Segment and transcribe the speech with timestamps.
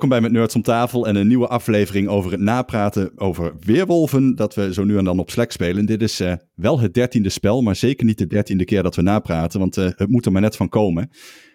[0.00, 4.34] Welkom bij Met Nerds om tafel en een nieuwe aflevering over het napraten over weerwolven
[4.34, 5.86] dat we zo nu en dan op Slack spelen.
[5.86, 9.02] Dit is uh, wel het dertiende spel, maar zeker niet de dertiende keer dat we
[9.02, 11.10] napraten, want uh, het moet er maar net van komen.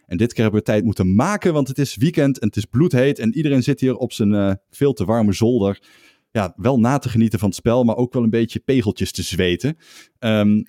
[0.06, 2.66] En dit keer hebben we tijd moeten maken, want het is weekend en het is
[2.66, 5.82] bloedheet en iedereen zit hier op zijn uh, veel te warme zolder.
[6.32, 9.24] Ja, wel na te genieten van het spel, maar ook wel een beetje pegeltjes te
[9.24, 9.78] zweten.
[10.20, 10.64] Um,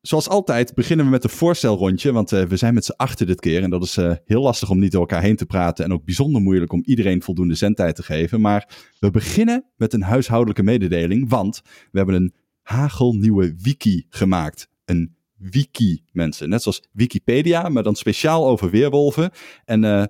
[0.00, 3.40] Zoals altijd beginnen we met een voorstelrondje, want uh, we zijn met z'n achter dit
[3.40, 3.62] keer.
[3.62, 6.04] En dat is uh, heel lastig om niet door elkaar heen te praten en ook
[6.04, 8.40] bijzonder moeilijk om iedereen voldoende zendtijd te geven.
[8.40, 8.68] Maar
[8.98, 14.68] we beginnen met een huishoudelijke mededeling, want we hebben een hagelnieuwe wiki gemaakt.
[14.84, 16.48] Een wiki, mensen.
[16.48, 19.30] Net zoals Wikipedia, maar dan speciaal over weerwolven.
[19.64, 20.04] En uh,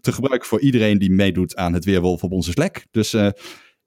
[0.00, 2.86] te gebruiken voor iedereen die meedoet aan het weerwolf op onze Slack.
[2.90, 3.16] Dus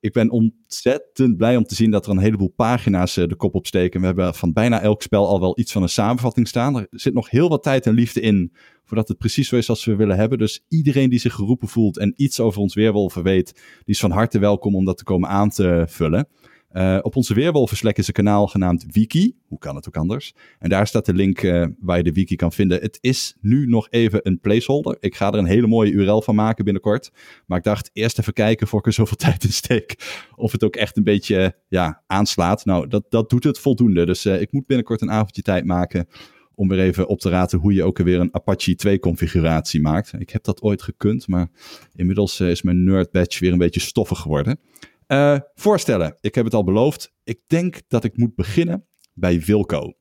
[0.08, 3.56] ik ben ontzettend blij om te zien dat er een heleboel pagina's uh, de kop
[3.56, 4.00] opsteken.
[4.00, 6.76] We hebben van bijna elk spel al wel iets van een samenvatting staan.
[6.76, 8.54] Er zit nog heel wat tijd en liefde in
[8.86, 10.38] voordat het precies zo is als we willen hebben.
[10.38, 14.12] Dus iedereen die zich geroepen voelt en iets over ons weerwolven weet, die is van
[14.12, 16.28] harte welkom om dat te komen aan te vullen.
[16.74, 19.36] Uh, op onze Weerwolvenslek is een kanaal genaamd Wiki.
[19.48, 20.34] Hoe kan het ook anders?
[20.60, 22.82] En daar staat de link uh, waar je de wiki kan vinden.
[22.82, 24.98] Het is nu nog even een placeholder.
[25.00, 27.12] Ik ga er een hele mooie URL van maken binnenkort.
[27.46, 29.96] Maar ik dacht eerst even kijken voor ik er zoveel tijd in steek.
[30.36, 32.66] Of het ook echt een beetje ja, aanslaat.
[32.66, 34.06] Nou, dat, dat doet het voldoende.
[34.06, 36.08] Dus ik moet binnenkort een avondje tijd maken
[36.56, 40.14] om weer even op te raten hoe je ook weer een Apache 2 configuratie maakt.
[40.20, 41.48] Ik heb dat ooit gekund, maar
[41.96, 44.60] inmiddels is mijn nerd badge weer een beetje stoffig geworden.
[45.08, 46.18] Uh, voorstellen.
[46.22, 47.14] Ik heb het al beloofd.
[47.24, 49.94] Ik denk dat ik moet beginnen bij Wilco.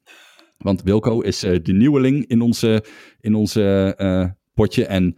[0.59, 2.85] Want Wilco is uh, de nieuweling in onze,
[3.21, 4.87] in onze uh, potje.
[4.87, 5.15] En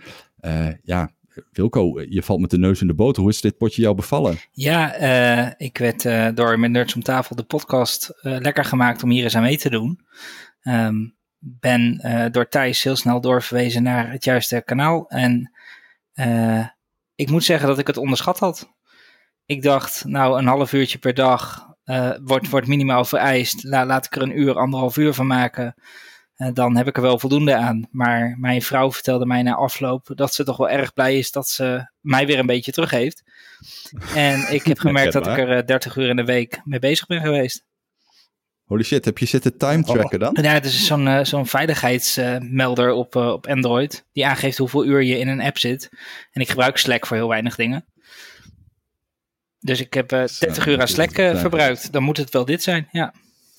[0.83, 1.13] ja,
[1.51, 3.23] Wilco, je valt met de neus in de boter.
[3.23, 4.37] Hoe is dit potje jou bevallen?
[4.53, 4.95] Ja,
[5.59, 9.43] ik werd door met Nerds om tafel de podcast lekker gemaakt om hier eens aan
[9.43, 10.01] mee te doen.
[10.63, 12.01] Um, ben
[12.33, 15.09] door Thijs heel snel doorverwezen naar het juiste kanaal.
[15.09, 15.53] En
[17.15, 18.77] ik moet zeggen dat ik het onderschat had.
[19.49, 23.65] Ik dacht, nou, een half uurtje per dag uh, wordt, wordt minimaal vereist.
[23.65, 25.75] La, laat ik er een uur, anderhalf uur van maken.
[26.37, 27.89] Uh, dan heb ik er wel voldoende aan.
[27.91, 31.49] Maar mijn vrouw vertelde mij na afloop dat ze toch wel erg blij is dat
[31.49, 33.23] ze mij weer een beetje terug heeft.
[34.15, 37.07] En ik heb gemerkt dat ik er uh, 30 uur in de week mee bezig
[37.07, 37.65] ben geweest.
[38.65, 40.39] Holy shit, heb je zitten time tracken dan?
[40.43, 44.07] Ja, het is zo'n uh, zo'n veiligheidsmelder op, uh, op Android.
[44.13, 45.89] Die aangeeft hoeveel uur je in een app zit.
[46.31, 47.87] En ik gebruik Slack voor heel weinig dingen.
[49.61, 51.93] Dus ik heb uh, 30 uur aan Slack uh, verbruikt.
[51.93, 53.15] Dan moet het wel dit zijn, ja.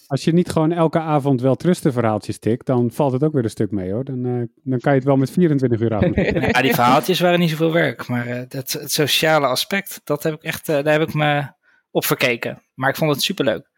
[0.08, 3.50] Als je niet gewoon elke avond wel trustenverhaaltjes tikt, dan valt het ook weer een
[3.50, 4.04] stuk mee hoor.
[4.04, 6.12] Dan, uh, dan kan je het wel met 24 uur aan.
[6.52, 8.08] ja, die verhaaltjes waren niet zoveel werk.
[8.08, 11.52] Maar uh, dat, het sociale aspect, dat heb ik echt, daar heb ik me
[11.92, 12.62] op verkeken.
[12.74, 13.70] Maar ik vond het superleuk.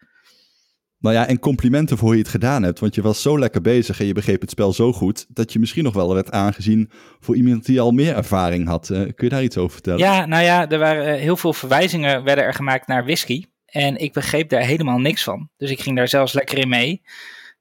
[1.02, 2.80] Nou ja, en complimenten voor hoe je het gedaan hebt.
[2.80, 5.26] Want je was zo lekker bezig en je begreep het spel zo goed.
[5.30, 8.90] dat je misschien nog wel werd aangezien voor iemand die al meer ervaring had.
[8.90, 10.00] Uh, kun je daar iets over vertellen?
[10.00, 13.46] Ja, nou ja, er waren heel veel verwijzingen werden er gemaakt naar whisky.
[13.66, 15.50] En ik begreep daar helemaal niks van.
[15.58, 17.02] Dus ik ging daar zelfs lekker in mee.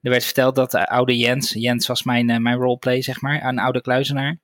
[0.00, 3.44] Er werd verteld dat de oude Jens, Jens was mijn, uh, mijn roleplay zeg maar,
[3.44, 4.38] een oude kluizenaar.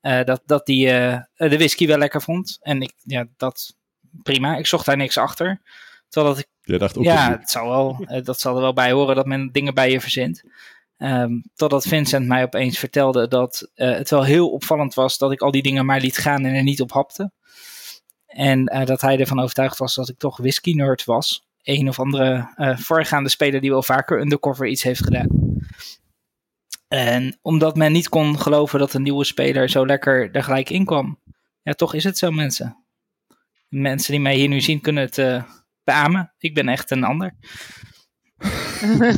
[0.00, 2.58] Dat, dat die de whisky wel lekker vond.
[2.60, 3.76] En ik, ja, dat
[4.22, 4.56] prima.
[4.56, 5.60] Ik zocht daar niks achter.
[6.08, 8.72] Terwijl dat ik je dacht ook ja, het zal wel, eh, dat zal er wel
[8.72, 10.42] bij horen dat men dingen bij je verzint.
[10.98, 15.40] Um, totdat Vincent mij opeens vertelde dat uh, het wel heel opvallend was dat ik
[15.40, 17.30] al die dingen maar liet gaan en er niet op hapte.
[18.26, 21.46] En uh, dat hij ervan overtuigd was dat ik toch whisky nerd was.
[21.62, 25.28] Een of andere voorgaande speler die wel vaker undercover iets heeft gedaan.
[26.88, 30.84] En omdat men niet kon geloven dat een nieuwe speler zo lekker er gelijk in
[30.84, 31.18] kwam.
[31.62, 32.76] Ja, toch is het zo mensen.
[33.68, 35.44] Mensen die mij hier nu zien kunnen het
[35.88, 36.34] beamen.
[36.38, 37.34] Ik ben echt een ander.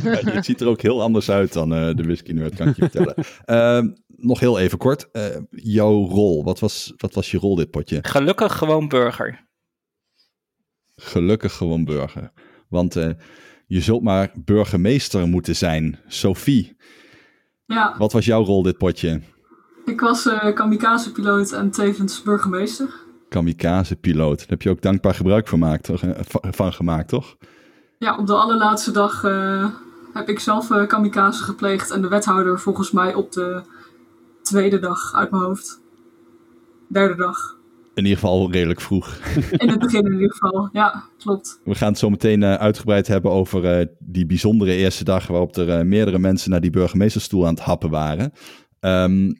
[0.03, 2.75] ja, je ziet er ook heel anders uit dan uh, de whisky nerd, kan ik
[2.75, 3.15] je vertellen.
[3.45, 3.93] Uh,
[4.29, 5.09] nog heel even kort.
[5.13, 7.99] Uh, jouw rol, wat was, wat was je rol dit potje?
[8.01, 9.49] Gelukkig gewoon burger.
[10.95, 12.31] Gelukkig gewoon burger.
[12.69, 13.09] Want eh,
[13.67, 15.99] je zult maar burgemeester moeten zijn.
[16.07, 16.77] Sophie.
[17.65, 17.95] Ja.
[17.97, 19.21] Wat was jouw rol dit potje?
[19.85, 23.00] Ik was kamikaze-piloot en tevens burgemeester
[23.31, 24.37] kamikaze-piloot.
[24.37, 26.03] Daar heb je ook dankbaar gebruik van, maakt, toch?
[26.51, 27.37] van gemaakt, toch?
[27.97, 29.69] Ja, op de allerlaatste dag uh,
[30.13, 33.61] heb ik zelf uh, kamikaze gepleegd en de wethouder volgens mij op de
[34.41, 35.79] tweede dag uit mijn hoofd.
[36.87, 37.59] Derde dag.
[37.93, 39.17] In ieder geval redelijk vroeg.
[39.57, 41.59] In het begin in ieder geval, ja, klopt.
[41.63, 45.85] We gaan het zo meteen uh, uitgebreid hebben over die bijzondere eerste dag waarop er
[45.85, 48.33] meerdere mensen naar die burgemeesterstoel aan het happen waren.
[48.79, 49.39] Um,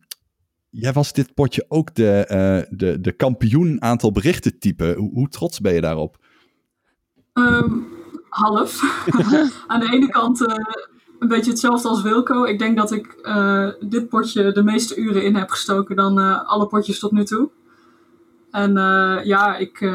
[0.71, 4.95] Jij was dit potje ook de, uh, de, de kampioen aantal berichten typen.
[4.95, 6.17] Hoe, hoe trots ben je daarop?
[7.33, 7.87] Um,
[8.29, 8.81] half.
[9.67, 10.55] Aan de ene kant uh,
[11.21, 12.43] een beetje hetzelfde als Wilco.
[12.43, 16.49] Ik denk dat ik eh, dit potje de meeste uren in heb gestoken dan eh,
[16.49, 17.49] alle potjes tot nu toe.
[18.51, 19.91] En eh, ja, ik,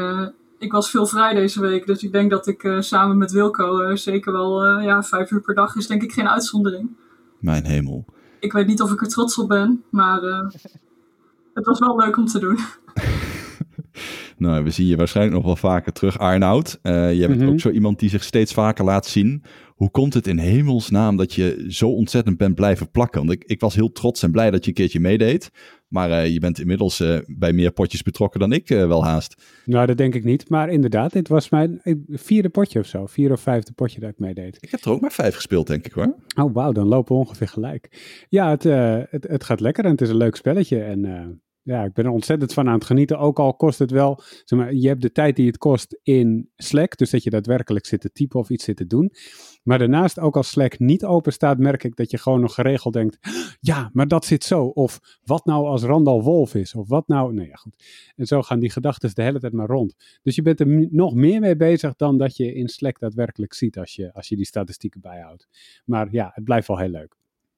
[0.59, 1.85] ik was veel vrij deze week.
[1.85, 5.75] Dus ik denk dat ik samen met Wilco zeker wel ja, vijf uur per dag
[5.75, 6.95] is denk ik geen uitzondering.
[7.39, 8.05] Mijn hemel.
[8.39, 10.21] Ik weet niet of ik er trots op ben, maar
[11.53, 12.57] het was wel leuk om te doen.
[14.39, 16.79] nou, we zien je waarschijnlijk nog wel vaker terug, Arnoud.
[16.83, 17.49] Uh, je bent mhm.
[17.49, 19.43] ook zo iemand die zich steeds vaker laat zien.
[19.75, 23.19] Hoe komt het in hemelsnaam dat je zo ontzettend bent blijven plakken?
[23.19, 25.51] Want ik, ik was heel trots en blij dat je een keertje meedeed.
[25.87, 29.43] Maar uh, je bent inmiddels uh, bij meer potjes betrokken dan ik wel haast.
[29.65, 30.49] Nou, dat denk ik niet.
[30.49, 33.05] Maar inderdaad, dit was mijn vierde potje of zo.
[33.05, 34.57] Vier of vijfde potje dat ik meedeed.
[34.59, 36.15] Ik heb er ook maar vijf gespeeld, denk ik hoor.
[36.35, 37.89] Oh, wauw, dan lopen we ongeveer gelijk.
[38.29, 38.63] Ja, het,
[39.11, 40.81] het, het, gaat lekker en het is een leuk spelletje.
[40.83, 41.05] En
[41.67, 43.19] ja, ik ben er ontzettend van aan het genieten.
[43.19, 46.49] Ook al kost het wel, zeg maar, je hebt de tijd die het kost in
[46.55, 46.97] Slack.
[46.97, 49.11] Dus dat je daadwerkelijk zit te typen of iets zit te doen.
[49.63, 52.93] Maar daarnaast, ook als Slack niet open staat, merk ik dat je gewoon nog geregeld
[52.93, 53.17] denkt.
[53.59, 54.65] Ja, maar dat zit zo.
[54.65, 56.75] Of wat nou als Randall Wolf is?
[56.75, 57.33] Of wat nou.
[57.33, 57.75] Nou ja, goed.
[58.15, 59.95] En zo gaan die gedachten de hele tijd maar rond.
[60.21, 63.77] Dus je bent er nog meer mee bezig dan dat je in Slack daadwerkelijk ziet
[63.77, 65.47] als je, als je die statistieken bijhoudt.
[65.85, 67.15] Maar ja, het blijft wel heel leuk.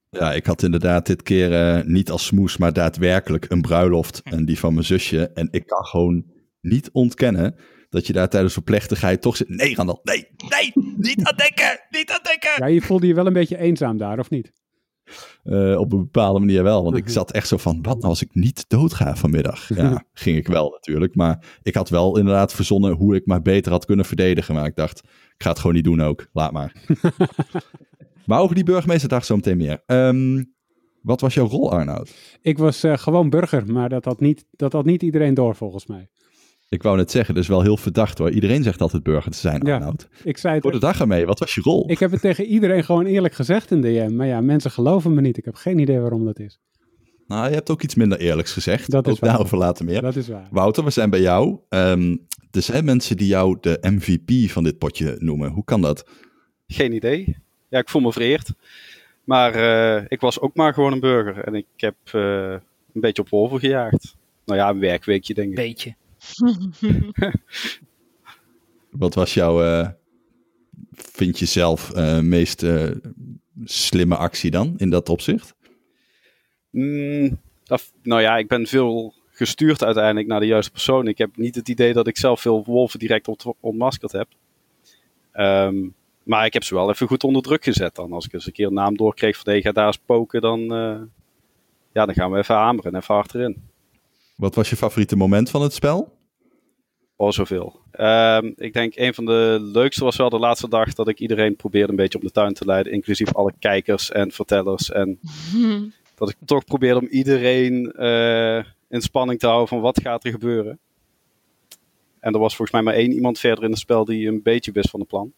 [0.10, 4.22] Ja, ik had inderdaad dit keer uh, niet als smoes, maar daadwerkelijk een bruiloft.
[4.24, 5.30] En die van mijn zusje.
[5.30, 6.26] En ik kan gewoon
[6.62, 7.56] niet ontkennen
[7.90, 9.50] dat je daar tijdens een plechtigheid toch zit.
[9.50, 12.52] Nee, Randall, nee, nee, niet aan denken, niet aan denken.
[12.56, 14.52] Ja, je voelde je wel een beetje eenzaam daar, of niet?
[15.44, 16.84] Uh, op een bepaalde manier wel.
[16.84, 19.76] Want ik zat echt zo van, wat nou als ik niet doodga vanmiddag?
[19.76, 21.16] Ja, ging ik wel natuurlijk.
[21.16, 24.54] Maar ik had wel inderdaad verzonnen hoe ik maar beter had kunnen verdedigen.
[24.54, 26.28] Maar ik dacht, ik ga het gewoon niet doen ook.
[26.34, 26.74] Laat maar.
[28.30, 29.84] Maar over die burgemeesterdag zo meteen meer.
[29.86, 30.44] Ehm,
[31.02, 32.14] wat was jouw rol, Arnoud?
[32.42, 35.86] Ik was uh, gewoon burger, maar dat had, niet, dat had niet iedereen door volgens
[35.86, 36.10] mij.
[36.68, 38.32] Ik wou net zeggen, dus wel heel verdacht hoor.
[38.32, 40.08] Iedereen zegt altijd burger te zijn, Arnoud.
[40.24, 41.90] ik zei het, Voor de dag ermee, wat was je rol?
[41.92, 44.16] Ik heb het tegen iedereen gewoon eerlijk gezegd in DM.
[44.16, 45.38] Maar ja, mensen geloven me niet.
[45.38, 46.60] Ik heb geen idee waarom dat is.
[47.28, 48.92] Nou, je hebt ook iets minder eerlijks gezegd.
[48.92, 49.30] Dat is ook waar.
[49.30, 50.02] daarover later meer.
[50.02, 50.48] Dat is waar.
[50.52, 51.60] Wouter, we zijn bij jou.
[51.70, 55.52] Um, er zijn mensen die jou de MVP van dit potje noemen.
[55.52, 56.10] Hoe kan dat?
[56.68, 57.48] Geen idee.
[57.70, 58.50] Ja, ik voel me vereerd.
[59.24, 61.44] Maar uh, ik was ook maar gewoon een burger.
[61.44, 62.52] En ik heb uh,
[62.94, 64.16] een beetje op wolven gejaagd.
[64.46, 65.56] Nou ja, een werkweekje denk ik.
[65.56, 65.96] Beetje.
[68.90, 69.88] Wat was jouw, uh,
[70.92, 72.66] vind je zelf, meest
[73.64, 75.56] slimme actie dan in dat opzicht?
[76.70, 81.08] Mm, dat, nou ja, ik ben veel gestuurd uiteindelijk naar de juiste persoon.
[81.08, 83.30] Ik heb niet het idee dat ik zelf veel wolven direct
[83.60, 84.28] ontmaskerd heb.
[85.34, 85.94] Um,
[86.30, 88.14] maar ik heb ze wel even goed onder druk gezet dan.
[88.14, 90.60] Als ik eens een keer een naam doorkreeg van hey, ga daar eens poken, dan,
[90.60, 90.98] uh,
[91.94, 93.64] ja, dan gaan we even hameren en even achterin.
[94.36, 96.18] Wat was je favoriete moment van het spel?
[97.16, 97.80] Oh, zoveel.
[98.00, 101.56] Um, ik denk een van de leukste was wel de laatste dag dat ik iedereen
[101.56, 102.94] probeerde een beetje op de tuin te leiden.
[102.94, 104.92] Inclusief alle kijkers en vertellers.
[104.92, 105.20] En
[106.16, 110.32] dat ik toch probeerde om iedereen uh, in spanning te houden van wat gaat er
[110.32, 110.80] gebeuren.
[112.20, 114.72] En er was volgens mij maar één iemand verder in het spel die een beetje
[114.72, 115.34] wist van het plan.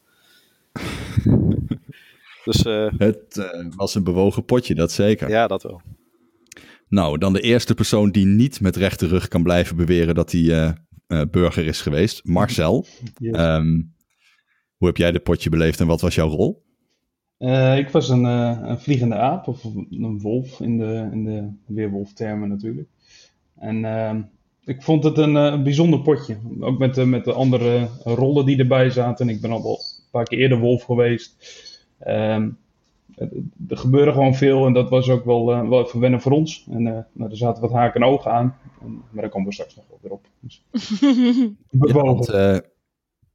[2.45, 5.29] dus, uh, het uh, was een bewogen potje, dat zeker.
[5.29, 5.81] Ja, dat wel.
[6.87, 10.41] Nou, dan de eerste persoon die niet met rechte rug kan blijven beweren dat hij
[10.41, 12.85] uh, burger is geweest, Marcel.
[13.17, 13.39] Yes.
[13.39, 13.93] Um,
[14.77, 16.63] hoe heb jij dit potje beleefd en wat was jouw rol?
[17.77, 22.87] ik was een, een, vliegende aap, of een wolf in de, in de weerwolftermen natuurlijk.
[23.55, 24.21] En ehm,
[24.63, 26.37] ik vond het een, een bijzonder potje.
[26.59, 29.29] Ook met, de, met de andere rollen die erbij zaten.
[29.29, 29.79] Ik ben al wel
[30.11, 31.35] paar keer eerder wolf geweest.
[32.07, 32.57] Um,
[33.67, 36.67] er gebeurde gewoon veel en dat was ook wel, uh, wel even wennen voor ons.
[36.69, 38.55] En uh, nou, er zaten wat haken en ogen aan.
[38.81, 40.25] En, maar daar komen we straks nog wel weer op.
[40.39, 40.63] Dus,
[41.87, 42.57] ja, want, uh,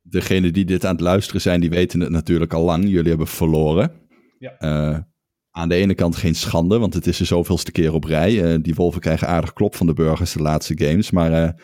[0.03, 2.89] degenen die dit aan het luisteren zijn, die weten het natuurlijk al lang.
[2.89, 3.93] Jullie hebben verloren.
[4.39, 5.07] Ja.
[5.51, 8.61] aan de ene kant geen schande, want het is er zoveelste keer op rij.
[8.61, 11.11] die wolven krijgen aardig klop van de burgers de laatste games.
[11.11, 11.55] Maar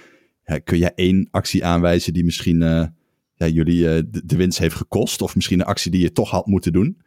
[0.64, 2.92] kun jij één actie aanwijzen die misschien
[3.44, 5.22] ja, jullie uh, de, winst heeft gekost?
[5.22, 7.02] Of misschien een actie die je toch had moeten doen?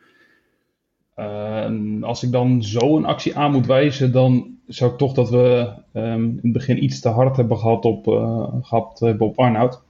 [1.15, 5.29] Uh, als ik dan zo een actie aan moet wijzen, dan zou ik toch dat
[5.29, 9.39] we um, in het begin iets te hard hebben gehad op, uh, gehad hebben op
[9.39, 9.81] Arnoud.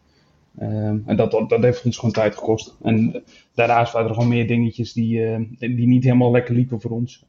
[0.61, 2.75] Um, en dat, dat, dat, heeft ons gewoon tijd gekost.
[2.81, 3.23] En
[3.53, 7.25] daarnaast waren er gewoon meer dingetjes die, die niet helemaal lekker liepen voor ons.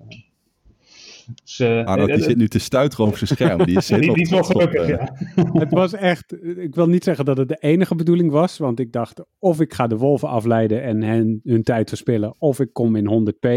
[1.34, 3.64] Dus, uh, Arnold, die zit nu te stuiteren over zijn scherm.
[3.64, 5.12] Die is, die, is wel gelukkig, ja.
[5.62, 8.92] het was echt, ik wil niet zeggen dat het de enige bedoeling was, want ik
[8.92, 12.96] dacht of ik ga de wolven afleiden en hen hun tijd verspillen, of ik kom
[12.96, 13.48] in 100p.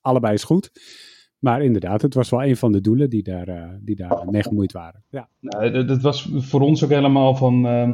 [0.00, 0.70] Allebei is goed.
[1.46, 4.42] Maar inderdaad, het was wel een van de doelen die daar, uh, die daar mee
[4.42, 5.02] gemoeid waren.
[5.10, 5.28] Ja.
[5.40, 7.66] Nou, dat, was voor ons ook helemaal van.
[7.66, 7.90] Uh,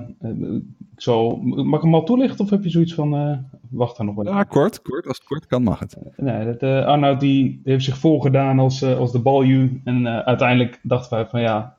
[0.96, 3.44] zo, mag ik hem al toelichten of heb je zoiets van.
[3.70, 4.24] wacht er nog wel.
[4.24, 5.06] Ja, kort, kort.
[5.06, 5.96] Als het kort kan, mag het.
[6.16, 9.80] Nee, dat, uh, Arnoud die heeft zich voorgedaan als, uh, als de balju.
[9.84, 11.76] En uh, uiteindelijk dachten wij van ja,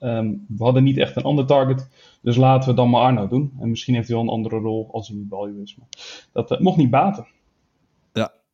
[0.00, 1.88] um, we hadden niet echt een ander target.
[2.20, 3.52] Dus laten we dan maar Arnoud doen.
[3.60, 5.76] En misschien heeft hij wel een andere rol als hij niet balju is.
[5.76, 5.88] Maar
[6.32, 7.26] dat mocht niet baten.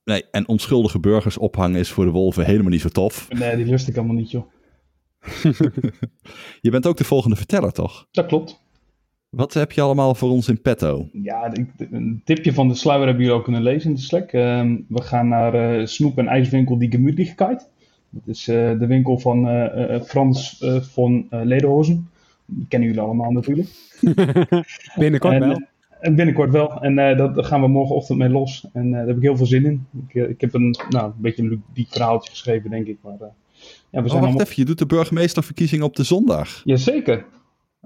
[0.05, 0.25] Nee.
[0.31, 3.29] En onschuldige burgers ophangen is voor de wolven helemaal niet zo tof.
[3.31, 4.45] Nee, die lust ik allemaal niet joh.
[6.61, 8.07] je bent ook de volgende verteller, toch?
[8.11, 8.61] Dat klopt.
[9.31, 11.09] Wat heb je allemaal voor ons in petto?
[11.13, 11.53] Ja,
[11.91, 14.33] een tipje van de sluier hebben jullie ook kunnen lezen in de Slack.
[14.33, 17.69] Uh, we gaan naar uh, Snoep en IJswinkel die Gemütlichkeit.
[18.11, 22.11] Dat is uh, de winkel van uh, Frans van Lederhozen.
[22.45, 23.69] Die kennen jullie allemaal natuurlijk.
[24.97, 25.61] binnenkort en, wel.
[26.01, 26.83] En binnenkort wel.
[26.83, 28.67] En dat, daar gaan we morgenochtend mee los.
[28.73, 29.87] En daar heb ik heel veel zin in.
[30.07, 32.99] Ik, ik heb een, nou, een beetje een ludiek verhaaltje geschreven, denk ik.
[33.03, 33.33] Maar, ja, we
[33.91, 34.41] zijn oh, wacht allemaal...
[34.41, 36.61] even, je doet de burgemeesterverkiezing op de zondag.
[36.65, 37.25] Jazeker.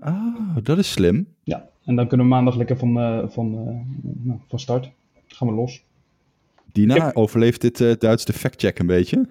[0.00, 1.26] Ah, dat is slim.
[1.42, 2.94] Ja, en dan kunnen we maandag lekker van,
[3.30, 3.50] van,
[4.22, 4.90] nou, van start.
[5.26, 5.84] Gaan we los.
[6.72, 7.16] Dina, heb...
[7.16, 9.26] overleeft dit Duits de factcheck een beetje?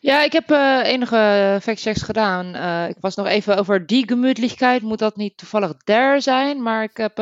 [0.00, 0.50] Ja, ik heb
[0.84, 2.46] enige factchecks gedaan.
[2.88, 4.82] ik was nog even over die gemütlichkeit.
[4.82, 6.62] Moet dat niet toevallig der zijn?
[6.62, 7.18] Maar ik heb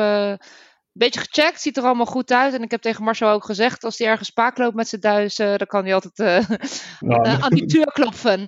[0.93, 2.53] beetje gecheckt, ziet er allemaal goed uit.
[2.53, 5.39] En ik heb tegen Marcel ook gezegd, als hij ergens spaak loopt met zijn duis,
[5.39, 6.57] uh, dan kan hij altijd uh,
[6.99, 7.39] ja.
[7.43, 8.47] aan die deur kloppen.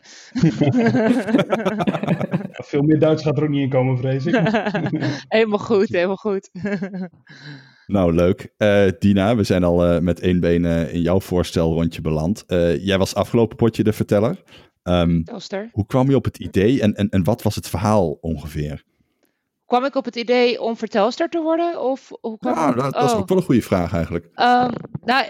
[2.70, 4.36] Veel meer Duits gaat er ook niet in komen, vrees ik.
[5.28, 6.50] helemaal goed, helemaal goed.
[7.94, 8.54] Nou, leuk.
[8.58, 12.44] Uh, Dina, we zijn al met één been in jouw voorstelrondje beland.
[12.82, 14.44] jij was afgelopen potje de verteller.
[14.84, 15.24] Um,
[15.72, 18.84] hoe kwam je op het idee en, en, en wat was het verhaal ongeveer?
[19.66, 21.82] kwam ik op het idee om vertelster te worden?
[21.82, 23.18] Of hoe kwam ja, dat, dat is oh.
[23.18, 24.26] ook wel een goede vraag eigenlijk.
[24.26, 24.70] Um,
[25.04, 25.26] nou,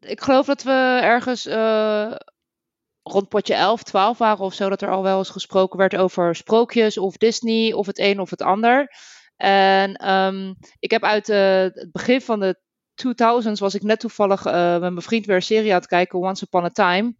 [0.00, 1.46] ik geloof dat we ergens
[3.02, 6.36] rond potje 11, 12 waren of zo, dat er al wel eens gesproken werd over
[6.36, 8.92] sprookjes of Disney of het een of het ander.
[9.36, 12.58] En um, ik heb uit uh, het begin van de
[12.94, 16.18] 2000s was ik net toevallig uh, met mijn vriend weer een serie aan het kijken,
[16.18, 17.14] Once Upon a Time.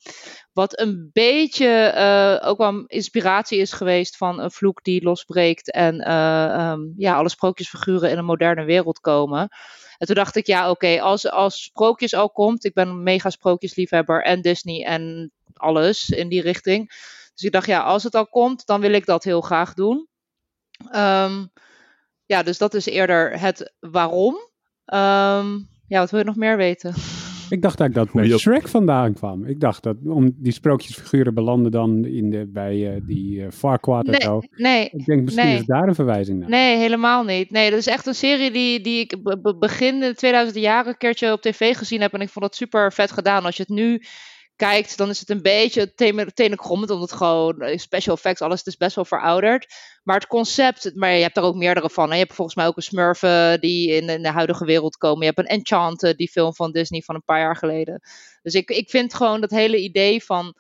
[0.53, 6.13] Wat een beetje uh, ook wel inspiratie is geweest van een vloek die losbreekt en
[6.13, 9.49] um, ja, alle sprookjesfiguren in een moderne wereld komen.
[9.99, 13.31] En toen dacht ik, ja, oké, als, als sprookjes al komt, ik ben een mega
[13.31, 16.89] sprookjesliefhebber en Disney en alles in die richting.
[17.35, 20.09] Dus ik dacht, ja, als het al komt, dan wil ik dat heel graag doen.
[20.95, 21.53] Um,
[22.27, 24.35] ja, dus dat is eerder het waarom.
[24.87, 26.95] Um, ja, wat wil je nog meer weten?
[27.49, 29.45] Ik dacht eigenlijk dat bij Shrek vandaan kwam.
[29.45, 34.07] Ik dacht dat om die sprookjesfiguren belanden dan in de, bij uh, die uh, Farquaad
[34.07, 34.41] nee, zo.
[34.51, 35.59] Nee, ik denk misschien nee.
[35.59, 36.49] is daar een verwijzing naar.
[36.49, 37.51] Nee, helemaal niet.
[37.51, 39.17] Nee, dat is echt een serie die, die ik
[39.59, 42.13] begin de 2000 jaren een keertje op tv gezien heb.
[42.13, 43.45] En ik vond het super vet gedaan.
[43.45, 44.03] Als je het nu
[44.57, 45.95] kijkt, dan is het een beetje
[46.35, 49.75] tenen krommend, omdat gewoon eh, special effects, alles is best wel verouderd.
[50.03, 52.11] Maar het concept, maar je hebt er ook meerdere van.
[52.11, 55.27] Je hebt volgens mij ook een Smurfen die in, de huidige wereld komen.
[55.27, 58.01] Je hebt een Enchanted, die film van Disney van een paar jaar geleden.
[58.43, 60.55] Dus ik, ik vind gewoon dat hele idee van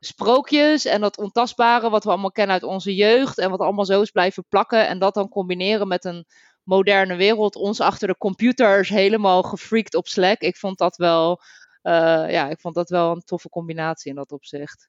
[0.00, 4.00] sprookjes en dat ontastbare wat we allemaal kennen uit onze jeugd en wat allemaal zo
[4.00, 6.26] is blijven plakken en dat dan combineren met een
[6.62, 10.40] moderne wereld, ons achter de computers helemaal gefreakt op Slack.
[10.40, 11.40] Ik vond dat wel
[11.82, 14.88] ja, ik vond dat wel een toffe combinatie in dat opzicht.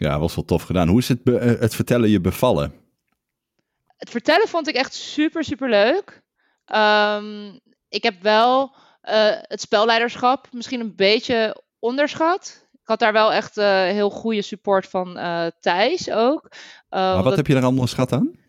[0.00, 0.88] Ja, was wel tof gedaan.
[0.88, 2.74] Hoe is het, eh, het vertellen je bevallen?
[3.96, 6.22] Het vertellen vond ik echt super, super leuk.
[6.74, 8.74] Um, ik heb wel
[9.04, 12.68] uh, het spelleiderschap misschien een beetje onderschat.
[12.72, 16.48] Ik had daar wel echt uh, heel goede support van uh, Thijs ook.
[16.88, 18.39] maar wat heb je er allemaal schat aan?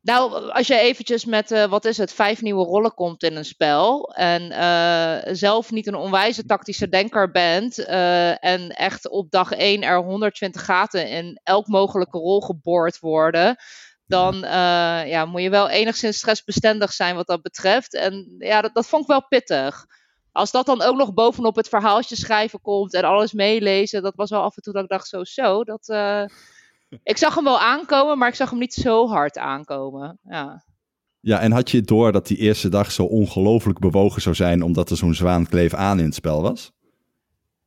[0.00, 3.44] Nou, als je eventjes met, uh, wat is het, vijf nieuwe rollen komt in een
[3.44, 4.12] spel.
[4.14, 7.78] En uh, zelf niet een onwijze tactische denker bent.
[7.78, 13.56] Uh, en echt op dag één er 120 gaten in elk mogelijke rol geboord worden.
[14.06, 14.34] Dan
[15.06, 17.94] ja, moet je wel enigszins stressbestendig zijn wat dat betreft.
[17.94, 19.86] En ja, dat, dat vond ik wel pittig.
[20.32, 24.02] Als dat dan ook nog bovenop het verhaaltje schrijven komt en alles meelezen.
[24.02, 25.88] Dat was wel af en toe dat ik dacht, zo, zo, dat
[27.02, 30.18] ik zag hem wel aankomen, maar ik zag hem niet zo hard aankomen.
[30.22, 30.64] Ja.
[31.20, 34.90] Ja, en had je door dat die eerste dag zo ongelooflijk bewogen zou zijn, omdat
[34.90, 36.72] er zo'n zwaankleef aan in het spel was?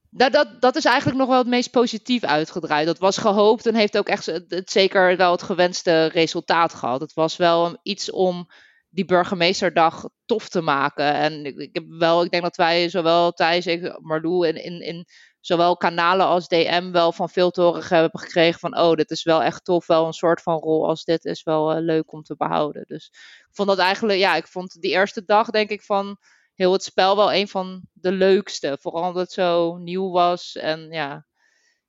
[0.09, 2.85] Dat, dat, dat is eigenlijk nog wel het meest positief uitgedraaid.
[2.85, 7.01] Dat was gehoopt en heeft ook echt het, zeker wel het gewenste resultaat gehad.
[7.01, 8.47] Het was wel iets om
[8.89, 11.13] die burgemeesterdag tof te maken.
[11.13, 14.81] En ik, ik, heb wel, ik denk dat wij zowel Thijs, ik, Marlou in, in,
[14.81, 15.05] in
[15.41, 19.24] zowel kanalen als DM wel van veel te horen hebben gekregen van oh, dit is
[19.24, 22.24] wel echt tof, wel een soort van rol als dit is wel uh, leuk om
[22.24, 22.83] te behouden.
[22.88, 23.07] Dus
[23.48, 26.17] ik vond dat eigenlijk, ja, ik vond die eerste dag denk ik van
[26.55, 28.77] heel het spel wel een van de leukste.
[28.81, 31.15] Vooral omdat het zo nieuw was en ja,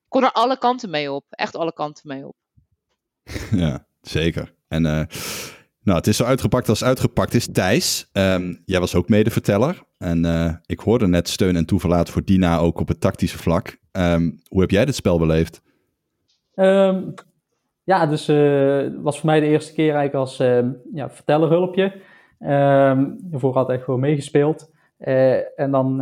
[0.03, 1.25] ik kon er alle kanten mee op.
[1.29, 2.37] Echt alle kanten mee op.
[3.51, 4.55] Ja, zeker.
[4.69, 5.05] En uh,
[5.85, 7.53] Nou, het is zo uitgepakt als uitgepakt is.
[7.53, 9.83] Thijs, ehm, jij was ook medeverteller.
[9.99, 13.77] En uh, ik hoorde net steun en toeverlaat voor Dina ook op het tactische vlak.
[13.93, 15.63] Um, hoe heb jij dit spel beleefd?
[16.55, 17.15] Um,
[17.85, 20.59] ja, dus uh, was voor mij de eerste keer eigenlijk als uh,
[20.93, 21.93] ja, vertellerhulpje.
[23.19, 24.71] Daarvoor had ik gewoon meegespeeld.
[24.99, 25.97] Uh, en dan,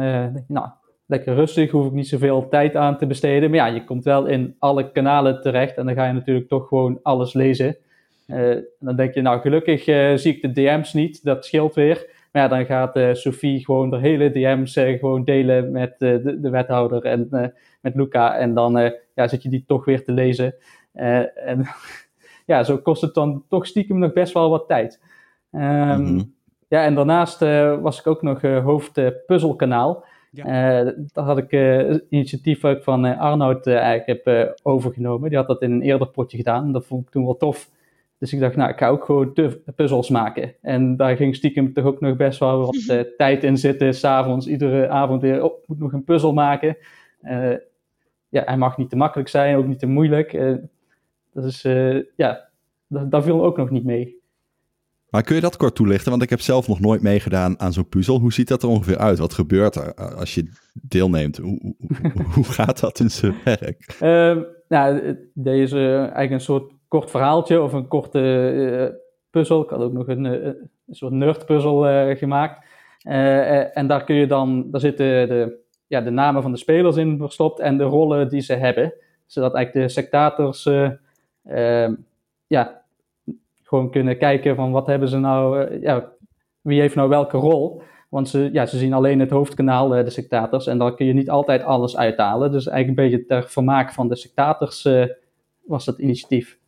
[0.48, 0.68] nou,
[1.06, 3.50] lekker rustig, hoef ik niet zoveel tijd aan te besteden.
[3.50, 6.68] Maar ja, je komt wel in alle kanalen terecht en dan ga je natuurlijk toch
[6.68, 7.76] gewoon alles lezen.
[8.30, 9.82] En dan denk je, nou gelukkig
[10.20, 12.18] zie ik de DM's niet, dat scheelt weer.
[12.32, 16.24] Maar ja, dan gaat uh, Sophie gewoon de hele DM's uh, gewoon delen met uh,
[16.24, 17.28] de, de, wethouder en
[17.80, 18.36] met Luca.
[18.36, 20.54] En dan ja, zit je die toch weer te lezen.
[20.92, 21.66] en
[22.46, 25.00] ja, zo kost het dan toch stiekem nog best wel wat tijd.
[25.52, 26.34] Um, mm-hmm.
[26.68, 27.40] Ja, en daarnaast
[27.80, 30.04] was ik ook nog hoofd puzzelkanaal.
[30.32, 30.82] Ja.
[31.12, 31.52] daar had ik
[32.08, 35.28] initiatief ook van Arnoud eigenlijk heb overgenomen.
[35.28, 36.64] Die had dat in een eerder potje gedaan.
[36.64, 37.70] En dat vond ik toen wel tof.
[38.20, 39.32] Dus ik dacht, nou, ik ga ook gewoon
[39.76, 40.54] puzzels maken.
[40.62, 43.94] En daar ging stiekem toch ook nog best wel wat uh, tijd in zitten.
[43.94, 46.76] S'avonds, iedere avond weer, oh, ik moet nog een puzzel maken.
[47.22, 47.52] Uh,
[48.28, 50.32] ja, hij mag niet te makkelijk zijn, ook niet te moeilijk.
[50.32, 50.56] Uh,
[51.32, 51.62] dat is,
[52.16, 52.48] ja,
[52.88, 54.18] daar viel ook nog niet mee.
[55.10, 56.10] Maar kun je dat kort toelichten?
[56.10, 58.18] Want ik heb zelf nog nooit meegedaan aan zo'n puzzel.
[58.18, 59.18] Hoe ziet dat er ongeveer uit?
[59.18, 61.36] Wat gebeurt er als je deelneemt?
[61.36, 63.96] Hoe, hoe, hoe gaat dat in zijn werk?
[64.68, 68.96] nou, deze eigenlijk een soort kort verhaaltje of een korte uh,
[69.30, 69.62] puzzel.
[69.62, 72.66] Ik had ook nog een, uh, een soort nerdpuzzel uh, gemaakt.
[73.74, 77.18] en daar kun je dan, daar zitten de, ja, de namen van de spelers in
[77.18, 78.94] verstopt en de rollen die ze hebben.
[79.26, 80.68] Zodat eigenlijk de sectators
[81.44, 81.94] ehm,
[82.46, 82.82] ja,
[83.62, 86.12] gewoon kunnen kijken van wat hebben ze nou, ja,
[86.60, 87.82] wie heeft nou welke rol.
[88.08, 91.30] Want ze, ja, ze zien alleen het hoofdkanaal, de sectators, en dan kun je niet
[91.30, 92.52] altijd alles uithalen.
[92.52, 94.88] Dus eigenlijk een beetje ter vermaak van de sectators
[95.64, 96.59] was dat initiatief.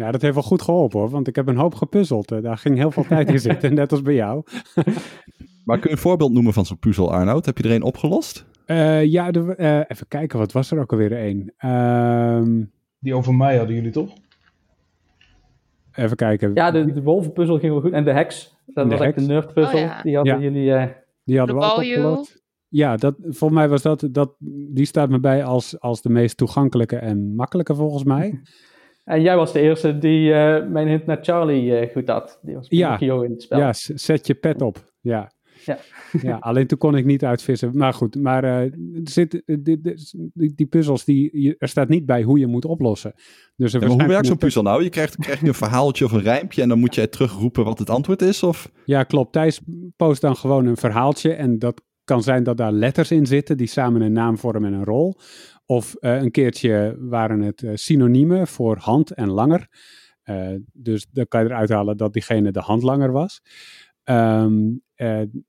[0.00, 2.28] Ja, dat heeft wel goed geholpen hoor, want ik heb een hoop gepuzzeld.
[2.28, 4.42] Daar ging heel veel tijd in zitten, net als bij jou.
[5.64, 7.46] maar kun je een voorbeeld noemen van zo'n puzzel, Arnoud?
[7.46, 8.46] Heb je er een opgelost?
[8.66, 11.52] Uh, ja, de, uh, even kijken, wat was er ook alweer een?
[11.70, 14.12] Um, Die over mij hadden jullie toch?
[15.92, 16.50] Even kijken.
[16.54, 17.92] Ja, de, de wolvenpuzzel ging wel goed.
[17.92, 19.78] En de heks, dat de was echt de nerdpuzzel.
[19.78, 20.02] Oh, ja.
[20.02, 20.40] Die hadden ja.
[20.40, 20.70] jullie...
[20.70, 20.84] Uh,
[21.24, 22.42] die hadden we ook opgelost.
[22.68, 24.34] Ja, dat, volgens mij was dat, dat,
[24.74, 28.28] die staat me bij als, als de meest toegankelijke en makkelijke volgens mij.
[29.10, 32.38] En jij was de eerste die uh, mijn hint naar Charlie uh, goed had.
[32.42, 33.00] Die was ja.
[33.00, 33.58] in het spel.
[33.58, 34.84] Ja, zet je pet op.
[35.00, 35.30] Ja.
[35.64, 35.78] Ja.
[36.30, 37.70] ja, alleen toen kon ik niet uitvissen.
[37.76, 38.72] Maar goed, maar uh, er
[39.04, 43.14] zit, die, die, die, puzzels, die, er staat niet bij hoe je moet oplossen.
[43.56, 44.82] Dus ja, hoe werkt zo'n puzzel nou?
[44.82, 47.78] Je krijgt, krijg je een verhaaltje of een rijmpje en dan moet jij terugroepen wat
[47.78, 48.42] het antwoord is?
[48.42, 48.70] Of?
[48.84, 49.32] Ja, klopt.
[49.32, 49.60] Thijs
[49.96, 53.66] post dan gewoon een verhaaltje en dat kan zijn dat daar letters in zitten die
[53.66, 55.16] samen een naam vormen en een rol.
[55.70, 59.68] Of uh, een keertje waren het uh, synoniemen voor hand en langer.
[60.24, 63.40] Uh, dus dan kan je eruit halen dat diegene de handlanger was.
[64.04, 64.82] Um,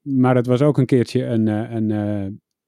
[0.01, 1.89] maar het was ook een keertje een, een,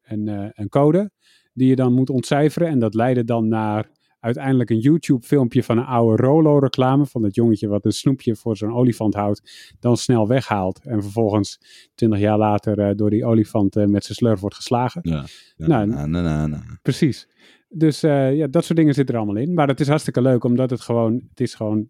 [0.01, 1.11] een, een code
[1.53, 2.67] die je dan moet ontcijferen.
[2.67, 3.89] En dat leidde dan naar
[4.23, 7.05] uiteindelijk een YouTube-filmpje van een oude Rolo-reclame.
[7.05, 9.75] Van het jongetje wat een snoepje voor zo'n olifant houdt.
[9.79, 10.79] Dan snel weghaalt.
[10.83, 11.59] En vervolgens,
[11.95, 15.01] twintig jaar later, uh, door die olifant uh, met zijn slurf wordt geslagen.
[15.03, 15.25] Ja,
[15.57, 17.27] nou, na, na, na, precies.
[17.69, 19.53] Dus uh, ja, dat soort dingen zitten er allemaal in.
[19.53, 21.89] Maar het is hartstikke leuk, omdat het gewoon, het is gewoon,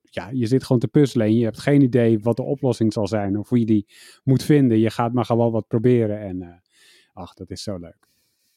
[0.00, 3.06] ja, je zit gewoon te puzzelen en je hebt geen idee wat de oplossing zal
[3.06, 3.86] zijn of hoe je die
[4.22, 4.78] moet vinden.
[4.78, 6.62] Je gaat maar gewoon wat proberen en
[7.12, 8.12] ach, dat is zo leuk.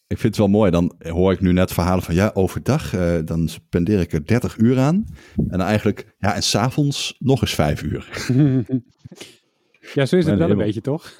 [0.07, 0.71] Ik vind het wel mooi.
[0.71, 4.57] Dan hoor ik nu net verhalen van ja, overdag uh, dan spendeer ik er 30
[4.57, 5.05] uur aan.
[5.47, 8.07] En eigenlijk, ja, en s'avonds nog eens 5 uur.
[9.93, 11.15] ja, zo is het wel een beetje, toch?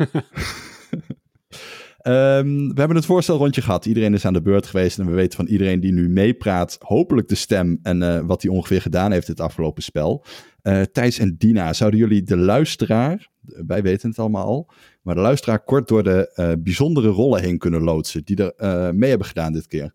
[2.04, 3.86] Um, we hebben het voorstelrondje gehad.
[3.86, 5.00] Iedereen is aan de beurt geweest.
[5.00, 8.52] En we weten van iedereen die nu meepraat, hopelijk de stem en uh, wat hij
[8.52, 10.26] ongeveer gedaan heeft het afgelopen spel.
[10.64, 14.72] Uh, Thijs en Dina, zouden jullie de luisteraar, wij weten het allemaal al,
[15.08, 19.10] maar de luisteraar kort door de uh, bijzondere rollen heen kunnen loodsen die er mee
[19.10, 19.94] hebben gedaan dit keer?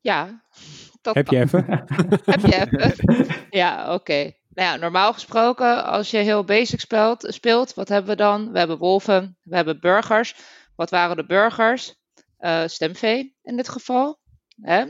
[0.00, 0.42] Ja.
[1.02, 1.64] Dat Heb je even?
[2.24, 3.26] Heb je even?
[3.50, 3.92] Ja, oké.
[3.92, 4.38] Okay.
[4.48, 8.52] Nou ja, normaal gesproken, als je heel basic speelt, speelt, wat hebben we dan?
[8.52, 10.34] We hebben wolven, we hebben burgers.
[10.76, 11.94] Wat waren de burgers?
[12.40, 14.18] Uh, stemvee in dit geval.
[14.60, 14.84] Hè?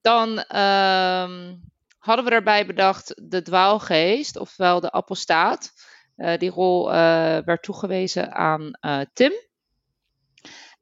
[0.00, 1.62] Dan um,
[1.98, 5.72] hadden we daarbij bedacht de dwaalgeest, ofwel de apostaat.
[6.20, 6.92] Uh, die rol uh,
[7.38, 8.70] werd toegewezen aan
[9.12, 9.32] Tim.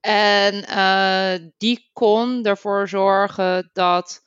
[0.01, 0.65] En
[1.57, 4.23] die kon ervoor zorgen dat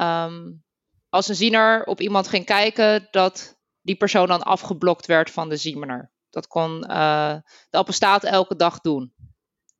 [0.00, 0.64] um,
[1.08, 5.56] als een ziener op iemand ging kijken, dat die persoon dan afgeblokt werd van de
[5.56, 6.12] ziener.
[6.30, 7.34] Dat kon uh,
[7.70, 9.12] de apostaat elke dag doen.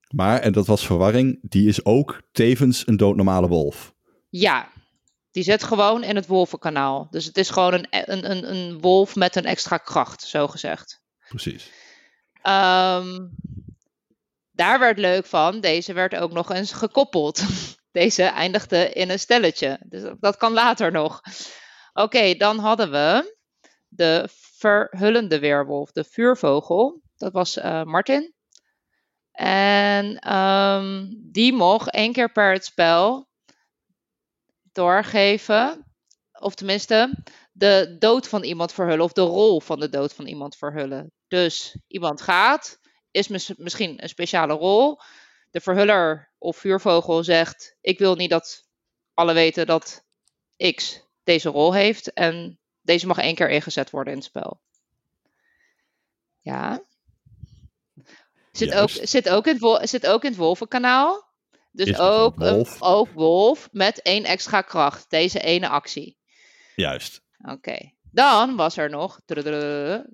[0.08, 3.94] Maar, en dat was verwarring, die is ook tevens een doodnormale wolf.
[4.28, 4.68] Ja,
[5.32, 7.06] Die zit gewoon in het wolvenkanaal.
[7.10, 11.00] Dus het is gewoon een, een, een, een wolf met een extra kracht, zo gezegd.
[11.28, 11.70] Precies.
[12.42, 13.28] Ehm,
[14.50, 15.60] daar werd leuk van.
[15.60, 17.42] Deze werd ook nog eens gekoppeld.
[17.92, 19.80] Deze eindigde in een stelletje.
[19.84, 21.20] Dus dat kan later nog.
[21.92, 23.36] Oké, dan hadden we
[23.88, 27.00] de verhullende weerwolf, de vuurvogel.
[27.16, 28.34] Dat was uh, Martin.
[29.32, 33.30] En um, die mocht één keer per het spel
[34.72, 35.86] doorgeven.
[36.32, 39.04] Of tenminste, de dood van iemand verhullen.
[39.04, 41.12] Of de rol van de dood van iemand verhullen.
[41.28, 42.78] Dus iemand gaat,
[43.10, 45.00] is mis misschien een speciale rol.
[45.50, 48.66] De verhuller of vuurvogel zegt: Ik wil niet dat
[49.14, 50.04] alle weten dat
[50.74, 52.12] X deze rol heeft.
[52.12, 54.60] En deze mag één keer ingezet worden in het spel.
[56.40, 56.84] Ja.
[58.52, 61.31] Zit, ook, zit, ook, in het, zit ook in het wolvenkanaal.
[61.72, 62.82] Dus ook, wolf.
[62.82, 65.10] ook wolf met één extra kracht.
[65.10, 66.18] Deze ene actie.
[66.76, 67.22] Juist.
[67.38, 67.92] Oké.
[68.10, 69.20] Dan was er nog,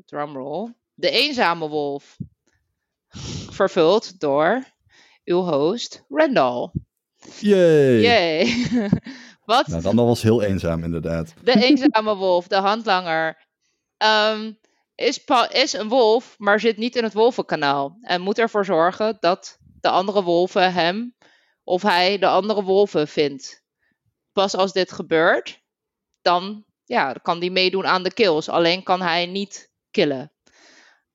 [0.04, 2.16] drumroll, de eenzame wolf.
[3.50, 4.64] Vervuld door
[5.24, 6.70] uw host, Randall.
[7.40, 8.00] Yay.
[8.00, 8.66] Yay.
[9.44, 9.66] Wat?
[9.66, 11.34] Nou, dan was heel eenzaam inderdaad.
[11.44, 13.46] De eenzame wolf, de handlanger,
[14.32, 14.58] um,
[14.94, 17.98] is, is een wolf, maar zit niet in het wolvenkanaal.
[18.00, 21.14] En moet ervoor zorgen dat de andere wolven hem
[21.68, 23.62] of hij de andere wolven vindt.
[24.32, 25.62] Pas als dit gebeurt,
[26.22, 28.48] dan ja, kan hij meedoen aan de kills.
[28.48, 30.32] Alleen kan hij niet killen.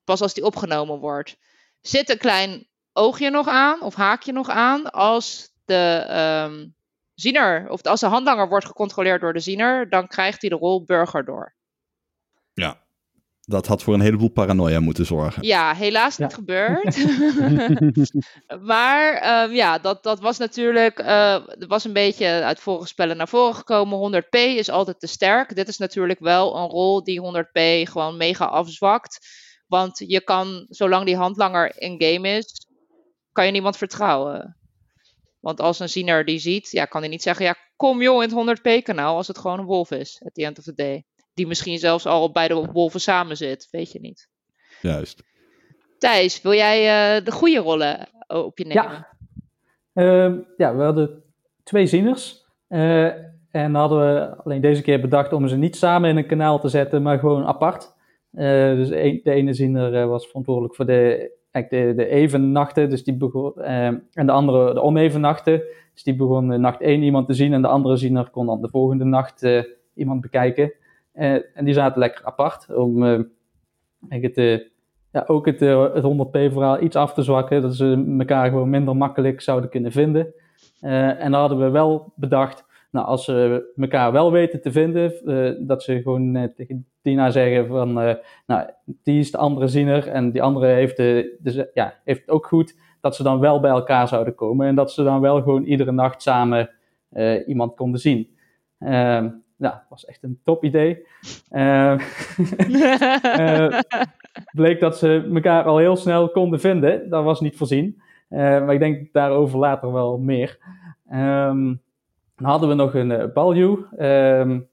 [0.04, 1.38] Pas als die opgenomen wordt.
[1.82, 6.08] Zit een klein oogje nog aan, of haakje nog aan, als de
[6.50, 6.76] um,
[7.14, 10.84] ziener, of als de handlanger wordt gecontroleerd door de ziener, dan krijgt hij de rol
[10.84, 11.56] burger door.
[12.54, 12.83] Ja,
[13.46, 15.46] dat had voor een heleboel paranoia moeten zorgen.
[15.46, 16.98] Ja, helaas niet gebeurd.
[18.72, 23.28] maar um, ja, dat, dat was natuurlijk uh, was een beetje uit vorige spellen naar
[23.28, 24.24] voren gekomen.
[24.24, 25.56] 100p is altijd te sterk.
[25.56, 29.28] Dit is natuurlijk wel een rol die 100p gewoon mega afzwakt.
[29.68, 32.68] Want je kan, zolang die handlanger in game is,
[33.32, 34.58] kan je niemand vertrouwen.
[35.40, 38.36] Want als een ziener die ziet, ja, kan hij niet zeggen, ja, kom joh in
[38.36, 41.06] het 100p kanaal als het gewoon een wolf is, at the end of the day.
[41.34, 44.30] Die misschien zelfs al bij de wolven samen zit, weet je niet.
[44.82, 45.24] Juist.
[45.98, 46.80] Thijs, wil jij
[47.18, 48.84] uh, de goede rollen op je nemen?
[48.84, 49.08] Ja,
[49.94, 51.24] uh, ja we hadden
[51.64, 52.46] twee zieners.
[52.70, 56.60] Uh, en hadden we alleen deze keer bedacht om ze niet samen in een kanaal
[56.60, 57.94] te zetten, maar gewoon apart.
[58.32, 63.14] dus een, de ene ziener was verantwoordelijk voor de de, de even nachten, dus die
[63.14, 65.62] begon, uh, en de andere de oneven nachten.
[65.94, 68.70] Dus die begon nacht 1 iemand te zien en de andere ziener kon dan de
[68.70, 70.74] volgende nacht uh, iemand bekijken.
[71.16, 73.02] Uh, en die zaten lekker apart om
[74.10, 74.36] het,
[75.12, 79.42] ja, ook het, het 100p-verhaal iets af te zwakken, dat ze elkaar gewoon minder makkelijk
[79.42, 80.34] zouden kunnen vinden.
[80.80, 85.14] en dan hadden we wel bedacht, nou, als ze elkaar wel weten te vinden,
[85.68, 87.94] dat ze gewoon tegen Tina zeggen van,
[88.46, 88.70] nou,
[89.04, 92.46] die is de andere ziener en die andere heeft, de, dus, ja, heeft het ook
[92.46, 95.64] goed, dat ze dan wel bij elkaar zouden komen en dat ze dan wel gewoon
[95.64, 96.70] iedere nacht samen
[97.46, 98.32] iemand konden zien.
[98.80, 99.26] Uh,
[99.64, 101.06] nou, dat was echt een top idee.
[101.52, 102.00] Uh,
[104.62, 107.10] bleek dat ze elkaar al heel snel konden vinden.
[107.10, 108.02] Dat was niet voorzien.
[108.30, 110.58] maar ik denk daarover later wel meer.
[111.12, 111.82] Um,
[112.36, 113.86] dan hadden we nog een balju.
[114.00, 114.68] Um,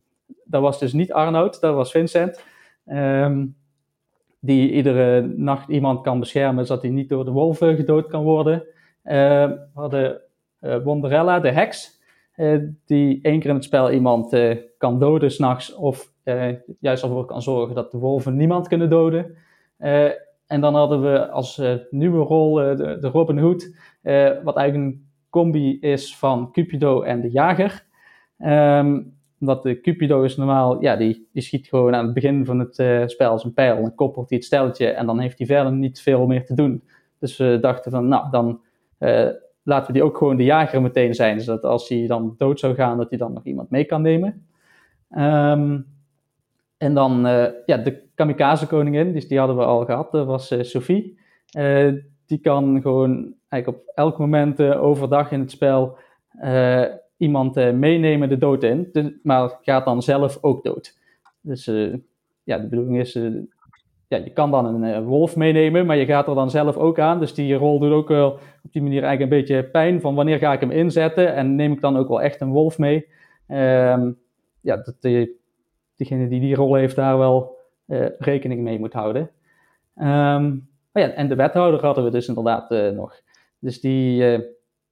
[0.45, 2.45] dat was dus niet Arnoud, dat was Vincent.
[2.87, 3.57] Um,
[4.41, 8.63] die iedere nacht iemand kan beschermen, zodat hij niet door de wolven gedood kan worden.
[9.03, 10.21] We hadden
[10.59, 12.00] Wonderella, de heks,
[12.87, 16.13] die één keer in het spel iemand uh, kan doden s'nachts, of
[16.81, 19.37] juist ervoor kan zorgen dat de wolven niemand kunnen doden.
[20.47, 23.75] en dan hadden we als nieuwe rol de, de, Robin Hood,
[24.45, 27.87] wat eigenlijk een combi is van Cupido en de jager.
[28.39, 32.59] Um, omdat de Cupido is normaal, ja, die, die schiet gewoon aan het begin van
[32.59, 32.75] het
[33.11, 33.77] spel als een pijl.
[33.77, 36.83] En koppelt hij het stelletje en dan heeft hij verder niet veel meer te doen.
[37.19, 38.61] Dus we dachten van, nou, dan
[39.63, 41.41] laten we die ook gewoon de jager meteen zijn.
[41.41, 44.47] Zodat als hij dan dood zou gaan, dat hij dan nog iemand mee kan nemen.
[45.11, 45.87] Um,
[46.79, 50.55] en dan, uh, ja, de kamikaze koningin, dus die hadden we al gehad, dat was
[50.61, 51.19] Sophie.
[52.27, 55.99] die kan gewoon eigenlijk op elk moment overdag in het spel
[57.21, 60.99] iemand uh, meenemen de dood in, de, maar gaat dan zelf ook dood.
[61.41, 61.95] Dus uh,
[62.45, 63.41] ja, de bedoeling is, uh,
[64.11, 67.21] ja, je kan dan een wolf meenemen, maar je gaat er dan zelf ook aan.
[67.21, 70.39] Dus die rol doet ook wel op die manier eigenlijk een beetje pijn van wanneer
[70.39, 73.07] ga ik hem inzetten en neem ik dan ook wel echt een wolf mee.
[73.49, 74.19] Um,
[74.61, 75.41] ja, dat die,
[75.97, 77.57] diegene die die rol heeft daar wel
[78.19, 79.31] rekening mee moet houden.
[79.97, 83.21] Um, ja, en de wethouder hadden we dus inderdaad nog.
[83.59, 84.39] Dus die,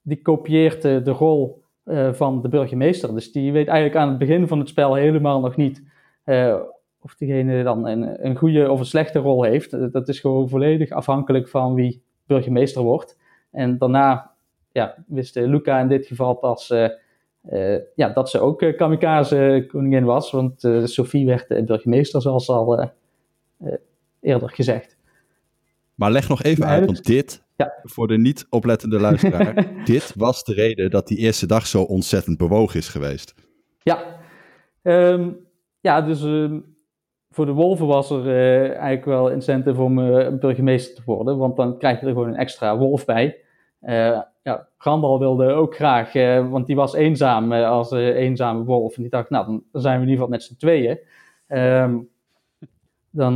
[0.03, 3.15] die kopieert de rol eh, van de burgemeester.
[3.15, 5.83] Dus die weet eigenlijk aan het begin van het spel helemaal nog niet
[6.25, 6.61] eh,
[7.09, 9.93] of diegene dan een, een goede of een slechte rol heeft.
[9.93, 13.19] Dat is gewoon volledig afhankelijk van wie burgemeester wordt.
[13.51, 14.31] En daarna
[14.73, 16.69] ja, wist Luca in dit geval pas
[17.95, 20.31] ja, dat ze ook kamikaze koningin was.
[20.31, 22.91] Want Sophie werd burgemeester, zoals al
[24.21, 24.97] eerder gezegd.
[25.95, 27.75] Maar leg nog even uit, want dit, ja.
[27.83, 32.39] voor de niet oplettende luisteraar, dit was de reden dat die eerste dag zo ontzettend
[32.39, 33.35] bewogen is geweest.
[33.83, 34.21] Ja,
[34.83, 35.37] um,
[35.81, 36.77] ja dus um,
[37.39, 41.57] voor de wolven was er uh, eigenlijk wel incentive om uh, burgemeester te worden, want
[41.57, 43.37] dan krijg je er gewoon een extra wolf bij.
[43.83, 46.13] Uh, ja, Grandal wilde ook graag,
[46.51, 48.97] want die was eenzaam als eenzame wolf.
[48.97, 50.99] En die dacht, nou, dan zijn we in ieder geval met z'n tweeën.
[51.49, 52.09] Um,
[53.11, 53.35] dan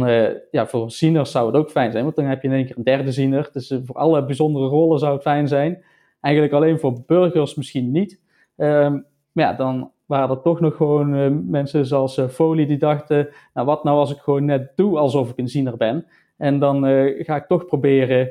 [0.51, 2.77] ja, voor zieners zou het ook fijn zijn, want dan heb je in één keer
[2.77, 3.49] een derde ziener.
[3.53, 5.85] Dus voor alle bijzondere rollen zou het fijn zijn.
[6.21, 8.21] Eigenlijk alleen voor burgers misschien niet.
[8.57, 13.29] Um, maar ja, dan waren er toch nog gewoon uh, mensen zoals Foley die dachten,
[13.55, 16.07] nou wat nou als ik gewoon net doe alsof ik een ziener ben.
[16.37, 16.85] En dan
[17.19, 18.31] ga ik toch proberen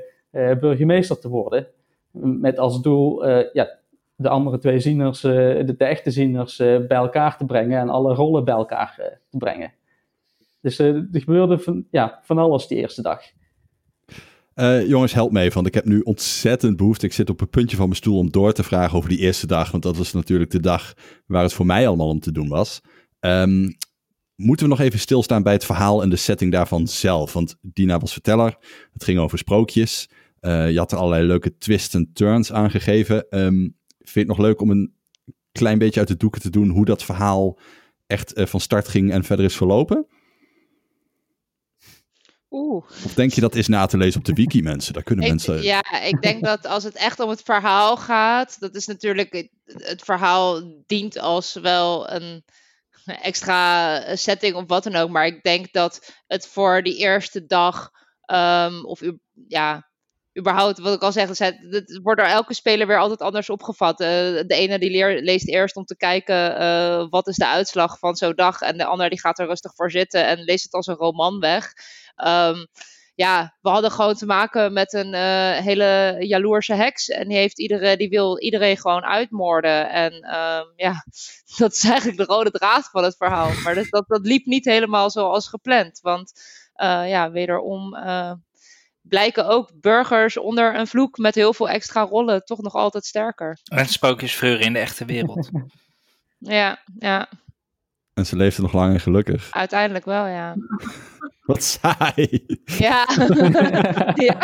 [0.60, 1.68] burgemeester te worden.
[2.12, 3.78] Met als doel ja,
[4.16, 8.46] de andere twee zieners, de, de, echte zieners, bij elkaar te brengen en alle rollen
[8.46, 9.74] bij elkaar te brengen.
[10.62, 13.22] Dus uh, er gebeurde van, ja, van alles die eerste dag.
[14.56, 17.06] Uh, jongens, help me want ik heb nu ontzettend behoefte.
[17.06, 19.48] Ik zit op een puntje van mijn stoel om door te vragen over die eerste
[19.48, 19.72] dag.
[19.72, 20.94] Want dat was natuurlijk de dag
[21.26, 22.82] waar het voor mij allemaal om te doen was.
[23.20, 23.78] Um,
[24.36, 27.34] moeten we nog even stilstaan bij het verhaal en de setting daarvan zelf?
[27.34, 28.58] Want Dina was verteller.
[28.94, 30.10] Het ging over sprookjes.
[30.42, 33.26] Uh, je had er allerlei leuke twists en turns aangegeven.
[33.30, 34.94] Um, vind je het nog leuk om een
[35.52, 37.60] klein beetje uit de doeken te doen hoe dat verhaal
[38.08, 40.08] echt uh, van start ging en verder is verlopen?
[42.52, 42.86] Oeh.
[43.06, 44.94] Of denk je dat is na te lezen op de wiki, mensen?
[44.94, 45.62] Daar kunnen ik, mensen...
[45.62, 50.02] Ja, ik denk dat als het echt om het verhaal gaat, dat is natuurlijk, het
[50.02, 52.44] verhaal dient als wel een
[53.06, 55.10] extra setting of wat dan ook.
[55.10, 57.90] Maar ik denk dat het voor die eerste dag,
[58.26, 59.02] um, of
[59.48, 59.90] ja,
[60.40, 64.02] überhaupt, wat ik al zeg, het wordt door elke speler weer altijd anders opgevat.
[64.02, 68.00] Uh, de ene die leer, leest eerst om te kijken uh, wat is de uitslag
[68.00, 68.62] van zo'n dag.
[68.62, 71.40] En de ander die gaat er rustig voor zitten en leest het als een roman
[71.40, 71.74] weg.
[72.28, 72.68] Um,
[73.16, 77.10] ja, we hadden gewoon te maken met een uh, hele jaloerse heks.
[77.10, 79.90] En die, heeft iedereen, die wil iedereen gewoon uitmoorden.
[79.90, 81.06] En um, ja,
[81.58, 83.52] dat is eigenlijk de rode draad van het verhaal.
[83.64, 86.00] Maar dat, dat, dat liep niet helemaal zoals gepland.
[86.00, 86.32] Want
[86.76, 88.34] uh, ja, wederom uh,
[89.02, 93.60] blijken ook burgers onder een vloek met heel veel extra rollen toch nog altijd sterker.
[93.64, 95.50] En spookjesvreuren in de echte wereld.
[96.38, 97.30] ja, ja.
[98.14, 99.52] En ze leefden nog lang en gelukkig.
[99.52, 100.56] Uiteindelijk wel, ja.
[101.42, 102.46] Wat saai.
[102.66, 103.08] Ja.
[104.28, 104.38] ja.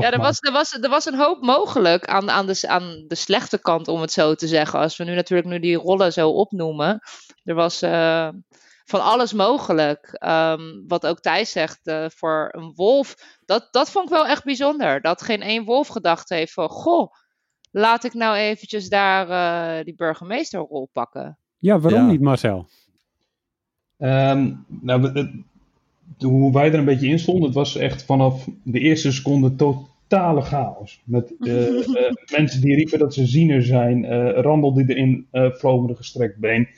[0.00, 3.14] ja, er was, er, was, er was een hoop mogelijk aan, aan, de, aan de
[3.14, 4.78] slechte kant, om het zo te zeggen.
[4.78, 7.00] Als we nu natuurlijk nu die rollen zo opnoemen.
[7.44, 8.28] Er was uh,
[8.84, 10.16] van alles mogelijk.
[10.26, 13.14] Um, wat ook Thijs zegt, uh, voor een wolf.
[13.44, 15.00] Dat, dat vond ik wel echt bijzonder.
[15.00, 16.68] Dat geen één wolf gedacht heeft van...
[16.68, 17.12] Goh,
[17.70, 21.38] laat ik nou eventjes daar uh, die burgemeesterrol pakken.
[21.58, 22.10] Ja, waarom ja.
[22.10, 22.66] niet Marcel?
[23.98, 25.30] Um, nou, het,
[26.18, 30.42] hoe wij er een beetje in stonden, het was echt vanaf de eerste seconde totale
[30.42, 31.02] chaos.
[31.04, 31.84] Met uh, uh,
[32.36, 35.96] mensen die riepen dat ze ziener zijn, uh, Randel die erin uh, vloog met een
[35.96, 36.68] gestrekt been.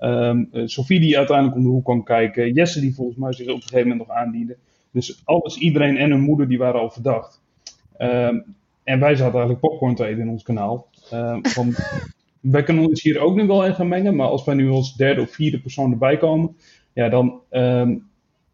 [0.00, 2.52] Um, Sophie die uiteindelijk om de hoek kwam kijken.
[2.52, 4.56] Jesse die volgens mij zich op een gegeven moment nog aandiende.
[4.90, 7.40] Dus alles, iedereen en hun moeder die waren al verdacht.
[7.98, 8.44] Um,
[8.84, 10.86] en wij zaten eigenlijk popcorn te eten in ons kanaal.
[11.42, 11.74] van,
[12.42, 14.94] wij kunnen ons hier ook nu wel in gaan mengen, maar als wij nu als
[14.94, 16.56] derde of vierde persoon erbij komen,
[16.92, 18.10] ja, dan um,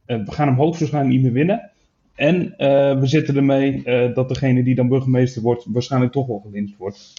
[0.06, 1.70] uh, we gaan hem hoogstwaarschijnlijk niet meer winnen.
[2.14, 6.38] En uh, we zitten ermee uh, dat degene die dan burgemeester wordt, waarschijnlijk toch wel
[6.38, 7.14] gelinst wordt.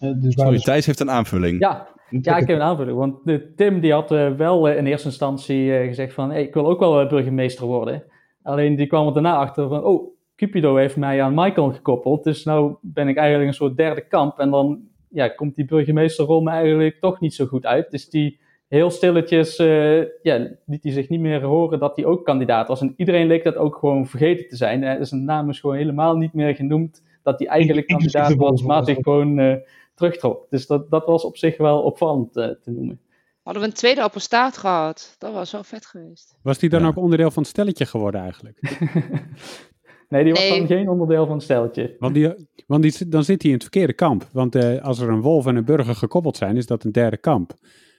[0.00, 0.64] dus Sorry, dus...
[0.64, 1.60] Thijs heeft een aanvulling.
[1.60, 2.98] Ja, ja ik heb een aanvulling.
[2.98, 3.16] Want
[3.56, 7.66] Tim die had wel in eerste instantie gezegd van, hey, ik wil ook wel burgemeester
[7.66, 8.02] worden.
[8.42, 12.24] Alleen die kwam er daarna achter van, oh, Cupido heeft mij aan Michael gekoppeld.
[12.24, 14.38] Dus nou ben ik eigenlijk een soort derde kamp.
[14.38, 17.90] En dan ja, komt die burgemeesterrol me eigenlijk toch niet zo goed uit.
[17.90, 22.24] Dus die heel stilletjes, uh, ja, liet hij zich niet meer horen dat hij ook
[22.24, 22.80] kandidaat was.
[22.80, 24.82] En iedereen leek dat ook gewoon vergeten te zijn.
[24.82, 28.84] Uh, zijn naam is gewoon helemaal niet meer genoemd dat hij eigenlijk kandidaat was, maar
[28.84, 29.54] zich gewoon uh,
[29.94, 30.46] terugtrok.
[30.50, 33.00] Dus dat, dat was op zich wel opvallend te noemen.
[33.42, 35.14] Hadden we een tweede apostaat gehad.
[35.18, 36.36] Dat was wel vet geweest.
[36.42, 36.86] Was die dan ja.
[36.86, 38.60] ook onderdeel van het stelletje geworden eigenlijk?
[40.08, 40.58] Nee, die was nee.
[40.58, 41.96] dan geen onderdeel van het steltje.
[41.98, 42.34] Want, die,
[42.66, 44.28] want die, dan zit hij in het verkeerde kamp.
[44.32, 47.16] Want uh, als er een wolf en een burger gekoppeld zijn, is dat een derde
[47.16, 47.52] kamp.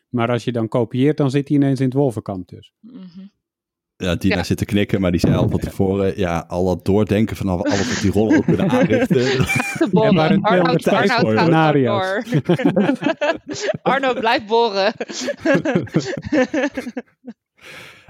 [0.09, 2.73] Maar als je dan kopieert, dan zit hij ineens in het wolvenkamp dus.
[2.79, 3.31] Mm -hmm.
[3.95, 4.43] Ja, Dina Ja.
[4.43, 7.65] zit te knikken, maar die zei al van tevoren, ja, al dat doordenken van al-
[7.65, 9.45] alles wat die rollen ook kunnen aanrichten.
[9.91, 10.13] Bollen.
[10.13, 12.23] maar een Arnoud, 250 Arnoud gaat scenario's.
[12.43, 13.79] door.
[13.93, 14.93] Arno, blijf boren.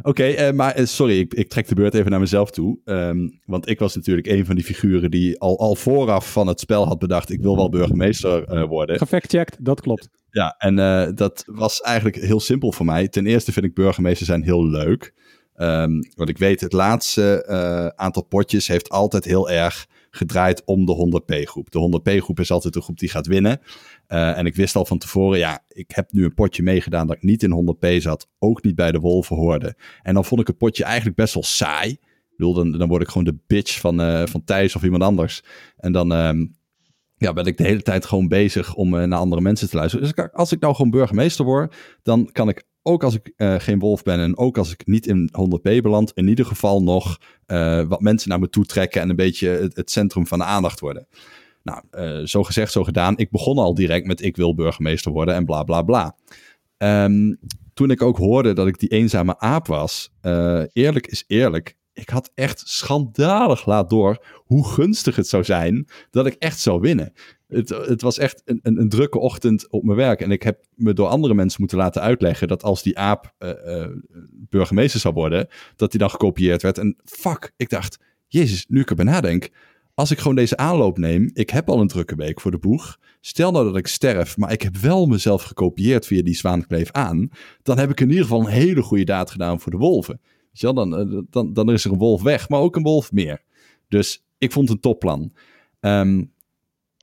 [0.02, 2.80] Oké, eh, maar eh, sorry, ik, ik trek de beurt even naar mezelf toe.
[2.86, 6.60] Ehm, want ik was natuurlijk een van die figuren die al, al vooraf van het
[6.60, 8.98] spel had bedacht, ik wil wel burgemeester eh, worden.
[8.98, 10.10] Gefactcheckt, dat klopt.
[10.32, 10.76] Ja, en
[11.16, 13.08] dat was eigenlijk heel simpel voor mij.
[13.08, 15.14] Ten eerste vind ik burgemeester zijn heel leuk.
[15.56, 21.22] Ehm, want ik weet, het laatste aantal potjes heeft altijd heel erg gedraaid om de
[21.22, 21.72] 100p-groep.
[21.72, 23.62] De 100p-groep is altijd de groep die gaat winnen.
[24.08, 27.16] Eh, en ik wist al van tevoren, ja, ik heb nu een potje meegedaan dat
[27.16, 28.28] ik niet in 100p zat.
[28.40, 29.76] Ook niet bij de Wolven hoorde.
[30.02, 31.92] En dan vond ik het potje eigenlijk best wel saai.
[32.38, 35.44] Ik dan, dan word ik gewoon de bitch van, eh, van Thijs of iemand anders.
[35.78, 36.46] En dan ehm,
[37.18, 40.06] ja, ben ik de hele tijd gewoon bezig om eh, naar andere mensen te luisteren.
[40.16, 43.80] Dus als ik nou gewoon burgemeester word, dan kan ik ook als ik eh, geen
[43.80, 47.84] wolf ben en ook als ik niet in 100p beland, in ieder geval nog eh,
[47.88, 51.08] wat mensen naar me toe trekken en een beetje het, centrum van de aandacht worden.
[51.64, 53.18] Nou, eh, zo gezegd, zo gedaan.
[53.18, 56.16] Ik begon al direct met ik wil burgemeester worden en bla bla bla.
[56.78, 57.36] Ehm,
[57.74, 60.12] toen ik ook hoorde dat ik die eenzame aap was,
[60.74, 66.26] eerlijk is eerlijk, ik had echt schandalig laat door hoe gunstig het zou zijn dat
[66.26, 67.14] ik echt zou winnen.
[67.50, 70.22] Het, het was echt een, een, een drukke ochtend op mijn werk.
[70.22, 73.82] En ik heb me door andere mensen moeten laten uitleggen dat als die aap eh,
[73.82, 73.92] eh,
[74.32, 76.78] burgemeester zou worden, dat die dan gekopieerd werd.
[76.78, 79.50] En fuck, ik dacht, jezus, nu ik erbij nadenk,
[80.00, 83.00] als ik gewoon deze aanloop neem, ik heb al een drukke week voor de boeg.
[83.22, 87.30] Stel nou dat ik sterf, maar ik heb wel mezelf gekopieerd via die zwaankleef aan.
[87.64, 90.20] Dan heb ik in ieder geval een hele goede daad gedaan voor de wolven.
[90.24, 92.84] Weet je wel, dan, eh, dan, dan is er een wolf weg, maar ook een
[92.84, 93.44] wolf meer.
[93.88, 95.32] Dus ik vond het een topplan.
[95.80, 96.24] Ehm,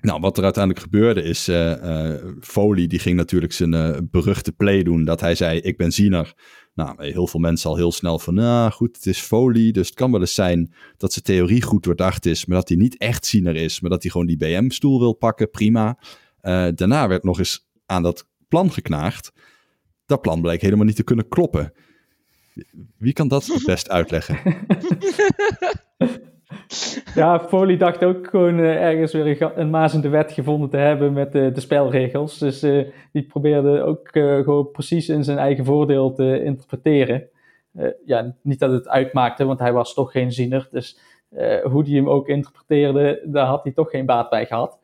[0.00, 4.52] nou, wat er uiteindelijk gebeurde is, eh eh Foley die ging natuurlijk zijn eh, beruchte
[4.52, 6.35] play doen, dat hij zei, ik ben ziener.
[6.74, 9.96] Nou, heel veel mensen al heel snel van, nou goed, het is Foley, dus het
[9.96, 13.26] kan wel eens zijn dat zijn theorie goed doordacht is, maar dat hij niet echt
[13.26, 15.98] ziener is, maar dat hij gewoon die BM-stoel wil pakken, prima.
[16.74, 19.32] Daarna werd nog eens aan dat plan geknaagd.
[20.06, 21.72] Dat plan bleek helemaal niet te kunnen kloppen.
[22.98, 24.38] Wie kan dat het best uitleggen?
[27.14, 31.35] Ja, Foley dacht ook gewoon eh, ergens weer een, een wet gevonden te hebben met
[31.35, 32.38] eh, de spelregels.
[32.38, 37.28] Dus eh, die probeerde ook gewoon precies in zijn eigen voordeel te interpreteren.
[38.06, 40.68] Ja, niet dat het uitmaakte, want hij was toch geen ziener.
[40.70, 40.98] Dus
[41.62, 44.78] hoe die hem ook interpreteerde, daar had hij toch geen baat bij gehad.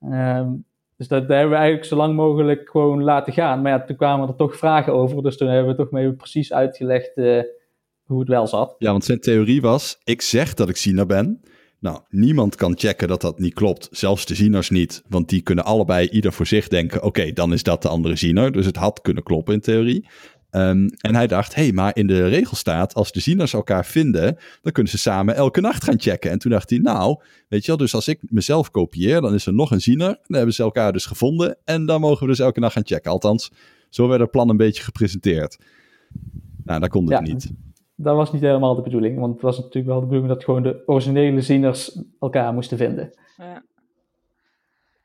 [0.00, 0.50] Ehm,
[0.96, 3.62] dus dat, dat hebben we eigenlijk zo lang mogelijk gewoon laten gaan.
[3.62, 5.22] Maar ja, toen kwamen er toch vragen over.
[5.22, 7.12] Dus toen hebben we toch mee precies uitgelegd
[8.06, 8.74] hoe het wel zat.
[8.78, 11.40] Ja, want zijn theorie was: ik zeg dat ik ziener ben.
[11.80, 13.88] Nou, niemand kan checken dat dat niet klopt.
[13.90, 15.02] Zelfs de zieners niet.
[15.08, 18.52] Want die kunnen allebei ieder voor zich denken: oké, dan is dat de andere ziener.
[18.52, 20.06] Dus het had kunnen kloppen in theorie.
[20.50, 23.86] Ehm, en hij dacht: hé, hey, maar in de regel staat: als de zieners elkaar
[23.86, 26.30] vinden, dan kunnen ze samen elke nacht gaan checken.
[26.30, 29.46] En toen dacht hij: nou, weet je wel, dus als ik mezelf kopieer, dan is
[29.46, 30.06] er nog een ziener.
[30.26, 31.56] Dan hebben ze elkaar dus gevonden.
[31.64, 33.10] En dan mogen we dus elke nacht gaan checken.
[33.10, 33.50] Althans,
[33.90, 35.58] zo werd het plan een beetje gepresenteerd.
[36.64, 37.32] Nou, dat kon het Ja.
[37.32, 37.50] niet.
[37.96, 40.62] Dat was niet helemaal de bedoeling, want het was natuurlijk wel de bedoeling dat gewoon
[40.62, 43.14] de originele zieners elkaar moesten vinden.
[43.36, 43.62] Ja.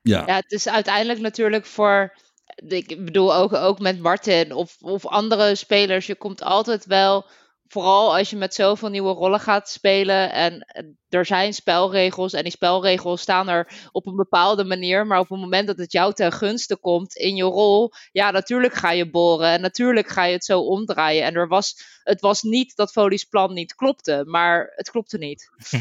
[0.01, 0.23] Ja.
[0.25, 2.13] Ja, het is uiteindelijk natuurlijk voor.
[2.55, 6.05] Ik bedoel ook, ook met Martin of, of andere spelers.
[6.05, 7.25] Je komt altijd wel.
[7.71, 10.31] Vooral als je met zoveel nieuwe rollen gaat spelen.
[10.31, 10.65] En
[11.09, 12.33] er zijn spelregels.
[12.33, 15.07] En die spelregels staan er op een bepaalde manier.
[15.07, 17.91] Maar op het moment dat het jou ten gunste komt in je rol.
[18.11, 19.47] Ja, natuurlijk ga je boren.
[19.47, 21.23] En natuurlijk ga je het zo omdraaien.
[21.23, 24.23] En er was, het was niet dat Foley's plan niet klopte.
[24.25, 25.49] Maar het klopte niet.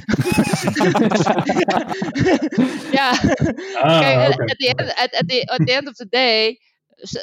[2.98, 3.10] ja.
[3.80, 4.42] Ah, Kijk, oké.
[4.42, 6.60] at, the end, at, at the, at the end of the day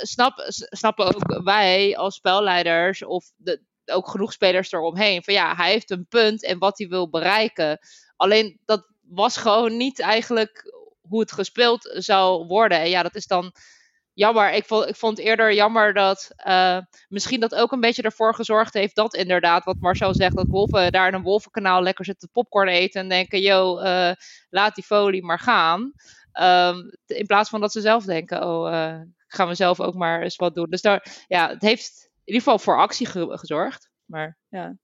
[0.01, 5.71] snap, snappen ook wij als spelleiders of de, ook genoeg spelers eromheen van ja, hij
[5.71, 7.79] heeft een punt en wat hij wil bereiken.
[8.15, 12.79] Alleen dat was gewoon niet eigenlijk hoe het gespeeld zou worden.
[12.79, 13.53] En ja, dat is dan
[14.13, 14.53] jammer.
[14.53, 18.73] Ik vond, ik vond eerder jammer dat eh, misschien dat ook een beetje ervoor gezorgd
[18.73, 22.67] heeft dat inderdaad, wat Marcel zegt, dat wolven daar in een wolvenkanaal lekker zitten popcorn
[22.67, 24.11] eten en denken, yo, eh,
[24.49, 25.93] laat die folie maar gaan.
[26.31, 30.21] Ehm, in plaats van dat ze zelf denken, oh, eh, gaan we zelf ook maar
[30.21, 30.69] eens wat doen.
[30.69, 33.89] Dus daar, ja, het heeft ieder geval voor actie ge- gezorgd.
[34.05, 34.77] Maar ja.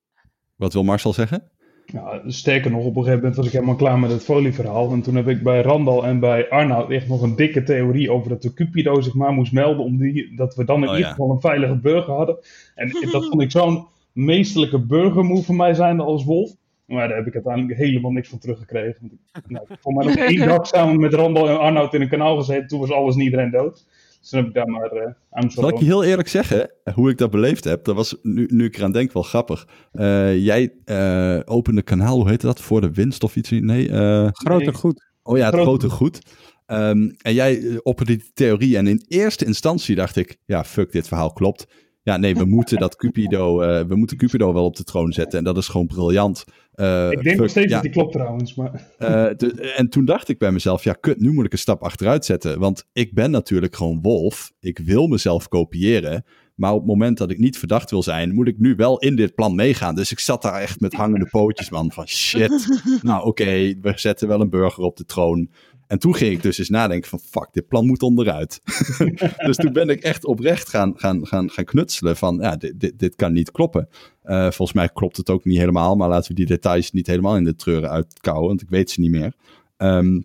[0.55, 1.51] Wat wil Marcel zeggen?
[1.85, 4.91] Ja, sterker nog, op een gegeven moment was ik helemaal klaar met het folieverhaal.
[4.91, 8.29] En toen heb ik bij Randal en bij Arnoud echt nog een dikke theorie over
[8.29, 9.85] dat de Cupido zich maar moest melden.
[9.85, 11.09] Om die, dat we dan in Oh, ieder ja.
[11.15, 12.37] geval een veilige burger hadden.
[12.75, 16.51] En dat vond ik zo'n meesterlijke burgermove van mij zijnde als wolf.
[16.85, 18.97] Maar daar heb ik uiteindelijk helemaal niks van teruggekregen.
[19.01, 19.13] Want
[19.45, 22.01] ik, nou, ik heb voor mij nog één dag samen met Randal en Arnoud in
[22.01, 22.67] een kanaal gezeten.
[22.67, 23.85] Toen was alles en iedereen dood.
[24.29, 27.31] Heb ik daar maar uh, aan Zal ik je heel eerlijk zeggen, hoe ik dat
[27.31, 27.83] beleefd heb?
[27.83, 29.67] Dat was, nu, nu ik eraan denk, wel grappig.
[29.93, 32.61] Uh, jij uh, opende kanaal, hoe heet dat?
[32.61, 33.49] Voor de winst of iets?
[33.49, 33.87] Nee.
[34.31, 34.73] groter nee.
[34.73, 35.11] goed.
[35.23, 36.21] Oh ja, het grote goed.
[36.67, 41.07] Um, en jij opperde die theorie en in eerste instantie dacht ik, ja, fuck, dit
[41.07, 41.67] verhaal klopt.
[42.03, 45.39] Ja, nee, we moeten dat Cupido, uh, we moeten Cupido wel op de troon zetten.
[45.39, 46.43] En dat is gewoon briljant.
[46.75, 47.73] Uh, ik denk nog steeds ja.
[47.73, 48.55] dat die klopt trouwens.
[48.55, 48.71] Maar...
[48.99, 51.83] Uh, de, en toen dacht ik bij mezelf, ja, kut, nu moet ik een stap
[51.83, 52.59] achteruit zetten.
[52.59, 54.51] Want ik ben natuurlijk gewoon Wolf.
[54.59, 56.25] Ik wil mezelf kopiëren.
[56.55, 59.15] Maar op het moment dat ik niet verdacht wil zijn, moet ik nu wel in
[59.15, 59.95] dit plan meegaan.
[59.95, 61.91] Dus ik zat daar echt met hangende pootjes, man.
[61.91, 62.81] Van shit.
[63.01, 65.49] nou, oké, okay, we zetten wel een burger op de troon.
[65.87, 68.61] En toen ging ik dus eens nadenken van fuck, dit plan moet onderuit.
[69.45, 72.99] dus toen ben ik echt oprecht gaan, gaan, gaan, gaan knutselen van ja, dit, dit,
[72.99, 73.89] dit kan niet kloppen.
[74.23, 77.35] Uh, volgens mij klopt het ook niet helemaal, maar laten we die details niet helemaal
[77.35, 79.33] in de treuren uitkouwen, want ik weet ze niet meer.
[79.77, 80.23] Um,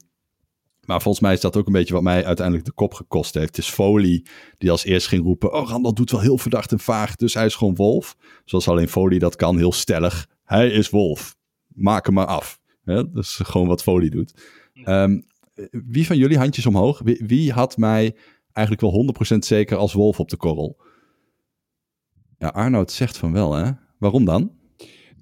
[0.88, 3.56] maar volgens mij is dat ook een beetje wat mij uiteindelijk de kop gekost heeft.
[3.56, 4.24] Het is Foley
[4.59, 7.46] die als eerst ging roepen: Oh, Randall doet wel heel verdacht en vaag, dus hij
[7.46, 8.16] is gewoon Wolf.
[8.44, 10.28] Zoals alleen Foley dat kan, heel stellig.
[10.44, 11.36] Hij is Wolf.
[11.66, 12.61] Maak hem maar af.
[12.84, 14.32] Ja, dat is gewoon wat Foley doet.
[14.84, 15.26] Um,
[15.70, 18.16] wie van jullie, handjes omhoog, wie, had mij
[18.52, 20.80] eigenlijk wel 100% zeker als wolf op de korrel?
[22.38, 23.70] Ja, Arnoud zegt van wel, hè?
[23.98, 24.52] Waarom dan?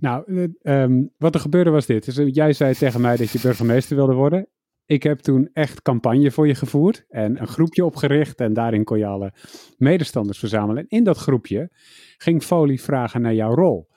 [0.00, 2.04] Nou, um, wat er gebeurde was dit.
[2.04, 4.48] Dus, jij zei tegen mij dat je burgemeester wilde worden.
[4.86, 8.98] Ik heb toen echt campagne voor je gevoerd en een groepje opgericht en daarin kon
[8.98, 9.32] je alle
[9.76, 10.82] medestanders verzamelen.
[10.82, 11.70] En in dat groepje
[12.16, 13.88] ging Folie vragen naar jouw rol.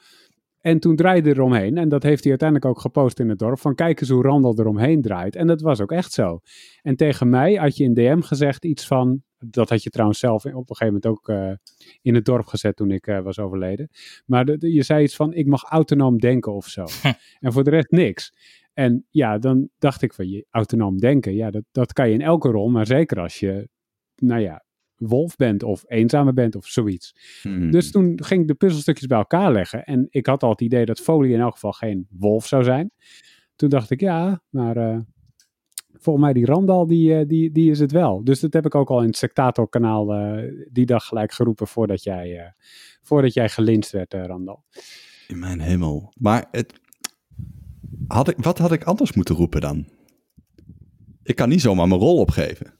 [0.61, 3.75] En toen draaide eromheen, en dat heeft hij uiteindelijk ook gepost in het dorp, van
[3.75, 5.35] kijk eens hoe Randall eromheen draait.
[5.35, 6.39] En dat was ook echt zo.
[6.81, 10.45] En tegen mij had je in DM gezegd iets van, dat had je trouwens zelf
[10.45, 11.51] op een gegeven moment ook uh,
[12.01, 13.89] in het dorp gezet toen ik uh, was overleden.
[14.25, 16.85] Maar de, de, je zei iets van, ik mag autonoom denken of zo.
[17.39, 18.33] en voor de rest niks.
[18.73, 22.21] En ja, dan dacht ik van, je autonoom denken, ja, dat, dat kan je in
[22.21, 23.69] elke rol, maar zeker als je,
[24.15, 24.63] nou ja,
[24.99, 27.15] wolf bent of eenzamer bent of zoiets.
[27.41, 27.71] Hmm.
[27.71, 29.83] Dus toen ging ik de puzzelstukjes bij elkaar leggen.
[29.83, 32.91] En ik had al het idee dat Folie in elk geval geen wolf zou zijn.
[33.55, 34.97] Toen dacht ik, ja, maar uh,
[35.93, 38.23] volgens mij die Randal, die, uh, die, die is het wel.
[38.23, 42.03] Dus dat heb ik ook al in het Sectator-kanaal uh, die dag gelijk geroepen voordat
[42.03, 42.53] jij,
[43.01, 44.63] voordat jij gelinst werd, Randal.
[45.27, 46.13] In mijn hemel.
[46.17, 46.79] Maar het,
[48.07, 49.87] had ik, wat had ik anders moeten roepen dan?
[51.23, 52.78] Ik kan niet zomaar mijn rol opgeven.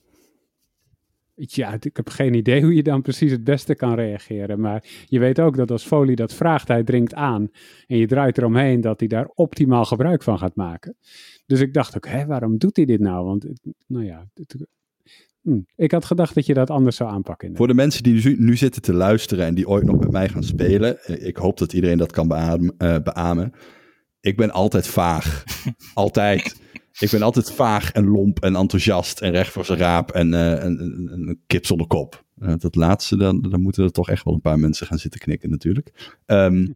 [1.41, 4.59] Ja, ik heb geen idee hoe je dan precies het beste kan reageren.
[4.59, 7.49] Maar je weet ook dat als Folie dat vraagt, hij dringt aan.
[7.87, 10.95] En je draait eromheen dat hij daar optimaal gebruik van gaat maken.
[11.45, 13.25] Dus ik dacht ook, hè, waarom doet hij dit nou?
[13.25, 13.45] Want,
[13.87, 14.55] nou ja, het,
[15.41, 17.55] hm, ik had gedacht dat je dat anders zou aanpakken.
[17.55, 20.29] Voor de mensen die nu, nu, zitten te luisteren en die ooit nog met mij
[20.29, 20.99] gaan spelen.
[21.03, 22.75] eh, Ik hoop dat iedereen dat kan beamen.
[22.77, 23.51] Uh, beamen.
[24.21, 25.43] Ik ben altijd vaag.
[25.93, 26.61] altijd.
[26.99, 30.51] Ik ben altijd vaag en lomp en enthousiast en recht voor zijn raap en uh,
[30.51, 32.23] een, een, een, kip zonder kop.
[32.39, 35.19] Uh, dat laatste, dan, dan moeten er toch echt wel een paar mensen gaan zitten
[35.19, 36.13] knikken natuurlijk.
[36.25, 36.75] Um,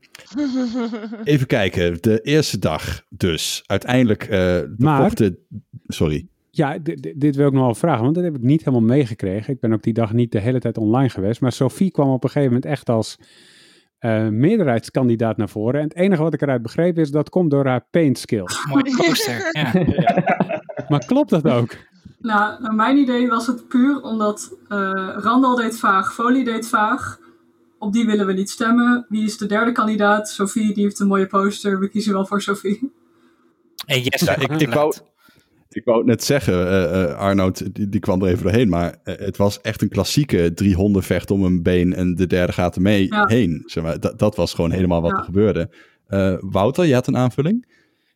[1.24, 3.64] even kijken, de eerste dag dus.
[3.66, 5.40] Uiteindelijk uh, maar, de...
[5.88, 6.28] Sorry.
[6.50, 6.78] Ja,
[7.16, 9.54] dit wil ik nog wel vragen, want dat heb ik niet helemaal meegekregen.
[9.54, 11.42] Ik ben ook die dag niet de hele tijd online geweest.
[11.42, 13.18] Maar Sophie kwam op een gegeven moment echt als
[14.06, 15.82] uh, meerderheidskandidaat naar voren.
[15.82, 18.66] En het enige wat ik eruit begreep is dat komt door haar paint skills.
[18.66, 19.72] Mooi poster, ja.
[20.88, 21.76] maar klopt dat ook?
[22.20, 24.78] Nou, naar mijn idee was het puur omdat uh,
[25.18, 27.20] Randall deed vaag, Folie deed vaag.
[27.80, 29.06] Op die willen we niet stemmen.
[29.10, 30.30] Wie is de derde kandidaat?
[30.30, 31.80] Sophie, die heeft een mooie poster.
[31.80, 32.92] We kiezen wel voor Sophie.
[33.86, 34.94] Hey, yes, ja, ik, ik, wou,
[35.76, 38.70] ik wou het net zeggen, uh, uh, Arnoud, die, die, kwam er even doorheen.
[38.70, 42.28] Maar uh, het was echt een klassieke drie honden vecht om een been en de
[42.28, 43.28] derde gaat ermee ja.
[43.28, 43.64] heen.
[43.66, 45.18] Zeg maar, dat, dat was gewoon helemaal wat ja.
[45.18, 45.70] er gebeurde.
[46.40, 47.66] Wouter, je had een aanvulling?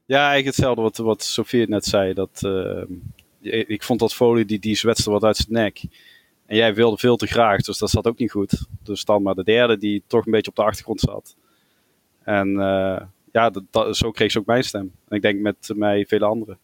[0.05, 2.13] Ja, eigenlijk hetzelfde wat, wat Sofie net zei.
[2.13, 2.49] Dat,
[3.41, 5.81] ik vond dat folie, die, die zwetste wat uit zijn nek.
[6.45, 8.67] En jij wilde veel te graag, dus dat zat ook niet goed.
[8.83, 11.35] Dus dan maar de derde die toch een beetje op de achtergrond zat.
[12.23, 12.49] En
[13.31, 14.91] ja, dat, dat, zo kreeg ze ook mijn stem.
[15.07, 16.57] En ik denk met mij vele anderen.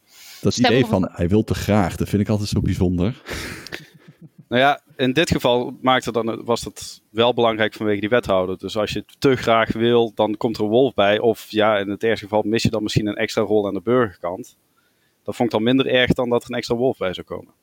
[0.44, 3.14] Dat Stem idee van hij wil te graag, dat vind ik altijd zo bijzonder.
[4.48, 8.58] Nou ja, in dit geval maakte dan, was dat wel belangrijk vanwege die wethouder.
[8.58, 11.20] Dus als je het te graag wil, dan komt er een wolf bij.
[11.20, 13.82] Of ja, in het eerste geval mis je dan misschien een extra rol aan de
[13.82, 14.58] burgerkant.
[15.24, 17.54] Dat vond ik dan minder erg dan dat er een extra wolf bij zou komen.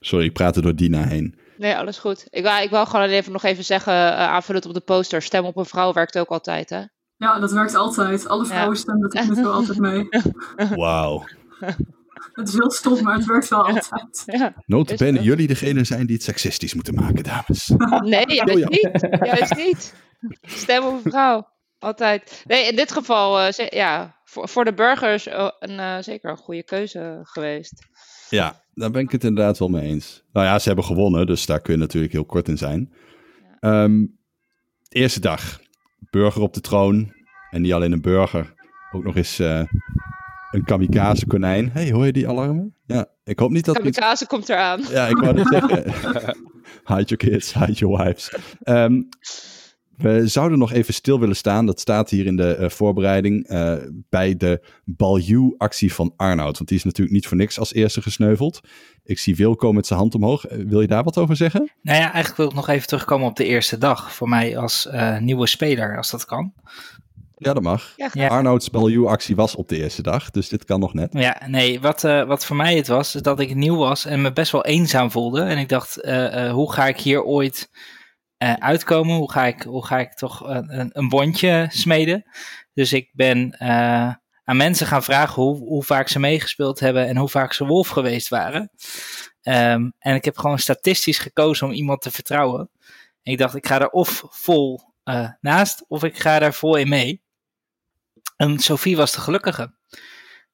[0.00, 1.34] Sorry, ik praat er door Dina heen.
[1.56, 2.26] Nee, alles goed.
[2.30, 5.44] Ik wou, ik wou gewoon even nog even zeggen, uh, aanvullend op de poster, stem
[5.44, 6.82] op een vrouw werkt ook altijd, hè?
[7.16, 8.28] Ja, dat werkt altijd.
[8.28, 8.80] Alle vrouwen ja.
[8.80, 10.08] stemmen tot nu toe altijd mee.
[10.76, 11.24] Wauw.
[12.32, 14.22] Het is heel stom, maar het werkt wel altijd.
[14.26, 14.54] Ja.
[14.66, 17.72] Notabene jullie degene zijn die het seksistisch moeten maken, dames.
[18.14, 18.68] Nee, juist oh, ja.
[18.68, 19.08] niet.
[19.24, 19.94] Juist niet.
[20.42, 21.48] Stem op een vrouw.
[21.78, 22.42] Altijd.
[22.46, 26.36] Nee, in dit geval, uh, ja, voor, voor de burgers uh, een, uh, zeker een
[26.36, 27.86] goede keuze geweest.
[28.28, 30.22] Ja, daar ben ik het inderdaad wel mee eens.
[30.32, 32.92] Nou ja, ze hebben gewonnen, dus daar kun je natuurlijk heel kort in zijn.
[33.60, 34.06] Ehm,
[34.88, 35.60] eerste dag,
[36.10, 37.12] burger op de troon.
[37.50, 38.54] En niet alleen een burger,
[38.92, 39.62] ook nog eens uh,
[40.52, 41.70] een kamikaze konijn.
[41.72, 42.74] hey, hoor je die alarmen?
[42.86, 43.76] Ja, ik hoop niet dat...
[43.76, 44.80] Kamikaze komt eraan.
[44.90, 45.84] Ja, ik wou het zeggen.
[46.96, 48.36] hide your kids, hide your wives.
[48.64, 49.08] Um,
[49.96, 53.74] we zouden nog even stil willen staan, dat staat hier in de uh, voorbereiding, uh,
[54.08, 56.56] bij de Balju-actie van Arnoud.
[56.56, 58.60] Want die is natuurlijk niet voor niks als eerste gesneuveld.
[59.04, 60.50] Ik zie Wilco met zijn hand omhoog.
[60.50, 61.70] Uh, wil je daar wat over zeggen?
[61.82, 64.14] Nou ja, eigenlijk wil ik nog even terugkomen op de eerste dag.
[64.14, 64.88] Voor mij als
[65.20, 66.52] nieuwe speler, als dat kan.
[67.44, 67.92] Ja, dat mag.
[67.96, 68.26] Ja.
[68.26, 71.12] Arnoud's Balju-actie was op de eerste dag, dus dit kan nog net.
[71.12, 74.32] Ja, nee, wat, wat voor mij het was, is dat ik nieuw was en me
[74.32, 75.42] best wel eenzaam voelde.
[75.42, 75.94] En ik dacht,
[76.50, 77.70] hoe ga ik hier ooit
[78.42, 79.16] uh, uitkomen?
[79.16, 82.24] Hoe ga ik, hoe ga ik toch een, een bondje smeden?
[82.74, 84.14] Dus ik ben uh,
[84.44, 87.88] aan mensen gaan vragen hoe, hoe vaak ze meegespeeld hebben en hoe vaak ze wolf
[87.88, 88.70] geweest waren.
[89.42, 92.70] Um, en ik heb gewoon statistisch gekozen om iemand te vertrouwen.
[93.22, 96.76] En ik dacht, ik ga er of vol uh, naast of ik ga er vol
[96.76, 97.21] in mee.
[98.42, 99.72] En Sophie was de gelukkige.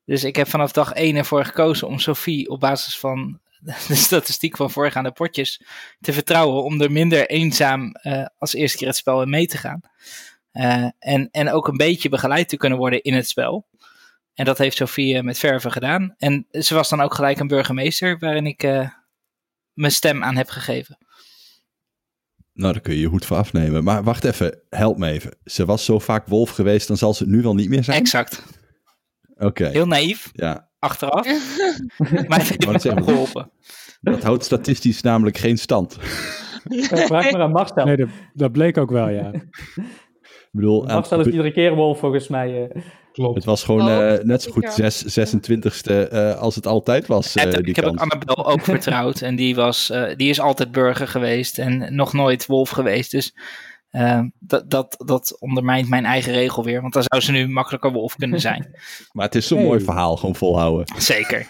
[0.05, 3.41] Dus ik heb vanaf dag 1 ervoor gekozen om Sophie op basis van
[3.89, 5.62] de statistiek van voorgaande potjes
[6.01, 9.57] te vertrouwen om er minder eenzaam uh, als eerste keer het spel in mee te
[9.57, 9.80] gaan.
[10.53, 13.66] Uh, en, en ook een beetje begeleid te kunnen worden in het spel.
[14.34, 16.14] En dat heeft Sofie eh, met verven gedaan.
[16.18, 18.62] En ze was dan ook gelijk een burgemeester waarin ik
[19.72, 20.99] mijn stem aan heb gegeven.
[22.59, 23.85] Nou, daar kun je je hoed voor afnemen.
[23.85, 25.31] Maar wacht even, help me even.
[25.45, 28.01] Ze was zo vaak wolf geweest, dan zal ze het nu wel niet meer zijn?
[28.01, 28.43] Exact.
[29.37, 29.69] Oké.
[29.69, 30.31] Heel naïef.
[30.33, 31.27] Ja achteraf.
[32.29, 33.51] maar het heeft me geholpen.
[34.01, 35.97] Dat houdt statistisch namelijk geen stand.
[37.07, 37.85] Vraag maar aan Marcel.
[37.85, 39.33] Nee, dat, dat, bleek ook wel, ja.
[39.33, 42.63] Ik bedoel, Marcel is iedere keer wolf volgens mij.
[42.63, 42.83] Uh...
[43.19, 43.35] Klopt.
[43.35, 47.37] Het was gewoon oh, uh, net zo goed 6, 26ste uh, als het altijd was.
[47.37, 49.21] Uh, ik heb ook Annabel ook vertrouwd.
[49.21, 53.11] En die, was, die is altijd burger geweest en nog nooit wolf geweest.
[53.11, 53.35] Dus
[53.93, 57.93] uh, dat, dat, dat ondermijnt mijn eigen regel weer, want dan zou ze nu makkelijker
[57.93, 58.75] wolf kunnen zijn.
[59.12, 59.66] maar het is zo'n hey.
[59.66, 60.87] mooi verhaal, gewoon volhouden.
[60.99, 61.49] Zeker.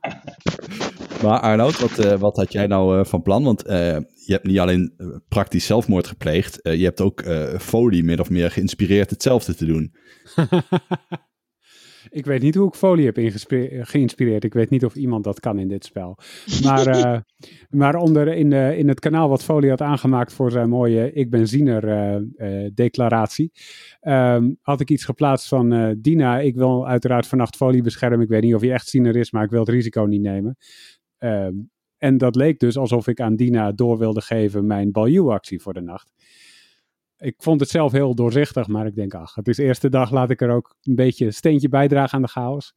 [1.22, 3.44] maar Arnoud, wat, uh, wat had jij nou uh, van plan?
[3.44, 4.92] Want je hebt niet alleen
[5.28, 7.24] praktisch zelfmoord gepleegd, je hebt ook
[7.58, 9.92] Folie min of meer geïnspireerd hetzelfde te doen.
[12.10, 13.32] Ik weet niet hoe ik folie heb
[13.86, 14.44] geïnspireerd.
[14.44, 16.18] Ik weet niet of iemand dat kan in dit spel.
[16.62, 17.22] Maar,
[17.80, 21.48] maar onder in, in het kanaal wat Folie had aangemaakt voor zijn mooie Ik ben
[21.48, 22.22] Ziener
[22.74, 23.52] declaratie,
[24.00, 28.20] um, had ik iets geplaatst van Dina, ik wil uiteraard vannacht Folie beschermen.
[28.20, 30.56] Ik weet niet of hij echt Ziener is, maar ik wil het risico niet nemen.
[31.24, 35.72] Um, en dat leek dus alsof ik aan Dina door wilde geven mijn baljuw-actie voor
[35.72, 36.12] de nacht
[37.20, 40.30] ik vond het zelf heel doorzichtig, maar ik denk, ach, het is eerste dag, laat
[40.30, 42.74] ik er ook een beetje een steentje bijdragen aan de chaos.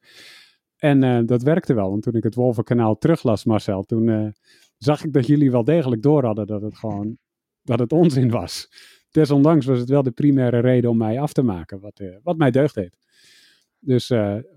[0.78, 4.28] En uh, dat werkte wel, want toen ik het Wolvenkanaal teruglas, Marcel, toen uh,
[4.78, 7.18] zag ik dat jullie wel degelijk door hadden dat het gewoon,
[7.62, 8.68] dat het onzin was.
[9.12, 12.38] Desondanks was het wel de primaire reden om mij af te maken, wat, uh, wat
[12.38, 12.98] mij deugd deed.
[13.86, 14.08] Dus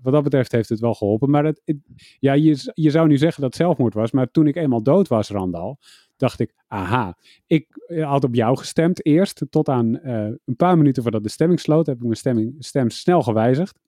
[0.01, 1.29] wat dat betreft heeft het wel geholpen.
[1.29, 1.77] Maar het, het,
[2.19, 5.07] ja, je, je zou nu zeggen dat het zelfmoord was, maar toen ik eenmaal dood
[5.07, 5.79] was, Randal,
[6.17, 10.13] dacht ik, aha, ik eh, had op jou gestemd eerst, tot aan uh,
[10.45, 13.79] een paar minuten voordat de stemming sloot, heb ik mijn stemming, stem snel gewijzigd.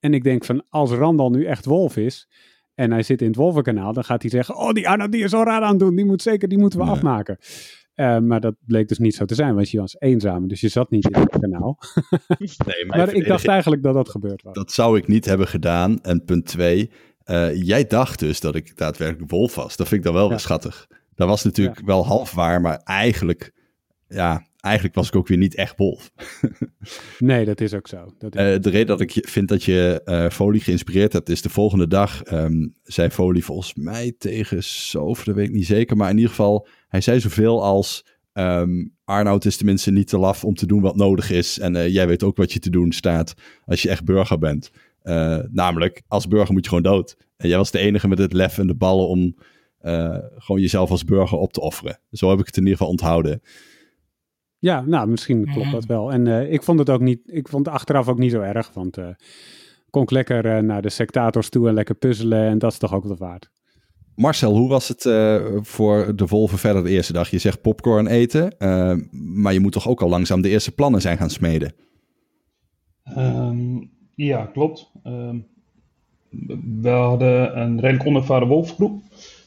[0.00, 2.28] En ik denk van, als Randal nu echt wolf is,
[2.74, 5.34] en hij zit in het wolvenkanaal, dan gaat hij zeggen, oh, die Arno die is
[5.34, 7.38] al raar aan het doen, die moet zeker, die moeten we afmaken.
[8.00, 10.68] Uh, maar dat bleek dus niet zo te zijn, want je was eenzaam, dus je
[10.68, 11.78] zat niet in het kanaal.
[12.38, 14.54] nee, maar, maar ik dacht eigenlijk dat dat gebeurd was.
[14.54, 16.00] Dat zou ik niet hebben gedaan.
[16.02, 16.90] En punt twee,
[17.26, 19.76] uh, jij dacht dus dat ik daadwerkelijk wolf was.
[19.76, 20.28] Dat vind ik dan wel ja.
[20.28, 20.86] weer schattig.
[21.14, 23.52] Dat was natuurlijk wel half waar, maar eigenlijk,
[24.08, 26.10] ja, eigenlijk was ik ook weer niet echt wolf.
[27.18, 28.12] nee, dat is ook zo.
[28.18, 28.40] Dat is...
[28.40, 31.86] Uh, de reden dat ik vind dat je uh, Folie geïnspireerd hebt, is de volgende
[31.86, 36.16] dag um, zei Folie volgens mij tegen Sof, dat weet ik niet zeker, maar in
[36.16, 40.66] ieder geval, hij zei zoveel als um, Arnoud is tenminste niet te laf om te
[40.66, 43.34] doen wat nodig is en uh, jij weet ook wat je te doen staat
[43.64, 44.70] als je echt burger bent.
[45.50, 47.16] namelijk, als burger moet je gewoon dood.
[47.36, 49.34] En jij was de enige met het lef en de ballen om
[49.82, 52.00] uh, gewoon jezelf als burger op te offeren.
[52.10, 53.42] Zo heb ik het in ieder geval onthouden.
[54.58, 56.12] Ja, nou, misschien klopt dat wel.
[56.12, 58.70] En uh, ik vond het ook niet, ik vond het achteraf ook niet zo erg,
[58.72, 59.08] want uh,
[59.90, 63.04] kon ik lekker naar de sectators toe en lekker puzzelen en dat is toch ook
[63.04, 63.50] wel waard.
[64.18, 65.02] Marcel, hoe was het
[65.66, 67.30] voor de Volvo verder de eerste dag?
[67.30, 68.54] Je zegt popcorn eten,
[69.10, 71.72] maar je moet toch ook al langzaam de eerste plannen zijn gaan smeden?
[73.16, 74.90] Um, ja, klopt.
[75.06, 75.46] Um,
[76.80, 79.02] we hadden een redelijk onervaren wolfgroep.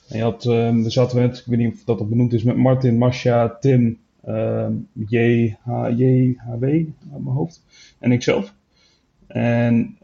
[0.10, 2.44] En je had, um, er zaten met, ik weet niet of dat, dat benoemd is,
[2.44, 4.00] met Martin, Masha, Tim,
[4.94, 5.56] JH,
[5.96, 6.64] JHW
[7.14, 7.64] aan mijn hoofd
[8.00, 8.54] en ikzelf.
[9.28, 9.98] En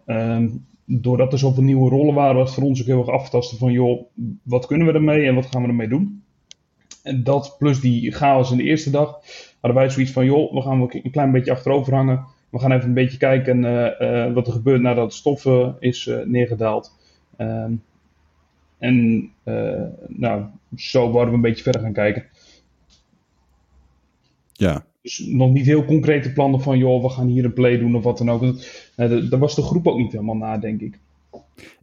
[0.89, 3.71] doordat er zoveel nieuwe rollen waren, was het voor ons ook heel erg aftasten van,
[3.71, 4.05] joh,
[4.43, 6.23] wat kunnen we ermee en wat gaan we ermee doen?
[7.03, 9.19] En dat plus die chaos in de eerste dag,
[9.59, 12.25] hadden wij zoiets van, joh, we gaan een klein beetje achterover hangen.
[12.49, 15.45] We gaan even een beetje kijken uh, wat er gebeurt nadat de stof
[15.79, 16.97] is neergedaald.
[17.37, 17.73] Ehm,
[18.77, 19.29] en
[20.07, 20.43] nou,
[20.75, 22.25] zo worden we een beetje verder gaan kijken.
[24.53, 24.85] Ja.
[25.01, 28.03] Dus nog niet heel concrete plannen van, joh, we gaan hier een play doen of
[28.03, 28.41] wat dan ook.
[28.97, 30.99] Daar was de groep ook niet helemaal na, denk ik.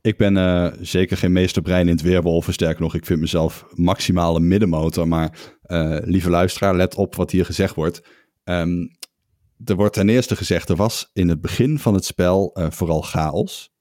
[0.01, 2.53] Ik ben uh, zeker geen meesterbrein in het weerwolven.
[2.53, 5.09] Sterker nog, ik vind mezelf maximale middenmotor.
[5.09, 8.03] Maar uh, lieve luisteraar, let op wat hier gezegd wordt.
[8.45, 8.91] Um,
[9.65, 13.73] er wordt ten eerste gezegd, er was in het begin van het spel vooral chaos.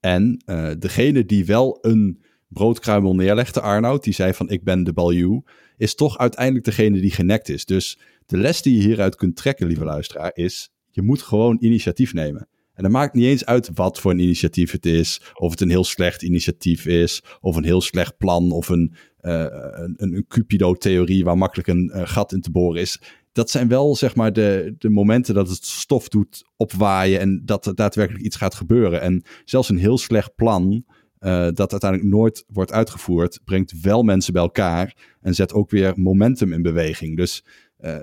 [0.00, 0.42] en
[0.78, 5.44] degene die wel een broodkruimel neerlegde, Arnoud, die zei van ik ben de baljuw,
[5.76, 7.64] is toch uiteindelijk degene die genekt is.
[7.64, 12.12] Dus de les die je hieruit kunt trekken, lieve luisteraar, is je moet gewoon initiatief
[12.12, 12.48] nemen.
[12.74, 15.20] En dat maakt niet eens uit wat voor een initiatief het is.
[15.34, 17.22] Of het een heel slecht initiatief is.
[17.40, 18.52] Of een heel slecht plan.
[18.52, 23.00] Of een, uh, een, een Cupido-theorie waar makkelijk een uh, gat in te boren is.
[23.32, 27.20] Dat zijn wel zeg maar de, de momenten dat het stof doet opwaaien.
[27.20, 29.00] En dat er daadwerkelijk iets gaat gebeuren.
[29.00, 30.84] En zelfs een heel slecht plan.
[31.20, 33.40] Uh, dat uiteindelijk nooit wordt uitgevoerd.
[33.44, 34.96] Brengt wel mensen bij elkaar.
[35.20, 37.16] En zet ook weer momentum in beweging.
[37.16, 37.44] Dus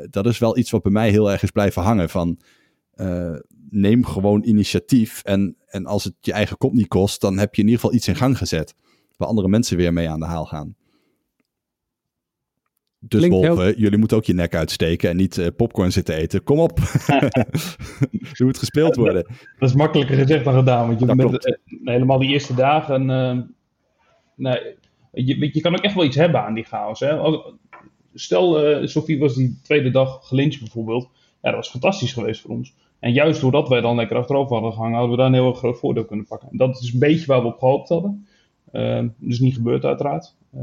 [0.10, 2.10] dat is wel iets wat bij mij heel erg is blijven hangen.
[2.10, 2.40] Van
[3.70, 5.24] neem gewoon initiatief.
[5.24, 7.96] En, en als het je eigen kop niet kost, dan heb je in ieder geval
[7.98, 8.76] iets in gang gezet.
[9.18, 10.76] Waar andere mensen weer mee aan de haal gaan.
[13.02, 16.44] Dus Klinkt Wolven, jullie moeten ook je nek uitsteken en niet uh, popcorn zitten eten.
[16.44, 16.80] Kom op.
[18.38, 19.26] er moet gespeeld worden.
[19.60, 20.88] Dat is makkelijker gezegd dan gedaan.
[20.88, 23.10] Want je bent, uh, helemaal die eerste dagen.
[23.10, 23.40] Uh,
[24.36, 24.76] nee,
[25.12, 27.00] je, je kan ook echt wel iets hebben aan die chaos.
[27.00, 27.18] Hè?
[28.14, 31.10] Stel, Sophie was die tweede dag gelincht bijvoorbeeld.
[31.42, 32.74] Ja, dat was fantastisch geweest voor ons.
[33.00, 35.80] En juist doordat wij dan lekker achterover hadden gehangen, hadden we daar een heel groot
[35.80, 36.50] voordeel kunnen pakken.
[36.52, 38.28] En dat is een beetje waar we op gehoopt hadden.
[38.74, 40.36] Uh, dus niet gebeurd uiteraard.
[40.56, 40.62] Uh,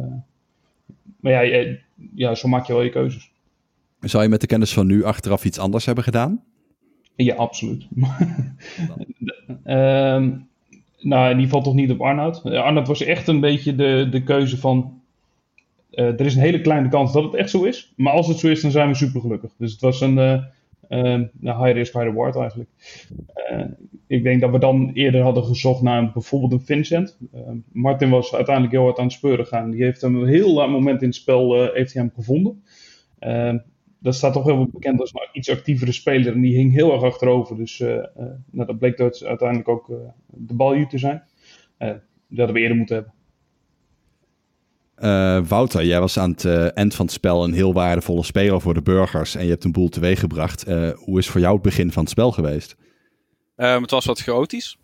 [1.21, 1.77] maar ja,
[2.15, 3.31] ja, zo maak je wel je keuzes.
[4.01, 6.43] Zou je met de kennis van nu achteraf iets anders hebben gedaan?
[7.17, 7.87] Ja, absoluut.
[7.97, 8.07] uh,
[11.01, 12.45] nou, in ieder geval toch niet op Arnoud.
[12.45, 15.01] Arnoud was echt een beetje de, de keuze van...
[15.91, 17.93] Uh, er is een hele kleine kans dat het echt zo is.
[17.97, 19.51] Maar als het zo is, dan zijn we super gelukkig.
[19.59, 20.45] Dus het was een
[20.89, 22.71] uh, uh, high risk, high reward eigenlijk.
[23.51, 23.65] Uh,
[24.07, 27.19] ik denk dat we dan eerder hadden gezocht naar bijvoorbeeld een Vincent.
[27.35, 27.41] Uh,
[27.73, 29.71] Martin was uiteindelijk heel hard aan het speuren gaan.
[29.71, 32.63] Die heeft hem een heel laat moment in het spel heeft hij hem gevonden.
[33.99, 36.33] dat staat toch heel bekend als een iets actievere speler.
[36.33, 37.57] En die hing heel erg achterover.
[37.57, 39.87] Dus nou, dat bleek dus uiteindelijk ook
[40.27, 41.23] de balju te zijn.
[41.79, 41.99] dat
[42.37, 43.15] hadden we eerder moeten hebben.
[44.99, 48.61] Uh, Wouter, jij was aan het uh, eind van het spel een heel waardevolle speler
[48.61, 50.69] voor de burgers en je hebt een boel teweeggebracht.
[50.69, 52.77] Uh, hoe is voor jou het begin van het spel geweest?
[53.57, 54.77] Um, het was wat chaotisch.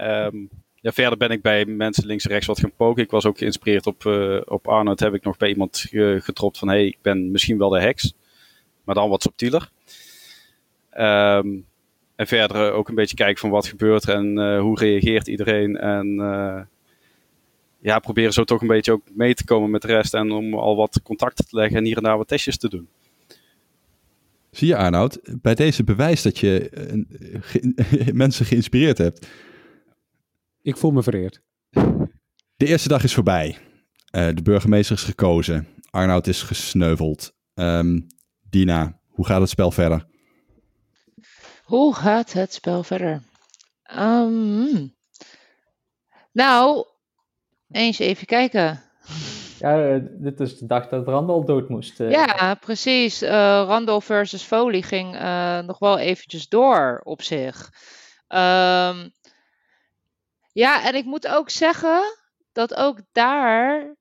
[0.00, 3.02] Um, ja, verder ben ik bij mensen links en rechts wat gaan poken.
[3.02, 4.04] Ik was ook geïnspireerd op,
[4.44, 5.00] op Arnold.
[5.00, 5.86] Heb ik nog bij iemand
[6.18, 8.14] getropt van: hey, ik ben misschien wel de heks,
[8.84, 9.70] maar dan wat subtieler.
[10.98, 11.66] Um,
[12.16, 15.76] en verder ook een beetje kijken van wat gebeurt er en hoe reageert iedereen.
[15.76, 16.06] En
[17.84, 20.14] ja, proberen zo toch een beetje ook mee te komen met de rest.
[20.14, 22.88] En om al wat contacten te leggen en hier en daar wat testjes te doen.
[24.50, 26.70] Zie je Arnoud, bij deze bewijs dat je
[27.96, 29.26] uh, mensen geïnspireerd hebt.
[30.62, 31.40] Ik voel me vereerd.
[32.56, 33.58] De eerste dag is voorbij.
[34.10, 35.66] Uh, de burgemeester is gekozen.
[35.90, 37.34] Arnoud is gesneuveld.
[37.54, 38.06] Um,
[38.50, 40.06] Dina, hoe gaat het spel verder?
[41.64, 43.22] Hoe gaat het spel verder?
[43.98, 44.94] Um,
[46.32, 46.86] nou,
[47.74, 48.82] eens even kijken.
[49.58, 52.00] Ja, eh, dit is de dag dat Randall dood moest.
[52.00, 52.10] Uh.
[52.10, 53.22] Ja, precies.
[53.22, 53.30] Uh,
[53.66, 57.72] Randall versus Foley ging uh, nog wel eventjes door op zich.
[58.28, 59.12] Um,
[60.52, 62.02] ja, en ik moet ook zeggen
[62.52, 63.94] dat ook daar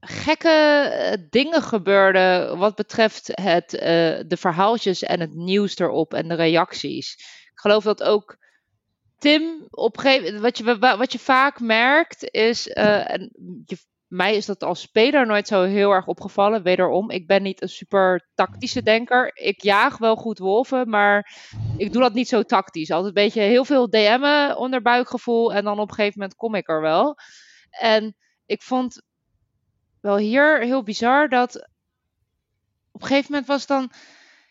[0.00, 3.70] gekke dingen gebeurden wat betreft het,
[4.28, 7.14] de verhaaltjes en het nieuws erop en de reacties.
[7.52, 8.39] Ik geloof dat ook
[9.20, 13.30] Tim, op gegeven, wat, je, wat je vaak merkt is, uh, en
[14.10, 16.62] mij is dat als speler nooit zo heel erg opgevallen.
[16.62, 19.30] Wederom, ik ben niet een super tactische denker.
[19.34, 21.38] Ik jaag wel goed wolven, maar
[21.76, 22.90] ik doe dat niet zo tactisch.
[22.90, 26.54] Altijd een beetje heel veel DM'en onder buikgevoel en dan op een gegeven moment kom
[26.54, 27.16] ik er wel.
[27.70, 28.16] En
[28.46, 29.02] ik vond
[30.00, 31.68] wel hier heel bizar dat
[32.92, 33.90] op een gegeven moment was dan,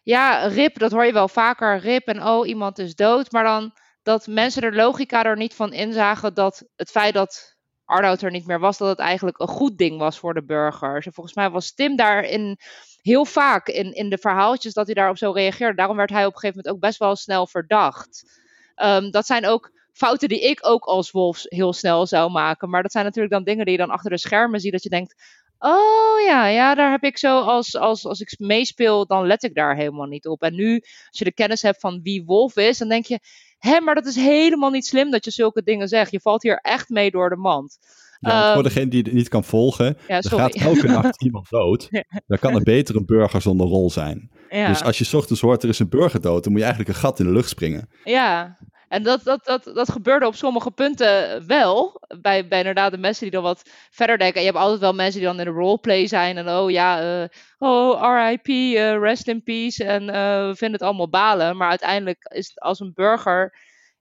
[0.04, 3.74] ja, rip, dat hoor je wel vaker, rip en oh, iemand is dood, maar dan
[4.10, 8.48] dat mensen er logica er niet van inzagen dat het feit dat Arnoud er niet
[8.48, 11.06] meer was, dat het eigenlijk een goed ding was voor de burgers.
[11.06, 12.58] En volgens mij was Tim daarin
[13.02, 15.76] heel vaak in, in de verhaaltjes dat hij daarop zo reageerde.
[15.76, 18.42] Daarom werd hij op een gegeven moment ook best wel snel verdacht.
[18.76, 22.70] Um, dat zijn ook fouten die ik ook als wolf heel snel zou maken.
[22.70, 24.72] Maar dat zijn natuurlijk dan dingen die je dan achter de schermen ziet.
[24.72, 25.16] Dat je denkt,
[25.60, 29.56] oh ja, ja, daar heb ik zo als, als, als ik meespeel, dan let ik
[29.56, 30.42] daar helemaal niet op.
[30.42, 30.74] En nu,
[31.10, 33.20] als je de kennis hebt van wie wolf is, dan denk je,
[33.60, 36.12] hé, maar dat is helemaal niet slim dat je zulke dingen zegt.
[36.12, 37.78] Je valt hier echt mee door de mand.
[38.20, 41.50] Ja, voor Ehm, degene die het niet kan volgen, ja, er gaat elke nacht iemand
[41.50, 41.88] dood.
[42.28, 44.32] Dan kan er beter een burger zonder rol zijn.
[44.50, 44.68] Ja.
[44.68, 47.04] Dus als je ochtends hoort er is een burger dood, dan moet je eigenlijk een
[47.04, 47.90] gat in de lucht springen.
[48.04, 48.58] Ja,
[48.90, 52.02] en dat, dat, dat, dat gebeurde op sommige punten wel.
[52.22, 54.36] Bij, bij inderdaad de mensen die dan wat verder denken.
[54.36, 56.38] En je hebt altijd wel mensen die dan in de roleplay zijn.
[56.38, 57.28] En oh ja, eh,
[57.58, 59.84] oh RIP, eh, rest in peace.
[59.84, 61.58] En eh, we vinden het allemaal balen.
[61.58, 63.54] Maar uiteindelijk is het als een burger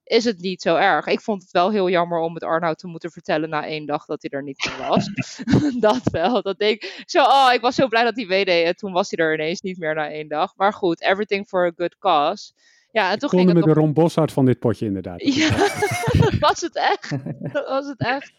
[0.08, 1.06] is het niet zo erg.
[1.06, 4.04] Ik vond het wel heel jammer om het Arnoud te moeten vertellen na één dag
[4.04, 5.10] dat hij er niet meer was.
[5.80, 6.42] dat wel.
[6.42, 7.02] Dat denk ik.
[7.06, 8.66] Zo, oh, ik was zo blij dat hij meedeed.
[8.66, 10.56] En toen was hij er ineens niet meer na één dag.
[10.56, 12.52] Maar goed, everything for a good cause.
[12.90, 15.22] Ja, en toen ging Konden het met de Boshart van dit potje inderdaad.
[15.34, 15.48] Ja,
[16.20, 17.10] dat was het echt.
[17.52, 18.32] Dat was het echt.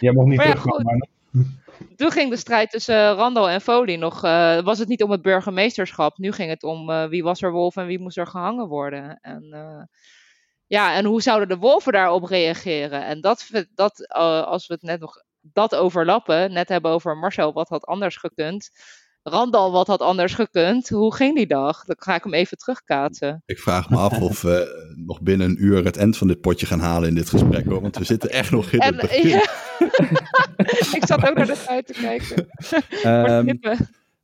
[0.00, 0.98] Jij mocht niet Maar ja, terugkomen.
[1.00, 1.08] goed.
[1.30, 4.24] maar- Toen ging de strijd tussen eh, Randall en Foley nog.
[4.24, 6.18] eh, was het niet om het burgemeesterschap.
[6.18, 9.18] Nu ging het om eh, wie was er wolf en wie moest er gehangen worden.
[9.20, 9.82] En, eh,
[10.66, 13.04] ja, en hoe zouden de wolven daarop reageren?
[13.04, 14.08] En dat, dat
[14.46, 18.70] als we het net nog dat overlappen, net hebben over Marcel, wat had anders gekund.
[19.22, 20.88] Randall, wat had anders gekund.
[20.88, 21.84] Hoe ging die dag?
[21.84, 23.42] Dan ga ik hem even terugkaatsen.
[23.46, 26.66] Ik vraag me af of we nog binnen een uur het eind van dit potje
[26.66, 27.64] gaan halen in dit gesprek.
[27.64, 29.28] Hoor, want we zitten echt nog in het begin.
[29.28, 29.42] ja.
[30.98, 32.48] ik zat ook naar de tijd te kijken.
[33.02, 33.56] Ehm.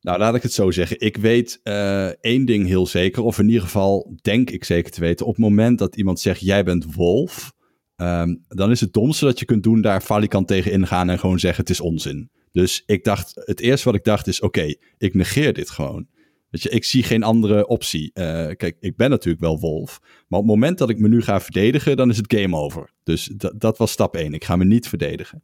[0.00, 1.00] Nou, laat ik het zo zeggen.
[1.00, 5.00] Ik weet eh, één ding heel zeker, of in ieder geval denk ik zeker te
[5.00, 5.26] weten.
[5.26, 7.52] Op het moment dat iemand zegt, jij bent wolf,
[7.96, 11.38] ehm, dan is het domste dat je kunt doen daar falikant tegen ingaan en gewoon
[11.38, 12.30] zeggen, het is onzin.
[12.52, 16.06] Dus ik dacht, het eerste wat ik dacht is, oké, ik negeer dit gewoon.
[16.50, 18.10] Weet je, ik zie geen andere optie.
[18.12, 18.24] Eh,
[18.56, 19.98] kijk, ik ben natuurlijk wel wolf.
[20.02, 22.90] Maar op het moment dat ik me nu ga verdedigen, dan is het game over.
[23.02, 24.32] Dus dat- was stap één.
[24.34, 25.42] Ik ga me niet verdedigen.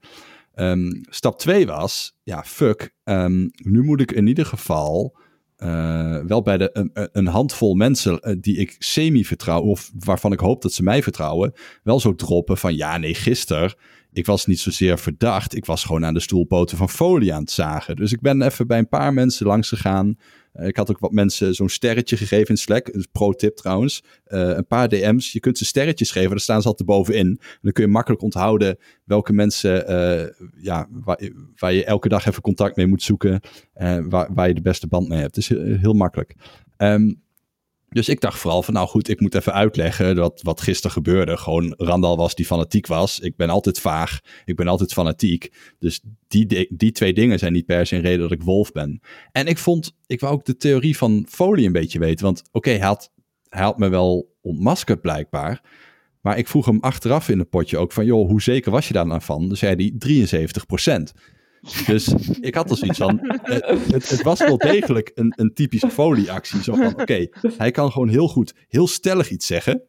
[0.55, 2.95] Ehm, stap 2 was, ja, fuck.
[3.05, 5.17] ehm, nu moet ik in ieder geval
[5.57, 10.33] eh, wel bij de, een, een- een handvol mensen eh, die ik semi-vertrouw, of waarvan
[10.33, 11.53] ik hoop dat ze mij vertrouwen,
[11.83, 13.75] wel zo droppen van, ja, nee, gisteren,
[14.15, 15.55] ik was niet zozeer verdacht.
[15.57, 17.97] Ik was gewoon aan de stoelpoten van folie aan het zagen.
[17.97, 20.17] Dus ik ben even bij een paar mensen langs gegaan.
[20.53, 22.89] Eh, ik had ook wat mensen zo'n sterretje gegeven in Slack.
[22.89, 24.03] Een pro-tip trouwens.
[24.25, 25.33] Eh, een paar DM's.
[25.33, 26.31] Je kunt ze sterretjes geven.
[26.31, 27.27] Daar staan ze altijd bovenin.
[27.27, 32.27] En dan kun je makkelijk onthouden welke mensen eh, ja, waar, waar je elke dag
[32.27, 33.41] even contact mee moet zoeken.
[34.09, 35.35] waar, waar je de beste band mee hebt.
[35.35, 36.35] Dus heel, heel makkelijk.
[36.77, 37.13] Ehm,
[37.89, 41.37] dus ik dacht vooral van, nou goed, ik moet even uitleggen wat, wat gisteren gebeurde.
[41.37, 43.21] Gewoon Randal was die fanatiek was.
[43.21, 44.21] Ik ben altijd vaag.
[44.45, 45.53] Ik ben altijd fanatiek.
[45.79, 48.73] Dus die, di- die twee dingen zijn niet per se een reden dat ik wolf
[48.73, 49.01] ben.
[49.33, 52.25] En ik vond, ik wou ook de theorie van Foley een beetje weten.
[52.25, 53.11] Want oké, hij, had,
[53.49, 55.63] hij had me wel ontmaskerd blijkbaar.
[56.21, 58.95] Maar ik vroeg hem achteraf in het potje ook van, joh, hoe zeker was je
[58.95, 59.49] daar nou van?
[59.49, 60.65] Dan zei hij 73
[61.87, 65.91] Dus ik had er zoiets van, eh, het, het was wel degelijk een, een typische
[65.91, 66.63] folieactie.
[66.63, 69.83] Zo van, oké, hij kan gewoon heel goed, heel stellig iets zeggen.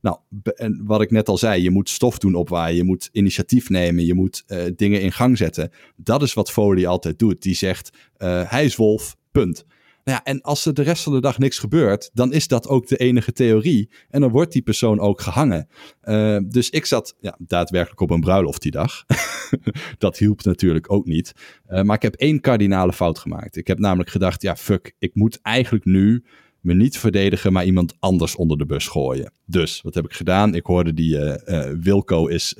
[0.00, 0.18] Nou,
[0.54, 4.04] en wat ik net al zei, je moet stof doen opwaaien, je moet initiatief nemen,
[4.04, 5.70] je moet eh, dingen in gang zetten.
[5.96, 7.42] Dat is wat Folie altijd doet.
[7.42, 9.64] Die zegt, eh, hij is wolf, punt.
[10.04, 12.68] Nou ja, en als er de rest van de dag niks gebeurt, dan is dat
[12.68, 13.90] ook de enige theorie.
[14.08, 15.68] En dan wordt die persoon ook gehangen.
[16.00, 19.04] Eh, dus ik zat ja, daadwerkelijk op een bruiloft die dag.
[19.98, 21.32] dat hielp natuurlijk ook niet.
[21.66, 23.56] Eh, maar ik heb één kardinale fout gemaakt.
[23.56, 26.24] Ik heb namelijk gedacht, ja fuck, ik moet eigenlijk nu
[26.60, 29.32] me niet verdedigen, maar iemand anders onder de bus gooien.
[29.46, 30.54] Dus, wat heb ik gedaan?
[30.54, 32.54] Ik hoorde die eh, Wilco is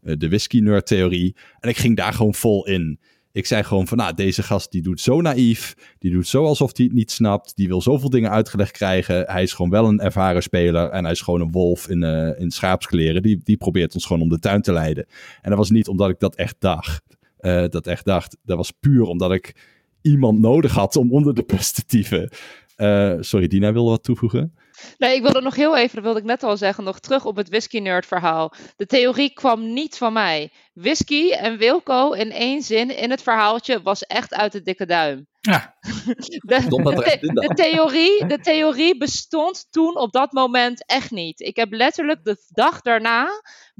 [0.00, 1.36] de whisky-nerd theorie.
[1.60, 3.00] En ik ging daar gewoon vol in.
[3.32, 5.74] Ik zei gewoon van, nou, deze gast die doet zo naïef.
[5.98, 7.56] Die doet zo alsof hij het niet snapt.
[7.56, 9.24] Die wil zoveel dingen uitgelegd krijgen.
[9.26, 10.88] Hij is gewoon wel een ervaren speler.
[10.88, 13.22] En hij is gewoon een wolf in, eh, in schaapskleren.
[13.22, 15.06] Die, die probeert ons gewoon om de tuin te leiden.
[15.42, 17.02] En dat was niet omdat ik dat echt dacht.
[17.38, 18.36] eh, dat echt dacht.
[18.44, 19.54] Dat was puur omdat ik
[20.02, 22.30] iemand nodig had om onder de bus te tieven.
[22.76, 24.54] Eh, sorry, Dina wil wat toevoegen.
[24.98, 27.36] Nee, ik wilde nog heel even, dat wilde ik net al zeggen, nog terug op
[27.36, 28.52] het whisky nerd verhaal.
[28.76, 30.52] De theorie kwam niet van mij.
[30.72, 35.28] Whisky en Wilco in één zin in het verhaaltje was echt uit de dikke duim.
[35.40, 35.74] Ja.
[36.40, 41.40] De theorie, de theorie bestond toen op dat moment echt niet.
[41.40, 43.28] Ik heb letterlijk de dag daarna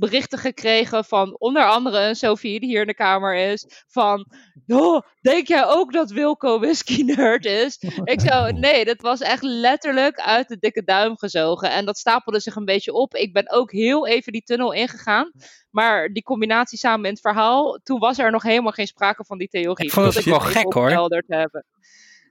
[0.01, 3.85] berichten gekregen van onder andere een Sophie die hier in de kamer is.
[3.87, 4.27] Van,
[4.67, 7.79] oh, denk jij ook dat Wilco whisky nerd is?
[8.05, 11.71] Ik zo, nee, dat was echt letterlijk uit de dikke duim gezogen.
[11.71, 13.15] En dat stapelde zich een beetje op.
[13.15, 15.31] Ik ben ook heel even die tunnel ingegaan.
[15.71, 19.39] Maar die combinatie samen in het verhaal, toen was er nog helemaal geen sprake van
[19.39, 19.87] die theorie.
[19.87, 21.23] Ik vond het Dat ook wel gek, hoor.
[21.27, 21.65] hebben.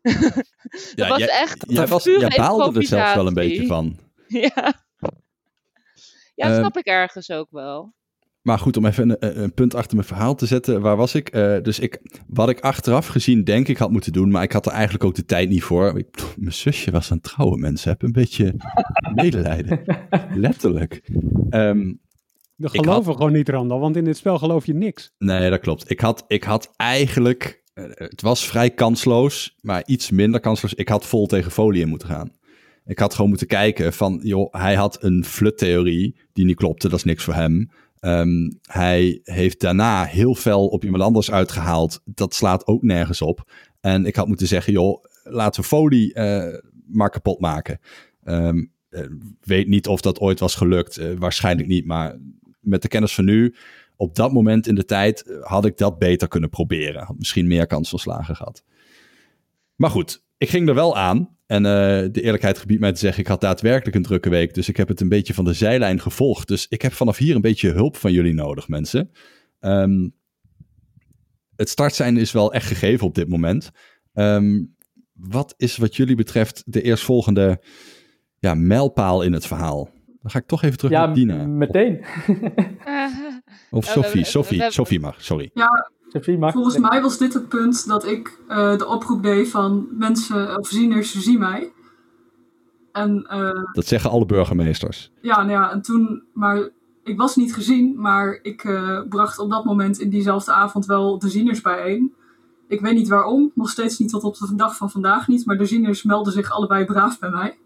[0.96, 4.00] dat was jij, echt jij, was, pure jij baalde er zelfs wel een beetje van.
[4.28, 4.88] Ja.
[6.40, 7.94] Ja, dat Ehm, snap ik ergens ook wel.
[8.42, 10.82] Maar goed, om even een, een punt achter mijn verhaal te zetten.
[10.82, 11.30] Waar was ik?
[11.30, 14.66] Eh, dus ik, wat ik achteraf gezien denk ik had moeten doen, maar ik had
[14.66, 15.98] er eigenlijk ook de tijd niet voor.
[15.98, 17.90] Ik, pff, mijn zusje was aan het trouwen, mensen.
[17.90, 18.54] Heb een beetje
[19.14, 19.82] medelijden.
[20.34, 21.02] Letterlijk.
[21.50, 21.94] Ehm,
[22.56, 25.12] Dat Ik geloven had- gewoon niet, Randal, want in dit spel geloof je niks.
[25.18, 25.92] nee, dat klopt.
[25.92, 30.74] Ik had, ik had eigenlijk, eh, het was vrij kansloos, maar iets minder kansloos.
[30.74, 32.32] Ik had vol tegen folie in moeten gaan.
[32.90, 36.90] Ik had gewoon moeten kijken van, joh, hij had een fluttheorie die niet klopte.
[36.90, 37.70] Dat is niks voor hem.
[38.00, 42.02] Ehm, hij heeft daarna heel fel op iemand anders uitgehaald.
[42.06, 43.52] Dat slaat ook nergens op.
[43.80, 47.80] En ik had moeten zeggen, joh, laten we folie eh, maar kapot maken.
[48.24, 48.52] Eh,
[49.42, 50.98] weet niet of dat ooit was gelukt.
[50.98, 52.20] Eh, waarschijnlijk niet, maar
[52.60, 53.56] met de kennis van nu,
[53.96, 57.04] op dat moment in de tijd, had ik dat beter kunnen proberen.
[57.04, 58.64] Had misschien meer kans van slagen gehad.
[59.76, 61.38] Maar goed, ik ging er wel aan.
[61.50, 61.72] En eh,
[62.12, 64.54] de eerlijkheid gebiedt mij te zeggen, ik had daadwerkelijk een drukke week.
[64.54, 66.48] Dus ik heb het een beetje van de zijlijn gevolgd.
[66.48, 69.12] Dus ik heb vanaf hier een beetje hulp van jullie nodig, mensen.
[69.60, 70.10] Ehm,
[71.56, 73.72] het startsein is wel echt gegeven op dit moment.
[74.14, 74.64] Ehm,
[75.14, 77.62] wat is wat jullie betreft de eerstvolgende
[78.40, 79.90] ja, mijlpaal in het verhaal?
[80.22, 81.46] Dan ga ik toch even terug Ja, naar Dina.
[81.48, 81.98] meteen.
[83.72, 85.50] Of we- Sophie, Sophie, Sophie mag, sorry.
[85.54, 85.92] Ja.
[86.52, 90.68] Volgens mij was dit het punt dat ik eh, de oproep deed van mensen of
[90.68, 91.72] zieners, zie mij.
[92.92, 95.12] En eh, Dat zeggen alle burgemeesters.
[95.22, 96.70] ja, nou ja, en toen, maar
[97.04, 101.20] ik was niet gezien, maar ik eh, bracht op dat moment in diezelfde avond wel
[101.20, 102.14] de zieners bijeen.
[102.68, 105.58] Ik weet niet waarom, nog steeds niet tot op de dag van vandaag niet, maar
[105.58, 107.58] de zieners melden zich allebei braaf bij mij.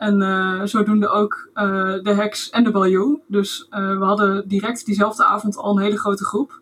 [0.00, 3.20] En eh, zodoende ook eh, de heks en de baljoe.
[3.26, 6.60] Dus eh, we hadden direct diezelfde avond al een hele grote groep.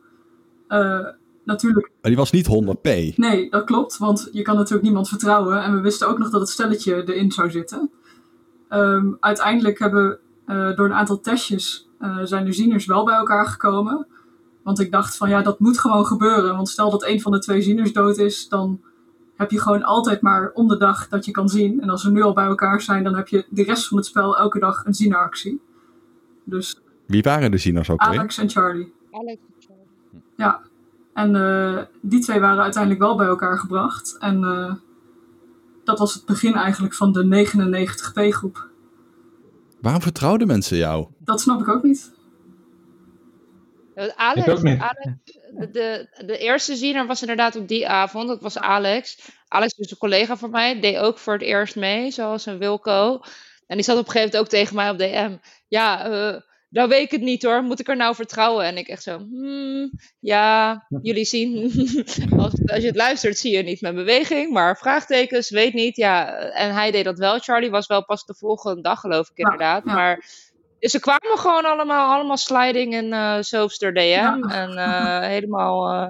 [0.69, 1.07] Eh,
[1.45, 3.17] natuurlijk Maar die was niet 100p.
[3.17, 5.63] Nee, dat klopt, want je kan natuurlijk niemand vertrouwen.
[5.63, 7.91] En we wisten ook nog dat het stelletje erin zou zitten.
[8.69, 13.47] Ehm, uiteindelijk hebben eh, door een aantal testjes eh, zijn de zieners wel bij elkaar
[13.47, 14.07] gekomen.
[14.63, 16.57] Want ik dacht van ja, dat moet gewoon gebeuren.
[16.57, 18.81] Want stel dat een van de twee zieners dood is, dan
[19.37, 21.81] heb je gewoon altijd maar om de dag dat je kan zien.
[21.81, 24.07] En als ze nu al bij elkaar zijn, dan heb je de rest van het
[24.07, 25.61] spel elke dag een zieneractie.
[26.45, 28.19] Dus Wie waren de zieners ook weer?
[28.19, 28.93] Alex en Charlie.
[29.11, 29.41] Alex.
[30.39, 30.61] Ja,
[31.15, 34.17] en eh, die twee waren uiteindelijk wel bij elkaar gebracht.
[34.19, 34.75] En eh,
[35.85, 38.69] dat was het begin eigenlijk van de 99p-groep.
[39.81, 41.07] Waarom vertrouwden mensen jou?
[41.19, 42.13] Dat snap ik ook niet.
[43.95, 44.81] Ja, Alex, Ik ook niet.
[44.81, 45.13] Alex
[45.53, 48.29] de, de, de eerste ziener was inderdaad op die avond.
[48.29, 49.31] Dat was Alex.
[49.49, 50.81] Alex is een collega van mij.
[50.81, 53.21] Deed ook voor het eerst mee, zoals een Wilco.
[53.67, 55.37] En die zat op een gegeven moment ook tegen mij op DM.
[55.69, 57.63] Ja, eh nou weet ik het niet hoor.
[57.63, 58.65] Moet ik er nou vertrouwen?
[58.65, 59.91] En ik echt zo, hmm,
[60.21, 61.73] ja, jullie zien.
[62.39, 64.53] als, als je het luistert zie je niet mijn beweging.
[64.53, 65.97] Maar vraagtekens, weet niet.
[65.97, 67.39] Ja, en hij deed dat wel.
[67.39, 69.83] Charlie was wel pas de volgende dag geloof ik inderdaad.
[69.85, 69.95] ja.
[69.95, 70.25] Maar
[70.79, 74.01] dus ze kwamen gewoon allemaal, allemaal sliding en eh soapster DM.
[74.01, 74.39] Ja.
[74.41, 76.09] En eh, helemaal eh,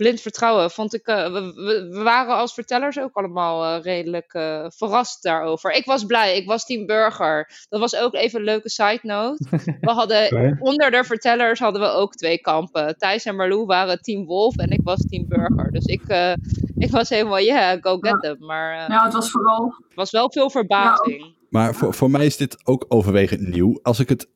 [0.00, 0.70] blind vertrouwen.
[0.70, 5.72] Vond ik, eh, we, waren als vertellers ook allemaal eh, redelijk eh, verrast daarover.
[5.72, 7.50] Ik was blij, ik was team burger.
[7.68, 9.44] Dat was ook even een leuke side note.
[9.80, 12.98] We hadden onder de vertellers hadden we ook twee kampen.
[12.98, 15.70] Thijs en Marlou waren team wolf en ik was team burger.
[15.72, 16.32] Dus ik, eh,
[16.86, 18.36] ik was helemaal, yeah, go get them.
[18.38, 19.74] Maar Ja, het was vooral...
[19.88, 21.34] het was wel veel verbazing.
[21.50, 23.78] Maar voor, voor mij is dit ook overwegend nieuw.
[23.82, 24.28] Als ik het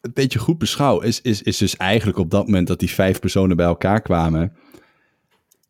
[0.00, 3.20] een beetje goed beschouw, is, is, is dus eigenlijk op dat moment dat die vijf
[3.20, 4.56] personen bij elkaar kwamen.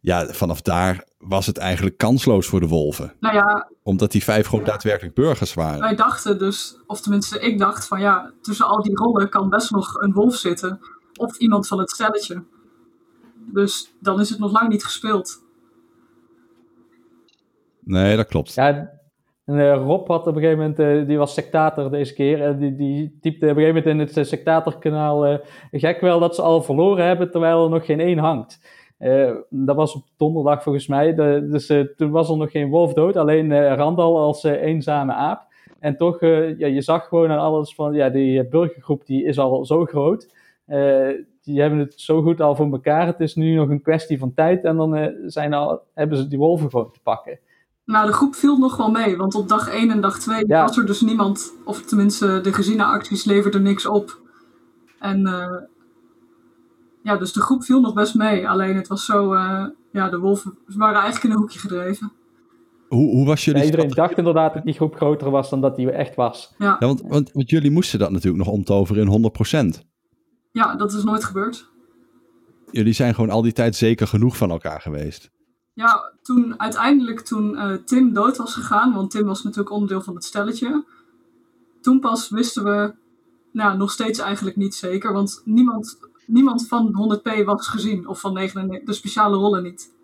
[0.00, 3.12] Ja, vanaf daar was het eigenlijk kansloos voor de wolven.
[3.20, 5.80] Nou ja, Omdat die vijf gewoon daadwerkelijk burgers waren.
[5.80, 6.80] wij dachten dus...
[6.86, 10.34] Of tenminste, ik dacht van ja, tussen al die rollen kan best nog een wolf
[10.34, 10.80] zitten.
[11.14, 12.44] Of iemand van het stelletje.
[13.52, 15.42] Dus dan is het nog lang niet gespeeld.
[17.80, 18.54] Nee, dat klopt.
[18.54, 18.90] Ja,
[19.44, 22.42] en eh, Rob had op een gegeven moment, eh, die was sectator deze keer.
[22.42, 25.26] En die, die typte op een gegeven moment in het uh, sectatorkanaal.
[25.26, 25.38] eh,
[25.70, 28.60] gek wel dat ze al verloren hebben terwijl er nog geen één hangt.
[28.98, 31.14] Eh, dat was op donderdag volgens mij.
[31.14, 35.12] De, dus eh, toen was er nog geen wolf dood, alleen eh, Randal als eenzame
[35.12, 35.46] aap.
[35.78, 39.64] En toch, ja, je zag gewoon aan alles van, ja, die burgergroep die is al
[39.64, 40.34] zo groot.
[41.42, 43.06] Die hebben het zo goed al voor elkaar.
[43.06, 46.38] Het is nu nog een kwestie van tijd en dan zijn al, hebben ze die
[46.38, 47.38] wolven gewoon te pakken.
[47.84, 50.62] Nou, de groep viel nog wel mee, want op dag 1 en dag 2 Ja.
[50.62, 54.20] was er dus niemand, of tenminste de gezinnenacties leverden niks op.
[54.98, 55.22] En
[57.02, 60.18] ja, dus de groep viel nog best mee, alleen het was zo, eh, ja, de
[60.18, 62.12] wolven waren eigenlijk in een hoekje gedreven.
[62.88, 64.16] Hoe, hoe was Ja, jullie iedereen strategie?
[64.16, 66.54] dacht inderdaad dat die groep groter was dan dat die echt was.
[66.58, 69.32] Ja, Ja, want, want, want jullie moesten dat natuurlijk nog omtoveren in
[69.78, 69.84] 100%.
[70.52, 71.70] ja dat is nooit gebeurd.
[72.70, 75.30] Jullie zijn gewoon al die tijd zeker genoeg van elkaar geweest.
[75.74, 80.14] Ja, toen uiteindelijk toen eh, Tim dood was gegaan, want Tim was natuurlijk onderdeel van
[80.14, 80.84] het stelletje.
[81.80, 82.94] Toen pas wisten we
[83.52, 85.12] nou, nog steeds eigenlijk niet zeker.
[85.12, 88.08] Want niemand, niemand van 100p was gezien.
[88.08, 89.96] Of van 99, de speciale rollen niet.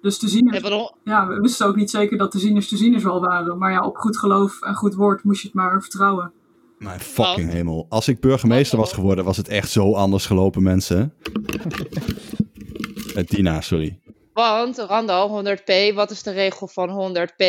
[0.00, 0.68] Dus de zieners,
[1.04, 3.58] ja, we wisten ook niet zeker dat de zieners de zieners wel waren.
[3.58, 6.32] Maar ja, op goed geloof en goed woord moest je het maar vertrouwen.
[6.78, 7.86] Mijn fucking hemel.
[7.88, 11.14] Als ik burgemeester was geworden, was het echt zo anders gelopen, mensen.
[13.28, 14.01] Dina, sorry.
[14.32, 17.44] Want, Randal, 100p, wat is de regel van 100p?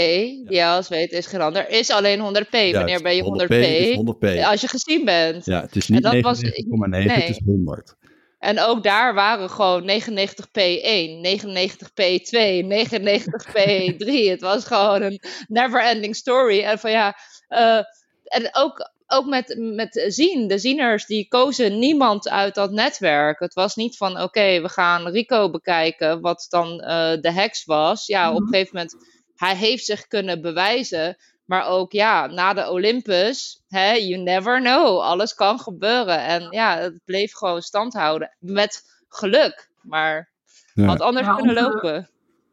[0.47, 1.69] Ja, als weet is geen ander.
[1.69, 2.71] Is alleen 100p.
[2.71, 3.55] Wanneer ben je 100p?
[3.99, 4.45] 100p?
[4.45, 5.45] Als je gezien bent.
[5.45, 7.07] Ja, het is niet 99,9, nee.
[7.07, 7.95] het is 100.
[8.39, 14.29] En ook daar waren gewoon 99p1, 99p2, 99p3.
[14.29, 16.61] het was gewoon een never-ending story.
[16.61, 17.17] En van ja,
[17.49, 17.81] uh,
[18.23, 20.47] en ook ook met, met zien.
[20.47, 23.39] De zieners die kozen niemand uit dat netwerk.
[23.39, 26.87] Het was niet van oké, we gaan Rico bekijken, wat dan uh,
[27.21, 28.07] de heks was.
[28.07, 28.51] Ja, op een mhm.
[28.51, 28.95] gegeven moment,
[29.35, 31.17] hij heeft zich kunnen bewijzen.
[31.45, 34.99] Maar ook ja, na de Olympus, hè, you never know.
[34.99, 36.19] Alles kan gebeuren.
[36.19, 38.35] En ja, het bleef gewoon stand houden.
[38.39, 39.69] Met geluk.
[39.81, 40.31] Maar
[40.73, 40.85] ja.
[40.85, 42.09] had anders ja, kunnen onze, lopen.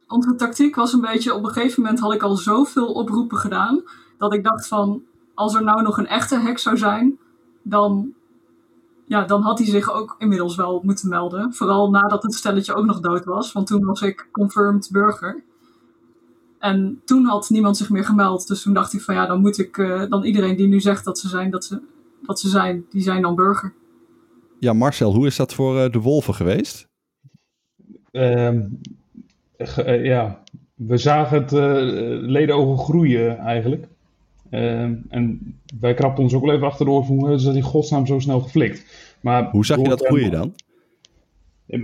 [0.06, 3.82] Onze tactiek was een beetje, op een gegeven moment had ik al zoveel oproepen gedaan.
[4.18, 5.04] Dat ik dacht van,
[5.40, 7.18] als er nou nog een echte heks zou zijn,
[7.62, 8.12] dan,
[9.06, 11.54] ja, dan had hij zich ook inmiddels wel moeten melden.
[11.54, 15.42] Vooral nadat het stelletje ook nog dood was, want toen was ik confirmed burger.
[16.58, 18.48] En toen had niemand zich meer gemeld.
[18.48, 21.04] Dus toen dacht ik van ja, dan moet ik, uh, dan iedereen die nu zegt
[21.04, 21.80] dat ze zijn, dat ze,
[22.22, 23.72] dat ze zijn, die zijn dan burger.
[24.58, 26.88] Ja, Marcel, hoe is dat voor uh, de wolven geweest?
[28.12, 28.60] Uh,
[30.04, 30.42] ja,
[30.74, 31.50] we zagen het
[32.30, 33.88] ledenogen groeien eigenlijk.
[34.50, 37.54] Ehm, en wij krapten ons ook wel even achter de oor van hoe is dat
[37.54, 38.84] in godsnaam zo snel geflikt.
[39.20, 40.54] Maar hoe zag je dat groeien dan?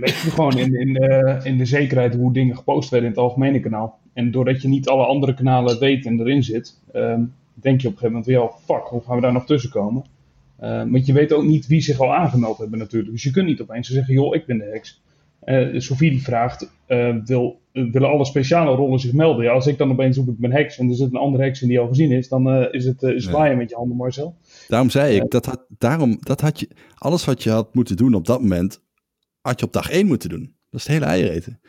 [0.03, 3.99] Gewoon in, in, de, in de zekerheid hoe dingen gepost werden in het algemene kanaal.
[4.13, 7.93] En doordat je niet alle andere kanalen weet en erin zit, ehm, denk je op
[7.93, 10.03] een gegeven moment weer, oh fuck, hoe gaan we daar nog tussen komen?
[10.63, 13.11] Uh, want je weet ook niet wie zich al aangemeld hebben natuurlijk.
[13.11, 15.01] Dus je kunt niet opeens zeggen, joh, ik ben de heks.
[15.45, 17.59] Uh, Sophie die vraagt, uh, wil,
[17.91, 19.43] willen alle speciale rollen zich melden?
[19.43, 21.61] Ja, als ik dan opeens zoek ik ben heks en er zit een andere heks
[21.61, 24.35] in die al gezien is, dan is het uh, zwaaien met je handen Marcel.
[24.67, 28.13] Daarom zei ik, dat had, daarom, dat had je, alles wat je had moeten doen
[28.13, 28.81] op dat moment,
[29.41, 30.55] had je op dag één moeten doen.
[30.69, 31.59] Dat is het hele eieren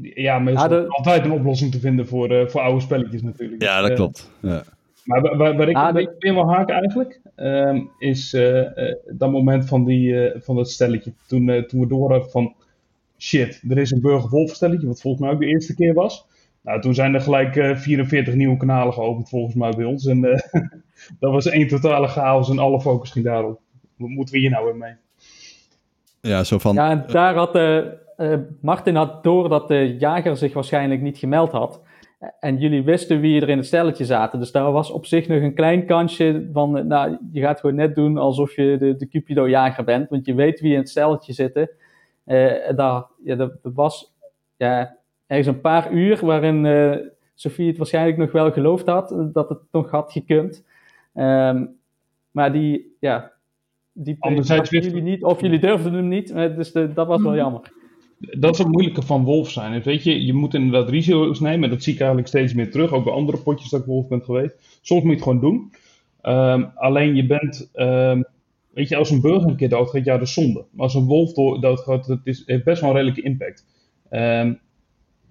[0.00, 3.62] ja, maar er is altijd een oplossing te vinden voor, uh, voor oude spelletjes natuurlijk.
[3.62, 4.30] Ja, dat klopt.
[4.42, 4.62] Ja.
[5.04, 8.94] Maar waar, waar ik ah, een beetje in wil haken eigenlijk, um, is uh, uh,
[9.12, 11.12] dat moment van, die, van dat stelletje.
[11.26, 12.54] Toen, toen we door hadden van,
[13.18, 16.26] shit, er is een burger stelletje, wat volgens mij ook de eerste keer was.
[16.62, 20.06] Nou, toen zijn er gelijk 44 nieuwe kanalen geopend volgens mij bij ons.
[20.06, 20.20] En
[21.20, 23.60] dat was één totale chaos en alle focus ging daarop.
[23.96, 24.94] Wat moeten we hier nou weer mee?
[26.20, 26.74] Ja, zo van...
[26.74, 27.56] Ja, en daar had
[28.18, 31.82] uh, Martin had door dat de jager zich waarschijnlijk niet gemeld had.
[32.40, 34.38] En jullie wisten wie er in het stelletje zaten.
[34.38, 37.76] Dus daar was op zich nog een klein kansje van, eh, nou, je gaat gewoon
[37.76, 40.08] net doen alsof je de, de Cupido-jager bent.
[40.08, 41.70] Want je weet wie in het stelletje zitten.
[42.28, 44.12] Uh, daar, ja, dat, was
[44.56, 46.96] ja, ergens een paar uur waarin uh,
[47.34, 50.64] Sofie het waarschijnlijk nog wel geloofd had dat het nog had gekund.
[51.14, 51.76] Um,
[52.30, 53.32] maar die, ja,
[53.92, 56.34] die Anderzijds jullie niet, of jullie durfden hem niet.
[56.34, 57.40] Dus de, dat was wel mhm.
[57.40, 57.72] jammer
[58.18, 59.82] dat is het moeilijke van wolf zijn.
[59.82, 61.64] weet je, je moet inderdaad risico's nemen.
[61.64, 62.92] En dat zie ik eigenlijk steeds meer terug.
[62.92, 64.78] Ook bij andere potjes dat ik wolf ben geweest.
[64.80, 65.72] Soms moet je het gewoon doen.
[66.22, 68.24] Um, alleen je bent, um,
[68.78, 70.64] weet je, als een burger een keer doodgaat, ja, dat is zonde.
[70.70, 73.66] Maar als een wolf doodgaat, dat is, heeft best wel een redelijke impact.
[74.10, 74.58] Um,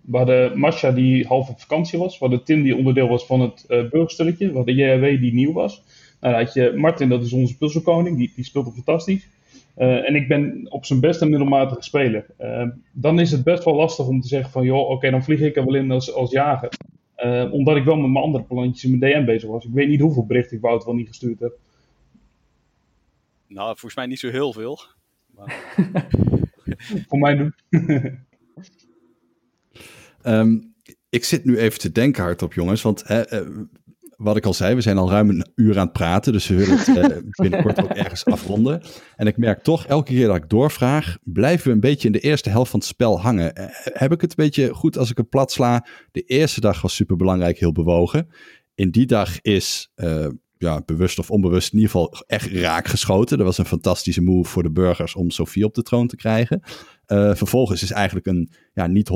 [0.01, 2.19] we hadden Masha die half op vakantie was.
[2.19, 4.47] We hadden Tim die onderdeel was van het uh, burgerstelletje.
[4.47, 5.83] We hadden JRW die nieuw was.
[6.19, 8.17] Nou, dan had je Martin, dat is onze puzzelkoning.
[8.17, 9.27] Die, die speelde fantastisch.
[9.77, 12.25] Uh, en ik ben op zijn best een middelmatige speler.
[12.39, 15.39] Uh, dan is het best wel lastig om te zeggen van, joh, oké, dan vlieg
[15.39, 16.69] ik er wel in als, als jager.
[17.25, 19.65] Uh, omdat ik wel met mijn andere plantjes in mijn DM bezig was.
[19.65, 21.57] Ik weet niet hoeveel berichten ik Wout wel niet gestuurd heb.
[23.47, 24.79] Nou, volgens mij niet zo heel veel.
[25.25, 25.75] Maar...
[27.07, 27.55] Voor mij doen.
[30.23, 30.75] um,
[31.09, 32.81] ik zit nu even te denken hardop, jongens.
[32.81, 33.03] Want
[34.17, 36.55] wat ik al zei, we zijn al ruim een uur aan het praten, dus we
[36.55, 38.81] willen het uh, binnenkort ook ergens afronden.
[39.15, 42.19] En ik merk toch, elke keer dat ik doorvraag, blijven we een beetje in de
[42.19, 43.59] eerste helft van het spel hangen.
[43.59, 45.85] Uh, heb ik het een beetje goed als ik het plat sla?
[46.11, 48.29] De eerste dag was super belangrijk, heel bewogen.
[48.75, 50.27] In die dag is, uh,
[50.57, 53.37] ja, bewust of onbewust, in ieder geval echt raak geschoten.
[53.37, 56.61] Dat was een fantastische move voor de burgers om Sofie op de troon te krijgen.
[57.07, 59.09] Uh, vervolgens is eigenlijk een, ja, niet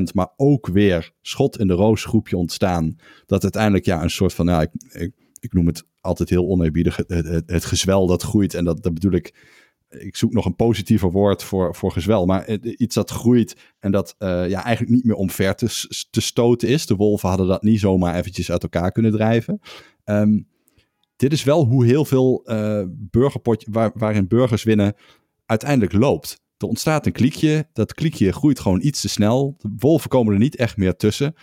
[0.00, 2.96] 100%, maar ook weer schot in de roos groepje ontstaan.
[3.26, 4.62] Dat uiteindelijk, ja, een soort van, ja,
[4.92, 8.54] ik, ik, noem het altijd heel oneerbiedig, het, het, het, gezwel dat groeit.
[8.54, 9.34] En dat, dat bedoel ik,
[9.88, 12.26] ik zoek nog een positiever woord voor, voor gezwel.
[12.26, 16.68] Maar iets dat groeit en dat uh, ja, eigenlijk niet meer omver te, te stoten
[16.68, 16.86] is.
[16.86, 19.60] De wolven hadden dat niet zomaar eventjes uit elkaar kunnen drijven.
[20.04, 20.46] Um,
[21.18, 24.94] dit is wel hoe heel veel uh, burgerpotje, waar, waarin burgers winnen,
[25.46, 26.40] uiteindelijk loopt.
[26.58, 29.54] Er ontstaat een kliekje, dat kliekje groeit gewoon iets te snel.
[29.58, 31.34] De wolven komen er niet echt meer tussen.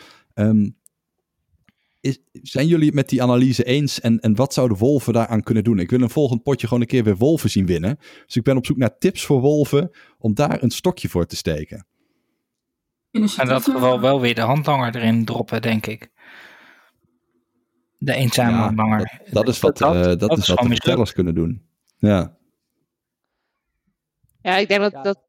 [2.01, 4.01] Is, zijn jullie het met die analyse eens?
[4.01, 5.79] En, en wat zouden wolven daaraan kunnen doen?
[5.79, 7.97] Ik wil een volgend potje gewoon een keer weer wolven zien winnen.
[8.25, 11.35] Dus ik ben op zoek naar tips voor wolven om daar een stokje voor te
[11.35, 11.85] steken.
[13.11, 16.09] In dat geval wel weer de handlanger erin droppen, denk ik.
[17.97, 19.21] De eenzame ja, handlanger.
[19.23, 21.65] Dat, dat, is wat, dat, uh, dat, dat is wat de vertellers kunnen doen.
[21.97, 22.37] Ja.
[24.41, 25.19] Ja, ik denk dat dat.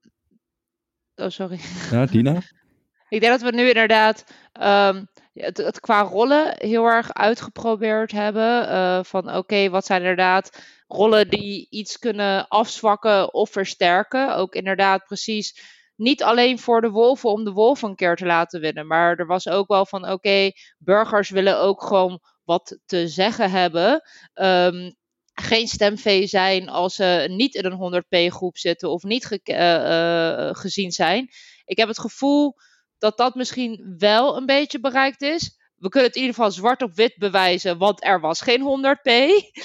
[1.15, 1.61] Oh, sorry.
[1.91, 2.33] Ja, Dina?
[3.09, 4.25] ik denk dat we nu inderdaad.
[4.61, 8.69] Um, het, het, qua rollen heel erg uitgeprobeerd hebben.
[8.69, 14.37] Uh, van oké, wat zijn inderdaad rollen die iets kunnen afzwakken of versterken.
[14.37, 18.61] Ook inderdaad precies niet alleen voor de wolven om de wolven een keer te laten
[18.61, 18.87] winnen.
[18.87, 24.03] Maar er was ook wel van oké, burgers willen ook gewoon wat te zeggen hebben.
[24.35, 24.97] Um,
[25.35, 29.57] geen stemvee zijn als ze niet in een 100p groep zitten of niet ge uh,
[29.57, 31.29] uh, gezien zijn.
[31.65, 32.55] Ik heb het gevoel
[32.99, 35.57] dat dat misschien wel een beetje bereikt is.
[35.79, 39.11] We kunnen het in ieder geval zwart op wit bewijzen, want er was geen 100p.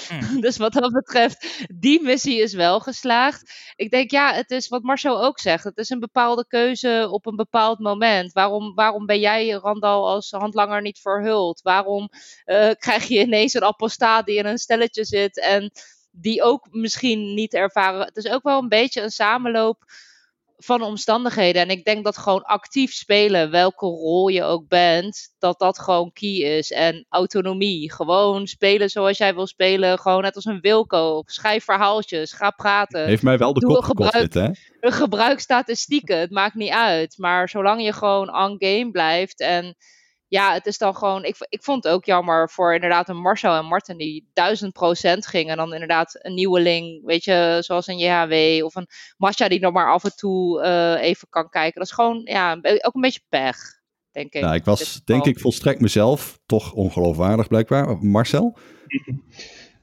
[0.08, 0.40] Hmm.
[0.44, 3.52] Dus wat dat betreft, die missie is wel geslaagd.
[3.76, 5.64] Ik denk, ja, het is wat Marcel ook zegt.
[5.64, 8.32] Het is een bepaalde keuze op een bepaald moment.
[8.32, 11.60] Waarom, waarom ben jij, Randal, als handlanger niet verhuld?
[11.62, 12.08] Waarom
[12.46, 15.70] uh, krijg je ineens een apostaat die in een stelletje zit en
[16.10, 18.06] die ook misschien niet ervaren?
[18.06, 19.84] Het is ook wel een beetje een samenloop
[20.64, 21.62] van omstandigheden.
[21.62, 26.12] En ik denk dat gewoon actief spelen, welke rol je ook bent, dat dat gewoon
[26.12, 26.70] key is.
[26.70, 27.92] En autonomie.
[27.92, 29.98] Gewoon spelen zoals jij wil spelen.
[29.98, 31.22] Gewoon net als een Wilco.
[31.26, 32.32] Schrijf verhaaltjes.
[32.32, 33.04] Ga praten.
[33.04, 34.50] Heeft mij wel de Doe kop gebruik, hè?
[34.80, 36.18] Gebruik statistieken.
[36.18, 37.14] Het maakt niet uit.
[37.18, 39.76] Maar zolang je gewoon on game blijft en
[40.32, 41.24] ja, het is dan gewoon.
[41.24, 45.26] Ik, ik vond het ook jammer voor inderdaad een Marcel en Martin die duizend procent
[45.26, 45.50] gingen.
[45.50, 49.72] En dan inderdaad een nieuweling, weet je, zoals een JHW of een Masha die nog
[49.72, 51.78] maar af en toe uh, even kan kijken.
[51.78, 53.56] Dat is gewoon, ja, ook een beetje pech,
[54.10, 54.42] denk ik.
[54.42, 57.98] Ja, ik was denk ik volstrekt mezelf toch ongeloofwaardig blijkbaar.
[57.98, 58.56] Marcel?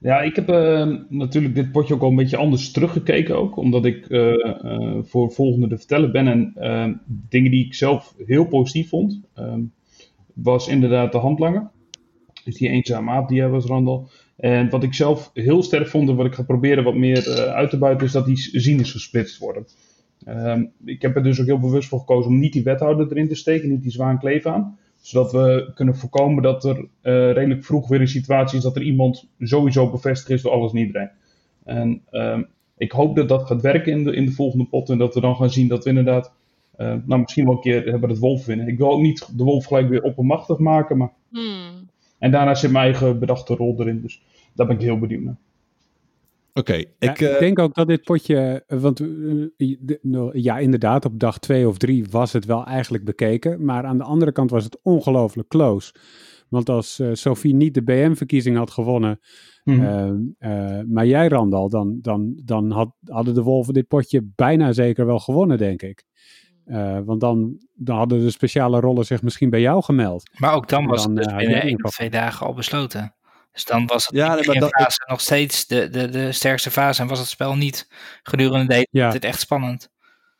[0.01, 3.57] Ja, ik heb uh, natuurlijk dit potje ook al een beetje anders teruggekeken ook.
[3.57, 6.27] Omdat ik uh, uh, voor volgende te vertellen ben.
[6.27, 9.21] En dingen die ik zelf heel positief vond.
[9.33, 9.61] Ehm,
[10.43, 11.69] was inderdaad de handlanger.
[12.43, 14.09] Dus die eenzame aap die jij was, Randal.
[14.35, 17.33] En wat ik zelf heel sterk vond en wat ik ga proberen wat meer uh,
[17.33, 19.65] uit te buiten, is dat die zieners gesplitst worden.
[20.27, 23.27] Um, ik heb er dus ook heel bewust voor gekozen om niet die wethouder erin
[23.27, 24.77] te steken, niet die zwaan kleef aan.
[25.01, 26.87] Zodat we kunnen voorkomen dat er uh,
[27.31, 30.77] redelijk vroeg weer een situatie is dat er iemand sowieso bevestigd is door alles en
[30.77, 31.09] iedereen.
[31.63, 34.97] En um, ik hoop dat dat gaat werken in de, in de volgende pot en
[34.97, 36.33] dat we dan gaan zien dat we inderdaad
[36.79, 38.67] uh, nou, misschien wel een keer hebben het wolf winnen.
[38.67, 40.97] Ik wil ook niet de wolf gelijk weer oppermachtig maken.
[40.97, 41.11] Maar...
[41.29, 41.89] Hmm.
[42.19, 44.01] En daarna zit mijn eigen bedachte rol erin.
[44.01, 44.21] Dus
[44.55, 45.37] daar ben ik heel benieuwd naar.
[46.53, 49.03] Oké, ik, ja, ik, eh, denk ook dat dit potje, eh, want
[50.31, 53.65] ja, inderdaad, op dag twee of drie was het wel eigenlijk bekeken.
[53.65, 55.93] Maar aan de andere kant was het ongelooflijk close.
[56.49, 59.19] Want als uh, Sophie niet de BM-verkiezing had gewonnen,
[59.63, 60.35] hmm.
[60.87, 65.19] maar jij Randal, dan, dan, dan had, hadden de Wolven dit potje bijna zeker wel
[65.19, 66.05] gewonnen, denk ik.
[66.69, 70.29] Uh, want dan, dan hadden de speciale rollen zich misschien bij jou gemeld.
[70.37, 73.15] Maar ook dan was dan, het dus uh, binnen één of twee dagen al besloten.
[73.51, 77.01] Dus dan was het ja, nee, dat, fase nog steeds de, de, de sterkste fase.
[77.01, 77.87] En was het spel niet
[78.23, 79.11] gedurende de ja.
[79.11, 79.89] het echt spannend.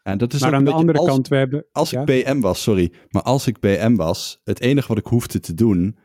[0.04, 1.66] En dat is maar aan de andere kant, we hebben...
[1.72, 2.94] Als ik BM was, sorry.
[3.10, 5.98] Maar als ik BM was, het enige wat ik hoefde te doen...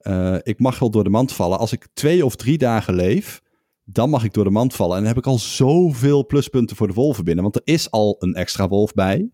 [0.00, 1.58] Uh, ik mag wel door de mand vallen.
[1.58, 3.40] Als ik twee of drie dagen leef,
[3.84, 4.96] dan mag ik door de mand vallen.
[4.96, 7.42] En dan heb ik al zoveel pluspunten voor de wolven binnen.
[7.42, 9.30] Want er is al een extra wolf bij.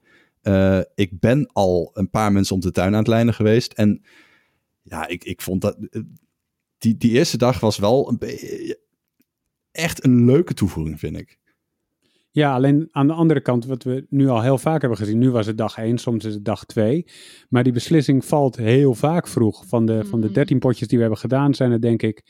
[0.49, 3.73] Uh, ik ben al een paar mensen om de tuin aan het lijnen geweest.
[3.73, 4.03] En
[4.83, 5.77] ja, ik, ik vond dat.
[5.91, 6.01] Eh,
[6.79, 8.37] die, die eerste dag was wel een
[9.71, 11.39] echt een leuke toevoeging, vind ik.
[12.31, 15.19] Ja, alleen aan de andere kant, wat we nu al heel vaak hebben gezien.
[15.19, 17.07] Nu was het dag 1, soms is het dag 2.
[17.49, 19.67] Maar die beslissing valt heel vaak vroeg.
[19.67, 20.63] Van de, van de 13 mm.
[20.63, 22.23] potjes die we hebben gedaan, zijn er denk ik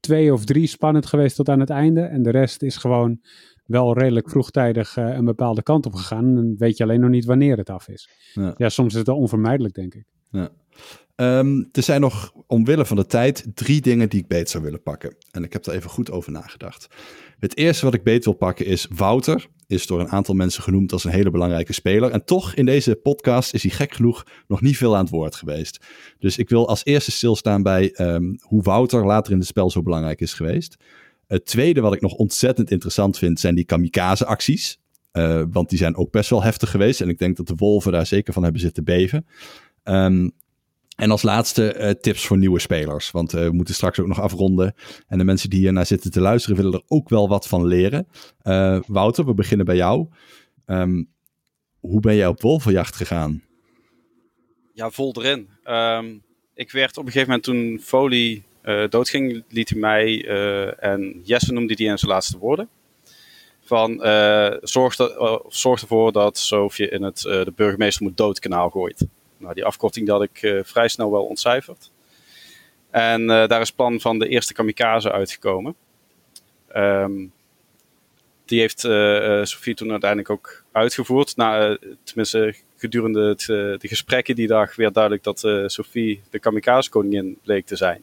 [0.00, 2.00] twee of drie spannend geweest tot aan het einde.
[2.00, 3.20] En de rest is gewoon
[3.64, 6.34] wel redelijk vroegtijdig uh, een bepaalde kant op gegaan.
[6.34, 8.08] Dan weet je alleen nog niet wanneer het af is.
[8.32, 10.04] Ja, ja soms is het onvermijdelijk, denk ik.
[10.30, 10.50] Ja.
[11.16, 14.82] Um, er zijn nog, omwille van de tijd, drie dingen die ik beet zou willen
[14.82, 15.16] pakken.
[15.30, 16.86] En ik heb er even goed over nagedacht.
[17.38, 19.46] Het eerste wat ik beet wil pakken is Wouter.
[19.66, 22.10] Is door een aantal mensen genoemd als een hele belangrijke speler.
[22.10, 25.34] En toch in deze podcast is hij gek genoeg nog niet veel aan het woord
[25.34, 25.84] geweest.
[26.18, 29.82] Dus ik wil als eerste stilstaan bij um, hoe Wouter later in het spel zo
[29.82, 30.76] belangrijk is geweest.
[31.26, 34.78] Het tweede wat ik nog ontzettend interessant vind zijn die kamikaze-acties.
[35.12, 37.00] Uh, want die zijn ook best wel heftig geweest.
[37.00, 39.26] En ik denk dat de wolven daar zeker van hebben zitten beven.
[39.84, 40.32] Um,
[40.96, 43.10] En als laatste eh, tips voor nieuwe spelers.
[43.10, 44.74] Want we moeten straks ook nog afronden.
[45.06, 48.06] En de mensen die hiernaar zitten te luisteren willen er ook wel wat van leren.
[48.86, 50.08] Wouter, we beginnen bij jou.
[50.66, 51.08] Um,
[51.80, 53.42] hoe ben jij op wolvenjacht gegaan?
[54.72, 55.48] Ja, vol erin.
[55.64, 56.22] Um,
[56.54, 61.20] ik werd op een gegeven moment toen Foley uh, doodging, liet hij mij uh, en
[61.24, 62.68] Jesse noemde die in zijn laatste woorden.
[63.64, 69.06] Van uh, zorg, de, zorg ervoor dat Sofie in het de burgemeester moet doodkanaal gooit.
[69.36, 71.90] Nou, die afkorting had ik vrij snel wel ontcijferd.
[72.90, 75.74] En daar is plan van de eerste kamikaze uitgekomen.
[76.76, 77.32] Um,
[78.44, 78.80] die heeft
[79.48, 81.36] Sofie toen uiteindelijk ook uitgevoerd.
[81.36, 83.46] Nou, tenminste, gedurende het,
[83.80, 88.02] de gesprekken die dag werd duidelijk dat Sophie de kamikaze koningin bleek te zijn.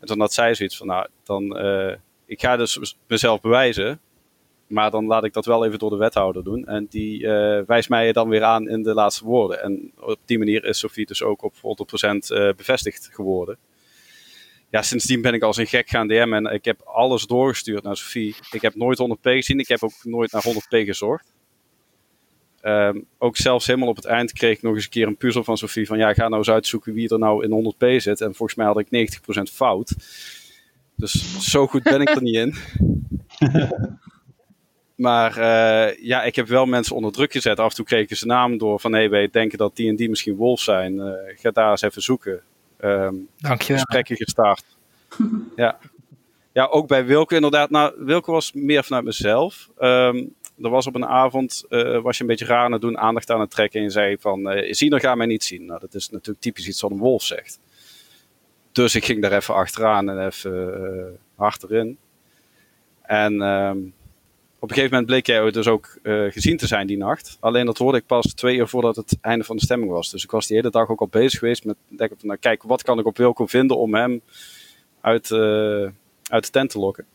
[0.00, 1.94] En toen had zij zoiets van, nou, dan, uh,
[2.26, 4.00] ik ga dus mezelf bewijzen,
[4.66, 6.66] maar dan laat ik dat wel even door de wethouder doen.
[6.66, 9.62] En die uh, wijst mij dan weer aan in de laatste woorden.
[9.62, 13.58] En op die manier is Sophie dus ook op 100% uh, eh, bevestigd geworden.
[14.70, 17.96] Ja, sindsdien ben ik als een gek gaan DM en ik heb alles doorgestuurd naar
[17.96, 18.36] Sophie.
[18.50, 21.32] Ik heb nooit 100p gezien, ik heb ook nooit naar 100p gezorgd.
[22.62, 25.44] Um, ook zelfs helemaal op het eind kreeg ik nog eens een keer een puzzel
[25.44, 25.86] van Sophie.
[25.86, 28.20] Van ja, ga nou eens uitzoeken wie er nou in 100p zit.
[28.20, 29.94] En volgens mij had ik 90% fout.
[30.94, 32.54] Dus zo goed ben ik er niet in.
[35.06, 37.58] maar uh, ja, ik heb wel mensen onder druk gezet.
[37.58, 39.88] Af en toe kreeg ik zijn naam door van hé, hey, wij denken dat die
[39.88, 40.94] en die misschien wolf zijn.
[40.94, 42.42] Uh, ga daar eens even zoeken.
[42.80, 43.72] Um, Dank je.
[43.72, 44.64] Gesprekken gestart.
[45.56, 45.78] ja.
[46.52, 47.70] ja, ook bij Wilke inderdaad.
[47.70, 49.68] Nou, Wilke was meer vanuit mezelf.
[49.78, 52.98] Um, er was op een avond, uh, was je een beetje raar aan het doen,
[52.98, 53.82] aandacht aan het trekken.
[53.82, 55.64] En zei van, uh, zien er ga mij niet zien.
[55.64, 57.60] Nou, dat is natuurlijk typisch iets wat een wolf zegt.
[58.72, 61.98] Dus ik ging daar even achteraan en even uh, hard erin.
[63.02, 63.78] En ehm,
[64.58, 65.98] op een gegeven moment bleek jij dus ook
[66.28, 67.36] gezien te zijn die nacht.
[67.40, 70.10] Alleen dat hoorde ik pas twee uur voordat het einde van de stemming was.
[70.10, 72.62] Dus ik was die hele dag ook al bezig geweest met denken van, nou, kijk,
[72.62, 74.20] wat kan ik op Wilco vinden om hem
[75.00, 75.32] uit,
[76.22, 77.06] uit de tent te lokken.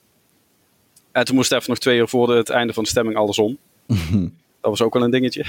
[1.14, 3.58] En toen moest even nog twee uur voor het einde van de stemming alles om.
[4.62, 5.46] dat was ook wel een dingetje.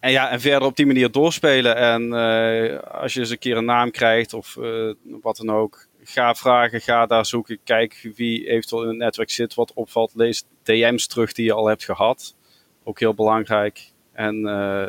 [0.00, 1.76] en ja, en verder op die manier doorspelen.
[1.76, 4.92] En uh, als je eens een keer een naam krijgt of uh,
[5.22, 7.58] wat dan ook, ga vragen, ga daar zoeken.
[7.64, 10.12] Kijk wie eventueel in het netwerk zit, wat opvalt.
[10.14, 12.36] Lees DM's terug die je al hebt gehad.
[12.84, 13.92] Ook heel belangrijk.
[14.12, 14.88] En uh,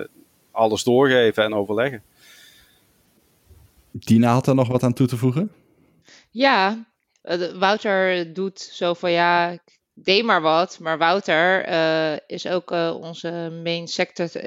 [0.51, 2.03] alles doorgeven en overleggen.
[3.91, 5.51] Dina had er nog wat aan toe te voegen?
[6.31, 6.85] Ja,
[7.53, 9.57] Wouter doet zo van ja,
[9.93, 10.79] deed maar wat.
[10.79, 13.87] Maar Wouter uh, is ook uh, onze main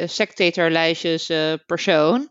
[0.06, 1.30] sectator lijstjes
[1.66, 2.28] persoon.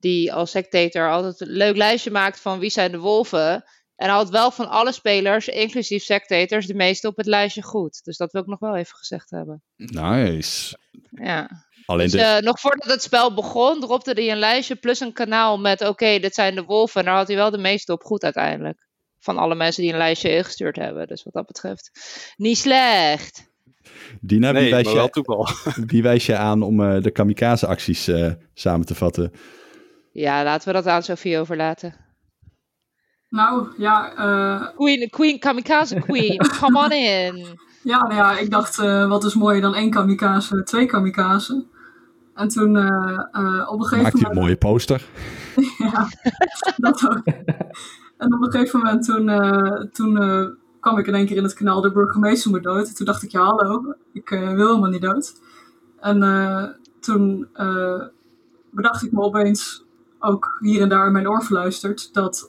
[0.00, 3.64] Die als sectator altijd een leuk lijstje maakt van wie zijn de wolven.
[3.96, 8.04] En had wel van alle spelers, inclusief sectators, de meeste op het lijstje goed.
[8.04, 9.62] Dus dat wil ik nog wel even gezegd hebben.
[9.76, 10.78] Nice.
[11.10, 11.50] Ja.
[11.86, 12.40] Alleen dus, de...
[12.42, 16.34] nog voordat het spel begon, dropte hij een lijstje plus een kanaal met: oké, dit
[16.34, 17.00] zijn de wolven.
[17.00, 18.85] En daar had hij wel de meeste op goed uiteindelijk
[19.26, 21.06] van alle mensen die een lijstje ingestuurd hebben.
[21.06, 21.90] Dus wat dat betreft,
[22.36, 23.50] niet slecht.
[24.20, 25.54] Dina, wie, wijs je,
[25.92, 29.32] wie wijs je aan om uh, de kamikaze-acties uh, samen te vatten?
[30.12, 31.94] Ja, laten we dat aan Sofie overlaten.
[33.28, 34.12] Nou, ja...
[34.18, 34.68] Uh...
[34.76, 37.58] Queen, queen, kamikaze queen, come on in.
[37.82, 38.76] Ja, nou ja, ik dacht,
[39.08, 41.66] wat is mooier dan één kamikaze, twee kamikaze.
[42.34, 42.76] En toen
[43.68, 44.36] op een gegeven Maakt moment...
[44.36, 45.04] een mooie poster.
[45.92, 46.08] ja,
[46.76, 47.22] dat ook.
[48.16, 50.46] En op een gegeven moment toen, uh, toen uh,
[50.80, 52.88] kwam ik in één keer in het kanaal de burgemeester moet dood.
[52.88, 55.40] En toen dacht ik, ja hallo, ik uh, wil helemaal niet dood.
[56.00, 57.48] En toen
[58.70, 59.84] bedacht ik me opeens,
[60.18, 62.48] ook hier en daar in mijn oor verluisterd, dat,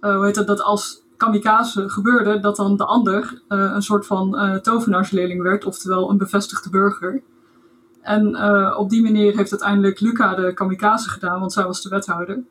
[0.00, 5.42] hoe heet het, dat als kamikaze gebeurde, dat dan de ander een soort van tovenaarsleerling
[5.42, 7.22] werd, oftewel een bevestigde burger.
[8.00, 8.36] En
[8.76, 12.42] op die manier heeft uiteindelijk Luca de kamikaze gedaan, want zij was de wethouder.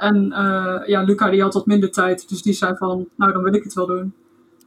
[0.00, 3.42] En uh, ja, Luca die had wat minder tijd, dus die zei van, nou dan
[3.42, 4.14] wil ik het wel doen.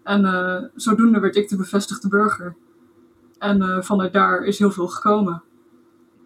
[0.04, 2.56] En uh, zodoende werd ik de bevestigde burger.
[3.38, 5.44] En uh, vanuit daar is heel veel gekomen.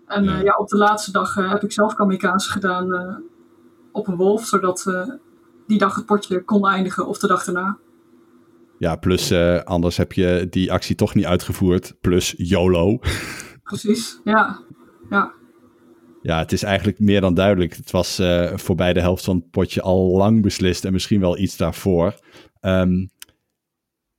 [0.08, 0.40] En ja.
[0.40, 3.22] ja op de laatste dag heb ik zelf kamikaze gedaan
[3.92, 4.92] op een wolf, zodat
[5.68, 7.78] die dag het potje kon eindigen of de dag daarna.
[8.78, 13.00] Ja, plus anders heb je die actie toch niet uitgevoerd, plus YOLO.
[13.64, 14.60] Precies, ja.
[15.10, 15.34] ja
[16.28, 17.76] ja, het is eigenlijk meer dan duidelijk.
[17.76, 21.38] Het was uh, voorbij de helft van het potje al lang beslist en misschien wel
[21.38, 22.20] iets daarvoor.
[22.62, 23.10] Um,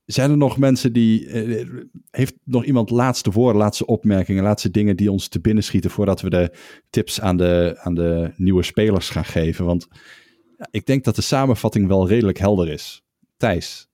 [0.05, 1.25] zijn er nog mensen die.
[1.25, 1.67] Uh,
[2.11, 6.21] heeft nog iemand laatste woorden, laatste opmerkingen, laatste dingen die ons te binnen schieten voordat
[6.21, 6.55] we de
[6.89, 9.65] tips aan de, aan de nieuwe spelers gaan geven?
[9.65, 9.87] Want
[10.71, 13.03] ik denk dat de samenvatting wel redelijk helder is.
[13.37, 13.88] Thijs.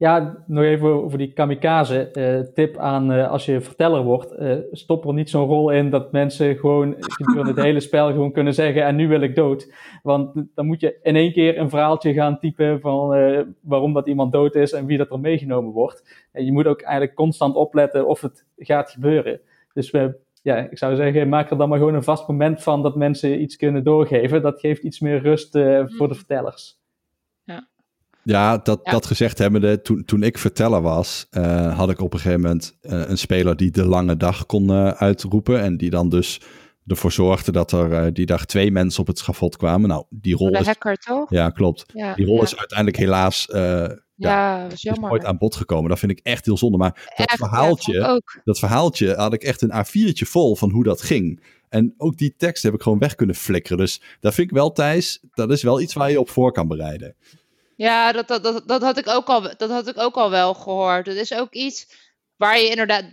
[0.00, 2.10] Ja, nog even over die kamikaze.
[2.10, 4.32] eh, tip aan eh, als je verteller wordt.
[4.32, 8.32] eh, stop er niet zo'n rol in dat mensen gewoon gedurende het hele spel gewoon
[8.32, 9.72] kunnen zeggen en nu wil ik dood.
[10.02, 13.08] Want dan moet je in één keer een verhaaltje gaan typen van
[13.60, 16.26] waarom dat iemand dood is en wie dat er meegenomen wordt.
[16.32, 19.40] En je moet ook eigenlijk constant opletten of het gaat gebeuren.
[19.72, 22.82] Dus we, ja, ik zou zeggen, maak er dan maar gewoon een vast moment van
[22.82, 24.42] dat mensen iets kunnen doorgeven.
[24.42, 25.52] Dat geeft iets meer rust
[25.86, 26.79] voor de vertellers.
[28.22, 28.90] Ja, dat, Ja.
[28.90, 32.76] dat gezegd hebbende, toen, toen ik verteller was, eh, had ik op een gegeven moment
[32.80, 35.60] eh, een speler die de lange dag kon eh, uitroepen.
[35.60, 36.40] En die dan dus
[36.86, 39.88] ervoor zorgde dat er die dag twee mensen op het schafot kwamen.
[39.88, 40.66] Nou, die rol De is...
[40.66, 41.30] hacker, toch?
[41.30, 41.84] Ja, klopt.
[41.86, 42.42] Ja, Die rol ja.
[42.42, 43.46] is uiteindelijk helaas
[44.14, 45.88] ja, is nooit aan bod gekomen.
[45.88, 46.78] Dat vind ik echt heel zonde.
[46.78, 51.02] Maar dat Echt, verhaaltje, dat verhaaltje had ik echt een A4'tje vol van hoe dat
[51.02, 51.42] ging.
[51.68, 53.78] En ook die tekst heb ik gewoon weg kunnen flikkeren.
[53.78, 56.68] Dus dat vind ik wel, Thijs, dat is wel iets waar je op voor kan
[56.68, 57.14] bereiden.
[57.80, 60.54] Ja, dat, dat, dat, dat, had ik ook al, dat had ik ook al wel
[60.54, 61.06] gehoord.
[61.06, 61.86] Het is ook iets
[62.36, 63.04] waar je inderdaad.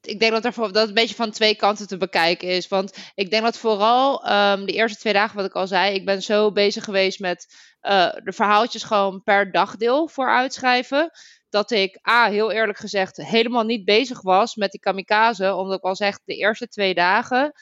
[0.00, 2.68] Ik denk dat, er dat het een beetje van twee kanten te bekijken is.
[2.68, 6.04] Want ik denk dat vooral ehm, de eerste twee dagen, wat ik al zei, ik
[6.04, 7.46] ben zo bezig geweest met
[7.80, 11.10] eh, de verhaaltjes gewoon per dagdeel voor uitschrijven.
[11.48, 15.54] Dat ik, A, heel eerlijk gezegd, helemaal niet bezig was met die kamikaze.
[15.54, 17.52] Omdat ik al zeg, de eerste twee dagen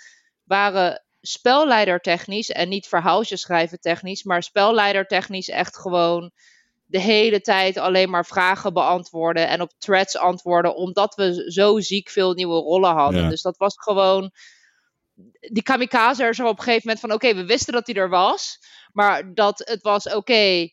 [0.43, 6.33] waren spelleidertechnisch en niet verhaaltjes schrijven technisch, maar spelleidertechnisch echt gewoon
[6.87, 12.09] de hele tijd alleen maar vragen beantwoorden en op threads antwoorden, omdat we zo ziek
[12.09, 13.23] veel nieuwe rollen hadden.
[13.23, 13.29] Ja.
[13.29, 14.31] Dus dat was gewoon.
[15.41, 18.09] Die kamikaze er zo op een gegeven moment van: oké, we wisten dat hij er
[18.09, 18.59] was,
[18.93, 20.69] maar dat het was oké.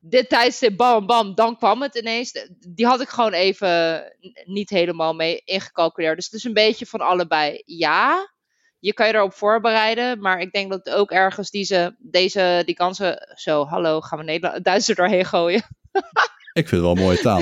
[0.00, 2.46] dit tijdstip, bam, bam, dan kwam het ineens.
[2.68, 4.04] Die had ik gewoon even
[4.44, 6.16] niet helemaal mee ingecalculeerd.
[6.16, 7.62] Dus het is een beetje van allebei.
[7.64, 8.32] Ja,
[8.80, 13.32] je kan je erop voorbereiden, maar ik denk dat ook ergens deze, deze die kansen.
[13.34, 15.62] Zo, hallo, gaan we Nederland, Duits er doorheen gooien.
[16.52, 17.40] Ik vind het wel een mooie taal.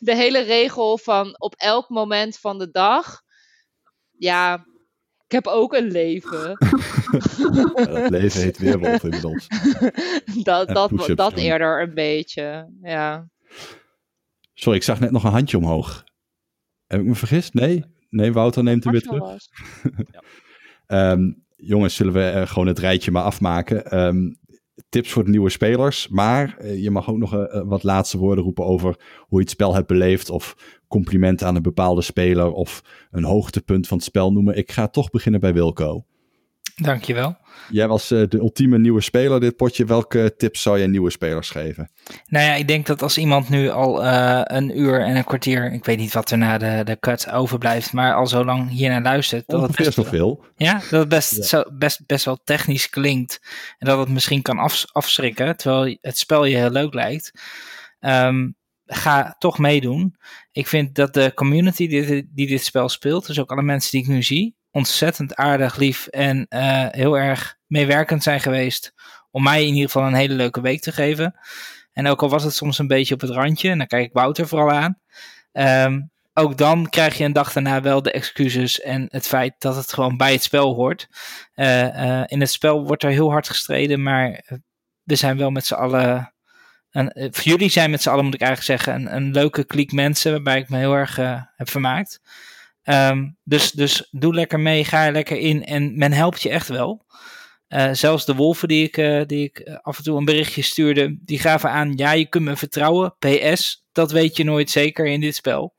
[0.00, 3.22] De hele regel van op elk moment van de dag.
[4.18, 4.54] Ja,
[5.26, 6.56] ik heb ook een leven.
[7.74, 9.46] Ja, dat leven heet weerwolf inmiddels.
[10.42, 11.44] dat Ja, dat, dat doen.
[11.44, 12.72] eerder een beetje.
[12.82, 13.28] Ja.
[14.54, 16.04] Sorry, ik zag net nog een handje omhoog.
[16.86, 17.54] Heb ik me vergist?
[17.54, 17.84] Nee?
[18.10, 19.20] Nee, Wouter neemt hem weer terug.
[19.20, 19.48] was.
[20.94, 23.86] Ehm, jongens, zullen we eh, gewoon het rijtje maar afmaken.
[23.90, 24.32] Ehm,
[24.88, 26.08] tips voor de nieuwe spelers.
[26.08, 29.50] Maar eh, je mag ook nog eh, wat laatste woorden roepen over hoe je het
[29.50, 30.30] spel hebt beleefd.
[30.30, 30.56] Of
[30.88, 32.52] complimenten aan een bepaalde speler.
[32.52, 34.56] Of een hoogtepunt van het spel noemen.
[34.56, 36.04] Ik ga toch beginnen bij Wilco.
[36.74, 37.36] Dankjewel.
[37.70, 39.84] Jij was eh, de ultieme nieuwe speler dit potje.
[39.84, 41.90] Welke tips zou je nieuwe spelers geven?
[42.28, 45.72] Nou ja, ik denk dat als iemand nu al eh, een uur en een kwartier,
[45.72, 49.02] ik weet niet wat er na de, de cut overblijft, maar al zo lang hiernaar
[49.02, 50.44] luistert, dat het Ongeveer best, zoveel.
[50.56, 51.42] ja, dat het best, Ja.
[51.42, 53.40] Zo, best, best wel technisch klinkt
[53.78, 57.32] en dat het misschien kan af, afschrikken, terwijl het spel je heel leuk lijkt.
[58.00, 58.48] Ehm,
[58.86, 60.16] ga toch meedoen.
[60.52, 64.00] Ik vind dat de community die, die dit spel speelt, dus ook alle mensen die
[64.00, 68.94] ik nu zie, ontzettend aardig, lief en eh, heel erg meewerkend zijn geweest
[69.30, 71.34] om mij in ieder geval een hele leuke week te geven.
[71.92, 74.12] En ook al was het soms een beetje op het randje, en dan kijk ik
[74.12, 74.98] Wouter vooral aan.
[75.52, 76.00] ehm,
[76.34, 79.92] ook dan krijg je een dag daarna wel de excuses en het feit dat het
[79.92, 81.08] gewoon bij het spel hoort.
[81.54, 84.44] Eh, eh, in het spel wordt er heel hard gestreden, maar
[85.02, 86.34] we zijn wel met z'n allen.
[86.90, 89.92] Eh, voor jullie zijn met z'n allen, moet ik eigenlijk zeggen, een, een leuke kliek
[89.92, 91.16] mensen waarbij ik me heel erg
[91.56, 92.20] heb vermaakt.
[92.84, 96.68] Ehm, dus, dus doe lekker mee, ga er lekker in en men helpt je echt
[96.68, 97.04] wel.
[97.66, 100.62] Eh, zelfs de wolven die ik, eh, die ik eh, af en toe een berichtje
[100.62, 103.14] stuurde, die gaven aan, ja, je kunt me vertrouwen.
[103.18, 105.74] PS, dat weet je nooit zeker in dit spel.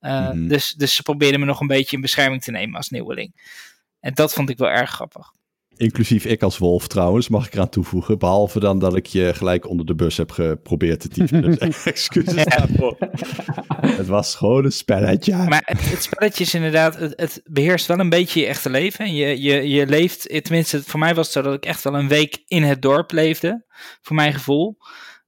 [0.00, 0.48] Mhm.
[0.48, 3.34] dus, dus ze probeerden me nog een beetje in bescherming te nemen als nieuweling.
[4.00, 5.32] En dat vond ik wel erg grappig.
[5.82, 8.18] Inclusief ik als wolf trouwens, mag ik eraan toevoegen.
[8.18, 11.42] Behalve dan dat ik je gelijk onder de bus heb geprobeerd te typen.
[11.42, 12.96] Dus excuses daarvoor.
[13.80, 15.36] Het was gewoon een spelletje.
[15.36, 19.04] Maar het, het spelletje is inderdaad, het, het beheerst wel een beetje je echte leven.
[19.04, 21.82] En Je, je, je leeft, eh, tenminste voor mij was het zo dat ik echt
[21.82, 23.64] wel een week in het dorp leefde,
[24.00, 24.76] voor mijn gevoel.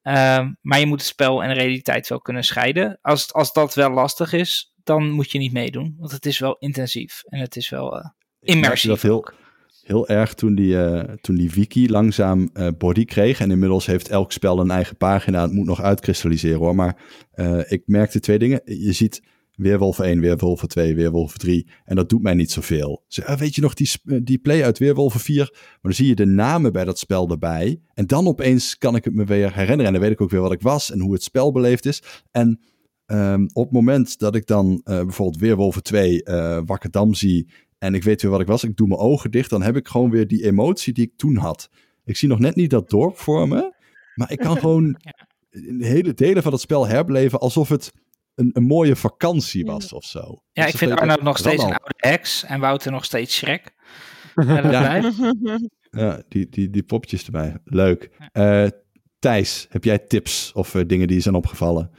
[0.02, 2.98] Ehm, maar je moet het spel en de realiteit wel kunnen scheiden.
[3.02, 5.94] Als, als dat wel lastig is, dan moet je niet meedoen.
[5.98, 8.90] Want het is wel intensief en het is wel Ik merkte immersief.
[8.90, 9.42] dat heel, ook.
[9.84, 13.40] Heel erg toen die, eh, toen die wiki langzaam eh, body kreeg.
[13.40, 15.42] En inmiddels heeft elk spel een eigen pagina.
[15.42, 16.74] Het moet nog uitkristalliseren hoor.
[16.74, 16.96] Maar
[17.30, 18.60] eh, ik merkte twee dingen.
[18.64, 19.22] Je ziet
[19.54, 21.66] Weerwolf 1, Weerwolf 2, Weerwolf 3.
[21.84, 23.04] En dat doet mij niet zoveel.
[23.24, 23.90] Ah, weet je nog die,
[24.22, 25.48] die play uit Weerwolf 4?
[25.52, 27.80] Maar dan zie je de namen bij dat spel erbij.
[27.94, 29.86] En dan opeens kan ik het me weer herinneren.
[29.86, 32.02] En dan weet ik ook weer wat ik was en hoe het spel beleefd is.
[32.30, 32.60] En
[33.06, 37.48] ehm, op het moment dat ik dan bijvoorbeeld Weerwolven 2 eh Wakkerdam zie
[37.84, 39.88] en ik weet weer wat ik was, ik doe mijn ogen dicht, dan heb ik
[39.88, 41.68] gewoon weer die emotie die ik toen had.
[42.04, 43.74] Ik zie nog net niet dat dorp voor me,
[44.14, 44.96] maar ik kan gewoon
[45.78, 47.92] hele delen van het spel herbeleven alsof het
[48.34, 50.42] een, een mooie vakantie was of zo.
[50.52, 53.36] Ja, Dus ik vind dat- Arno nog steeds een oude ex en Wouter nog steeds
[53.36, 53.72] Shrek.
[54.46, 55.00] Ja,
[55.90, 56.22] Ja.
[56.28, 57.56] die, die, die poppetjes erbij.
[57.64, 58.10] Leuk.
[58.32, 58.66] Eh,
[59.18, 61.90] Thijs, heb jij tips of eh, dingen die je zijn opgevallen?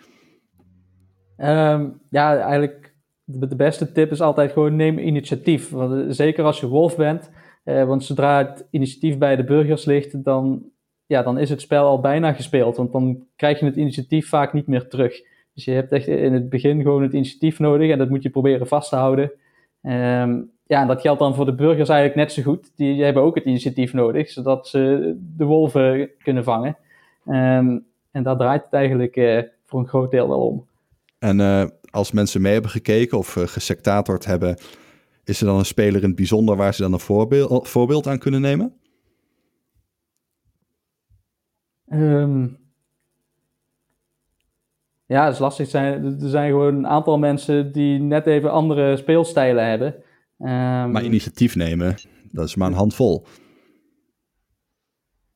[1.37, 2.84] Ehm, ja, eigenlijk
[3.26, 5.69] de, beste tip is altijd gewoon neem initiatief.
[5.69, 7.31] Want, eh, zeker als je wolf bent.
[7.64, 10.64] eh, want zodra het initiatief bij de burgers ligt, dan,
[11.06, 12.77] ja, dan is het spel al bijna gespeeld.
[12.77, 15.22] Want dan krijg je het initiatief vaak niet meer terug.
[15.53, 18.30] Dus je hebt echt in het begin gewoon het initiatief nodig en dat moet je
[18.30, 19.31] proberen vast te houden.
[19.81, 22.72] Ehm, ja, en dat geldt dan voor de burgers eigenlijk net zo goed.
[22.76, 26.77] Die hebben ook het initiatief nodig, zodat ze de wolven kunnen vangen.
[27.26, 27.77] Ehm,
[28.11, 30.65] en daar draait het eigenlijk eh, voor een groot deel wel om.
[31.19, 31.65] En eh,
[31.95, 34.57] als mensen mee hebben gekeken of uh, gesectatord hebben,
[35.23, 38.19] is er dan een speler in het bijzonder waar ze dan een voorbeeld, voorbeeld aan
[38.19, 38.73] kunnen nemen?
[41.88, 42.57] Um,
[45.05, 45.65] ja, dat is lastig.
[45.65, 49.93] Er zijn, er zijn gewoon een aantal mensen die net even andere speelstijlen hebben.
[50.39, 51.95] Um, maar initiatief nemen,
[52.31, 53.26] dat is maar een handvol.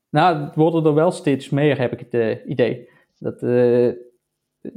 [0.09, 2.89] Nou, het worden er wel steeds meer, heb ik het uh, idee.
[3.17, 3.91] Dat, uh,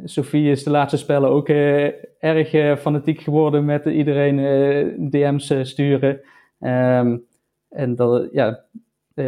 [0.05, 1.85] Sophie is de laatste spellen ook uh,
[2.19, 6.21] erg uh, fanatiek geworden met iedereen uh, DM's sturen.
[6.61, 7.25] Um,
[7.69, 8.65] en dat, ja,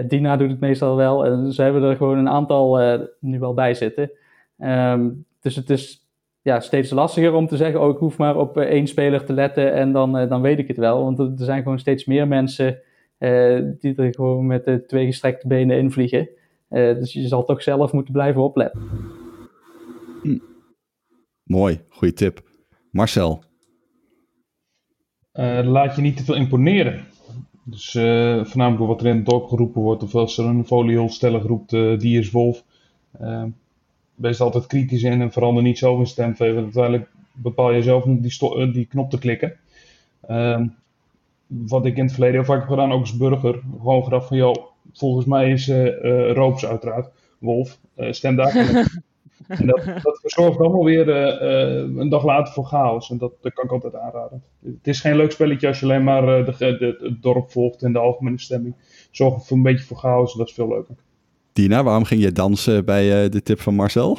[0.06, 1.26] Dina doet het meestal wel.
[1.26, 4.10] En ze hebben er gewoon een aantal nu wel bij zitten.
[4.58, 6.08] Um, dus het is
[6.42, 9.72] ja, steeds lastiger om te zeggen, oh, ik hoef maar op één speler te letten
[9.72, 11.02] en dan, dan weet ik het wel.
[11.02, 12.78] Want er zijn gewoon steeds meer mensen
[13.78, 16.28] die er gewoon met twee gestrekte benen in vliegen.
[16.68, 18.82] dus je zal toch zelf moeten blijven opletten.
[20.24, 20.38] Hm.
[21.42, 22.42] Mooi, goede tip.
[22.90, 23.42] Marcel?
[25.32, 27.04] Uh, laat je niet te veel imponeren.
[27.64, 30.98] Dus uh, voornamelijk wat er in het dorp geroepen wordt, of als er een folie
[30.98, 32.64] heel stellig roept, uh, die is wolf.
[34.14, 37.82] wees er altijd kritisch in en verander niet zo in stemvee, want uiteindelijk bepaal je
[37.82, 39.56] zelf om die, die knop te klikken.
[40.20, 40.66] Ehm,
[41.46, 44.36] wat ik in het verleden heel vaak heb gedaan, ook als burger, gewoon gedacht van,
[44.36, 45.68] joh, volgens mij is
[46.32, 48.52] Roops uiteraard, wolf, stem daar.
[49.48, 53.10] En dat, dat verzorgt allemaal weer uh, een dag later voor chaos.
[53.10, 54.42] En dat, dat kan ik altijd aanraden.
[54.64, 57.82] Het is geen leuk spelletje als je alleen maar uh, de, de, het dorp volgt
[57.82, 58.74] en de algemene stemming.
[59.10, 60.94] Zorg voor een beetje voor chaos, dat is veel leuker.
[61.52, 64.18] Dina, waarom ging je dansen bij uh, de tip van Marcel?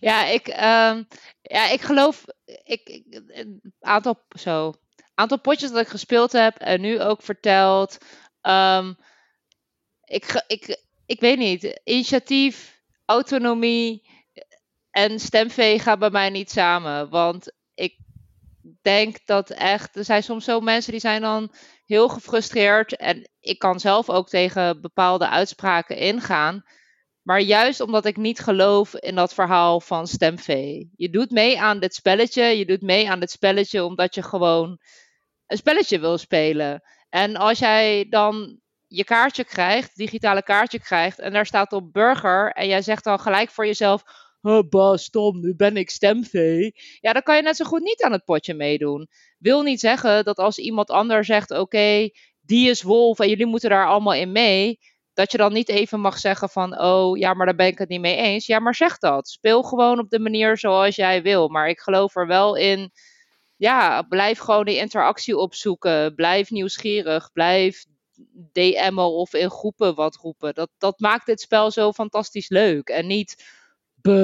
[0.00, 1.06] ja, ik, um,
[1.42, 2.24] ja, ik geloof.
[2.64, 4.72] Ik, ik, een aantal, zo,
[5.14, 7.98] aantal potjes dat ik gespeeld heb en nu ook verteld.
[8.42, 8.96] Um,
[10.04, 14.08] ik, ik, ik weet niet, initiatief, autonomie
[14.90, 17.08] en stemvee gaan bij mij niet samen.
[17.08, 17.98] Want ik
[18.82, 21.52] denk dat echt, er zijn soms zo mensen die zijn dan
[21.86, 22.96] heel gefrustreerd.
[22.96, 26.62] En ik kan zelf ook tegen bepaalde uitspraken ingaan.
[27.22, 30.90] Maar juist omdat ik niet geloof in dat verhaal van stemvee.
[30.96, 32.42] Je doet mee aan dit spelletje.
[32.42, 34.78] Je doet mee aan dit spelletje omdat je gewoon
[35.46, 36.82] een spelletje wil spelen.
[37.08, 42.52] En als jij dan je kaartje krijgt, digitale kaartje krijgt, en daar staat op burger,
[42.52, 44.02] en jij zegt dan gelijk voor jezelf,
[44.42, 46.74] oh, Bas, Tom, nu ben ik stemvee.
[47.00, 49.08] Ja, dan kan je net zo goed niet aan het potje meedoen.
[49.38, 52.08] Wil niet zeggen dat als iemand anders zegt, oké,
[52.40, 54.78] die is wolf en jullie moeten daar allemaal in mee,
[55.18, 57.88] dat je dan niet even mag zeggen van, oh, ja, maar daar ben ik het
[57.88, 58.46] niet mee eens.
[58.46, 59.28] Ja, maar zeg dat.
[59.28, 61.48] Speel gewoon op de manier zoals jij wil.
[61.48, 62.92] Maar ik geloof er wel in,
[63.56, 66.14] ja, blijf gewoon die interactie opzoeken.
[66.14, 67.32] Blijf nieuwsgierig.
[67.32, 67.84] Blijf
[68.52, 70.54] DM'en of in groepen wat roepen.
[70.54, 72.88] Dat, dat maakt dit spel zo fantastisch leuk.
[72.88, 73.44] En niet,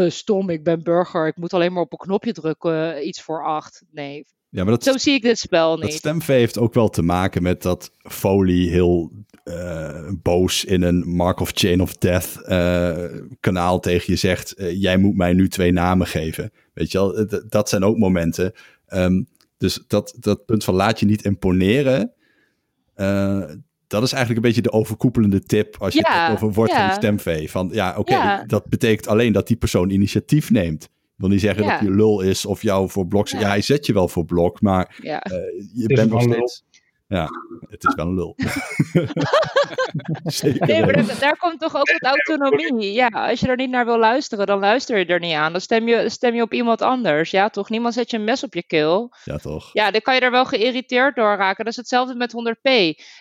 [0.08, 3.82] stom, ik ben burger, ik moet alleen maar op een knopje drukken, iets voor acht.
[3.90, 5.82] Nee, ja, maar dat, zo zie ik dit spel niet.
[5.82, 9.12] Dat stemvee heeft ook wel te maken met dat Foley heel
[9.44, 13.04] uh, boos in een Mark of Chain of Death uh,
[13.40, 16.52] kanaal tegen je zegt, uh, jij moet mij nu twee namen geven.
[16.74, 18.52] Weet je wel, D dat zijn ook momenten.
[18.88, 22.12] Um, dus dat, dat punt van laat je niet imponeren,
[23.94, 26.72] dat is eigenlijk een beetje de overkoepelende tip als je ja, het hebt over wordt
[26.72, 26.86] ja.
[26.86, 27.50] geen stemvee.
[27.50, 28.44] Van ja, oké, okay, Ja.
[28.46, 30.82] dat betekent alleen dat die persoon initiatief neemt.
[30.84, 31.70] Ik wil niet zeggen Ja.
[31.70, 33.28] dat hij lul is of jou voor blok...
[33.28, 33.40] Ja.
[33.40, 33.48] Ja.
[33.48, 35.20] hij zet je wel voor blok, maar Ja.
[35.20, 35.32] eh,
[35.74, 36.64] je is bent wel nog steeds...
[37.14, 37.28] Ja,
[37.68, 38.34] het is wel een lul.
[40.24, 40.66] Zeker.
[40.66, 42.92] Nee, maar daar, daar komt toch ook wat autonomie.
[42.92, 45.52] Ja, als je er niet naar wil luisteren, dan luister je er niet aan.
[45.52, 47.30] Dan stem je, stem je op iemand anders.
[47.30, 47.70] Ja, toch?
[47.70, 49.14] Niemand zet je een mes op je keel.
[49.24, 49.70] Ja, toch?
[49.72, 51.64] Ja, dan kan je er wel geïrriteerd door raken.
[51.64, 52.70] Dat is hetzelfde met 100p.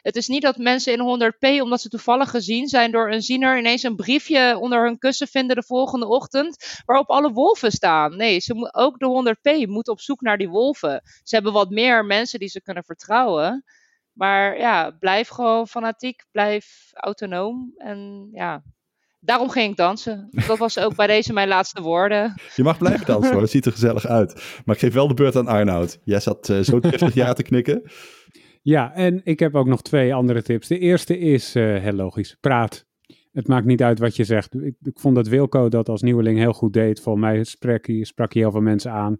[0.01, 3.57] Het is niet dat mensen in 100p, omdat ze toevallig gezien zijn door een ziener,
[3.57, 8.17] ineens een briefje onder hun kussen vinden de volgende ochtend, waarop alle wolven staan.
[8.17, 11.01] Nee, ze ook de 100p moet op zoek naar die wolven.
[11.23, 13.63] Ze hebben wat meer mensen die ze kunnen vertrouwen.
[14.13, 17.73] Maar ja, blijf gewoon fanatiek, blijf autonoom.
[17.77, 18.63] En ja,
[19.19, 20.27] daarom ging ik dansen.
[20.47, 22.33] Dat was ook bij deze mijn laatste woorden.
[22.55, 24.61] Je mag blijven dansen hoor, het ziet er gezellig uit.
[24.65, 25.99] Maar ik geef wel de beurt aan Arnoud.
[26.03, 27.91] Jij zat uh, zo 50 jaar te knikken.
[28.61, 30.67] Ja, en ik heb ook nog twee andere tips.
[30.67, 32.85] De eerste is uh, heel logisch, praat.
[33.31, 34.53] Het maakt niet uit wat je zegt.
[34.55, 37.01] Ik, ik, vond dat Wilco dat als nieuweling heel goed deed.
[37.01, 39.17] Volgens mij sprak hij, sprak hij heel veel mensen aan.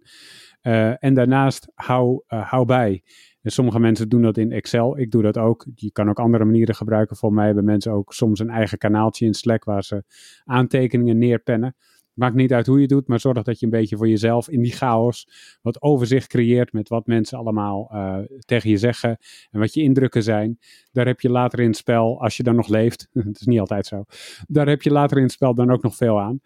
[0.66, 3.02] Uh, en daarnaast, hou, hou bij.
[3.42, 4.98] Sommige mensen doen dat in Excel.
[4.98, 5.66] Ik doe dat ook.
[5.74, 7.16] Je kan ook andere manieren gebruiken.
[7.16, 10.04] Voor mij hebben mensen ook soms een eigen kanaaltje in Slack waar ze
[10.44, 11.76] aantekeningen neerpennen.
[12.14, 14.48] Maakt niet uit hoe je het doet, maar zorg dat je een beetje voor jezelf
[14.48, 15.28] in die chaos
[15.62, 19.18] wat overzicht creëert met wat mensen allemaal uh, tegen je zeggen
[19.50, 20.58] en wat je indrukken zijn.
[20.92, 23.60] Daar heb je later in het spel, als je dan nog leeft, het is niet
[23.60, 24.04] altijd zo,
[24.46, 26.40] daar heb je later in het spel dan ook nog veel aan.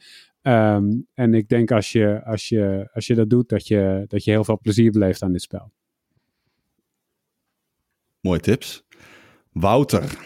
[0.49, 4.25] Um, en ik denk als je, als, je, als je dat doet, dat je, dat
[4.25, 5.73] je heel veel plezier beleeft aan dit spel.
[8.21, 8.85] Mooie tips.
[9.53, 10.19] Wouter.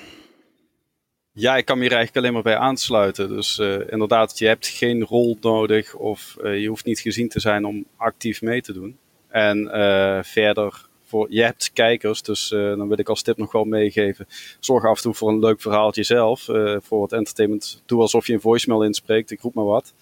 [1.32, 3.28] Ja, ik kan me hier eigenlijk alleen maar bij aansluiten.
[3.28, 7.40] Dus uh, inderdaad, je hebt geen rol nodig of uh, je hoeft niet gezien te
[7.40, 8.98] zijn om actief mee te doen.
[9.28, 13.64] En uh, verder, voor, je hebt kijkers, dus dan wil ik als tip nog wel
[13.64, 14.26] meegeven.
[14.60, 16.42] Zorg af en toe voor een leuk verhaaltje zelf.
[16.82, 17.82] voor wat entertainment.
[17.86, 19.94] Doe alsof je een voicemail inspreekt, ik roep maar wat.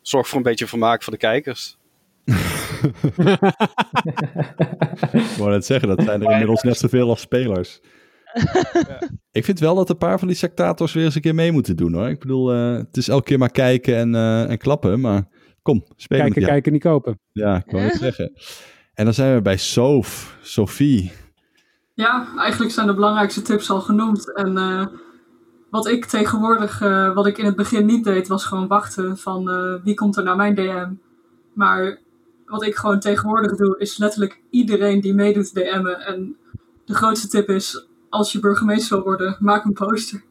[0.00, 1.78] Zorg voor een beetje vermaak voor de kijkers.
[5.12, 7.80] ik wou net zeggen, dat zijn er inmiddels net zoveel als spelers.
[8.72, 9.08] Ja.
[9.32, 11.76] Ik vind wel dat een paar van die sectators weer eens een keer mee moeten
[11.76, 12.08] doen hoor.
[12.08, 15.24] Ik bedoel, uh, het is elke keer maar kijken en, uh, en klappen, maar
[15.62, 16.24] kom, spelen.
[16.24, 17.18] Kijken, kijken, niet kopen.
[17.32, 18.32] Ja, ik wou het zeggen.
[18.94, 21.12] En dan zijn we bij Sof, Sophie.
[21.94, 24.34] Ja, eigenlijk zijn de belangrijkste tips al genoemd.
[24.34, 24.86] En uh,
[25.72, 26.78] wat ik tegenwoordig,
[27.14, 29.44] wat ik in het begin niet deed, was gewoon wachten van
[29.84, 30.90] wie komt er naar mijn DM.
[31.52, 31.98] Maar
[32.46, 36.00] wat ik gewoon tegenwoordig doe, is letterlijk iedereen die meedoet DM'en.
[36.00, 36.36] En
[36.84, 40.22] de grootste tip is, als je burgemeester wil worden, maak een poster.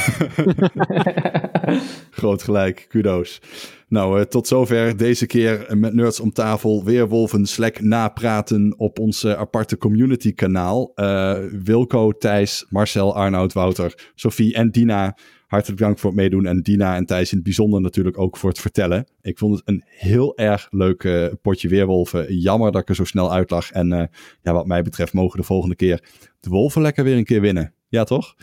[2.10, 3.40] Groot gelijk, kudo's.
[3.88, 6.84] Nou, uh, tot zover deze keer met Nerds om tafel.
[6.84, 10.92] Weerwolven Slack napraten op ons uh, aparte community kanaal.
[10.94, 15.16] Uh, Wilco, Thijs, Marcel, Arnoud, Wouter, Sophie en Dina
[15.46, 16.46] hartelijk dank voor het meedoen.
[16.46, 19.06] En Dina en Thijs in het bijzonder natuurlijk ook voor het vertellen.
[19.22, 22.36] Ik vond het een heel erg leuk potje weerwolven.
[22.36, 23.70] Jammer dat ik er zo snel uit lag.
[23.70, 24.10] En
[24.42, 26.02] ja, wat mij betreft mogen de volgende keer
[26.40, 27.74] de wolven lekker weer een keer winnen.
[27.88, 28.34] Ja, toch?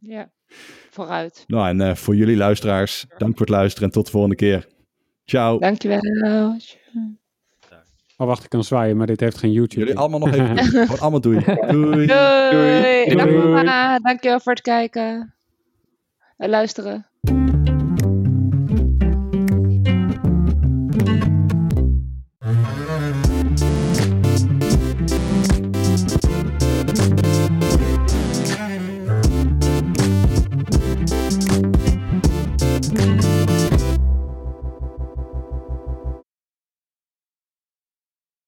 [0.00, 0.30] Ja.
[0.90, 1.44] vooruit.
[1.46, 4.66] Nou, en uh, voor jullie luisteraars, dank voor het luisteren en tot de volgende keer.
[5.24, 5.58] Ciao.
[5.58, 6.00] Dankjewel.
[8.16, 9.80] Oh, wacht, ik kan zwaaien, maar dit heeft geen YouTube.
[9.80, 10.66] Jullie allemaal nog even doen.
[10.66, 11.44] Gewoon allemaal doei.
[11.44, 11.56] Doei.
[11.72, 12.06] Doei.
[12.06, 13.14] doei.
[13.14, 13.32] doei.
[13.32, 13.98] doei.
[14.02, 15.34] Dankjewel voor het kijken
[16.36, 17.06] en luisteren.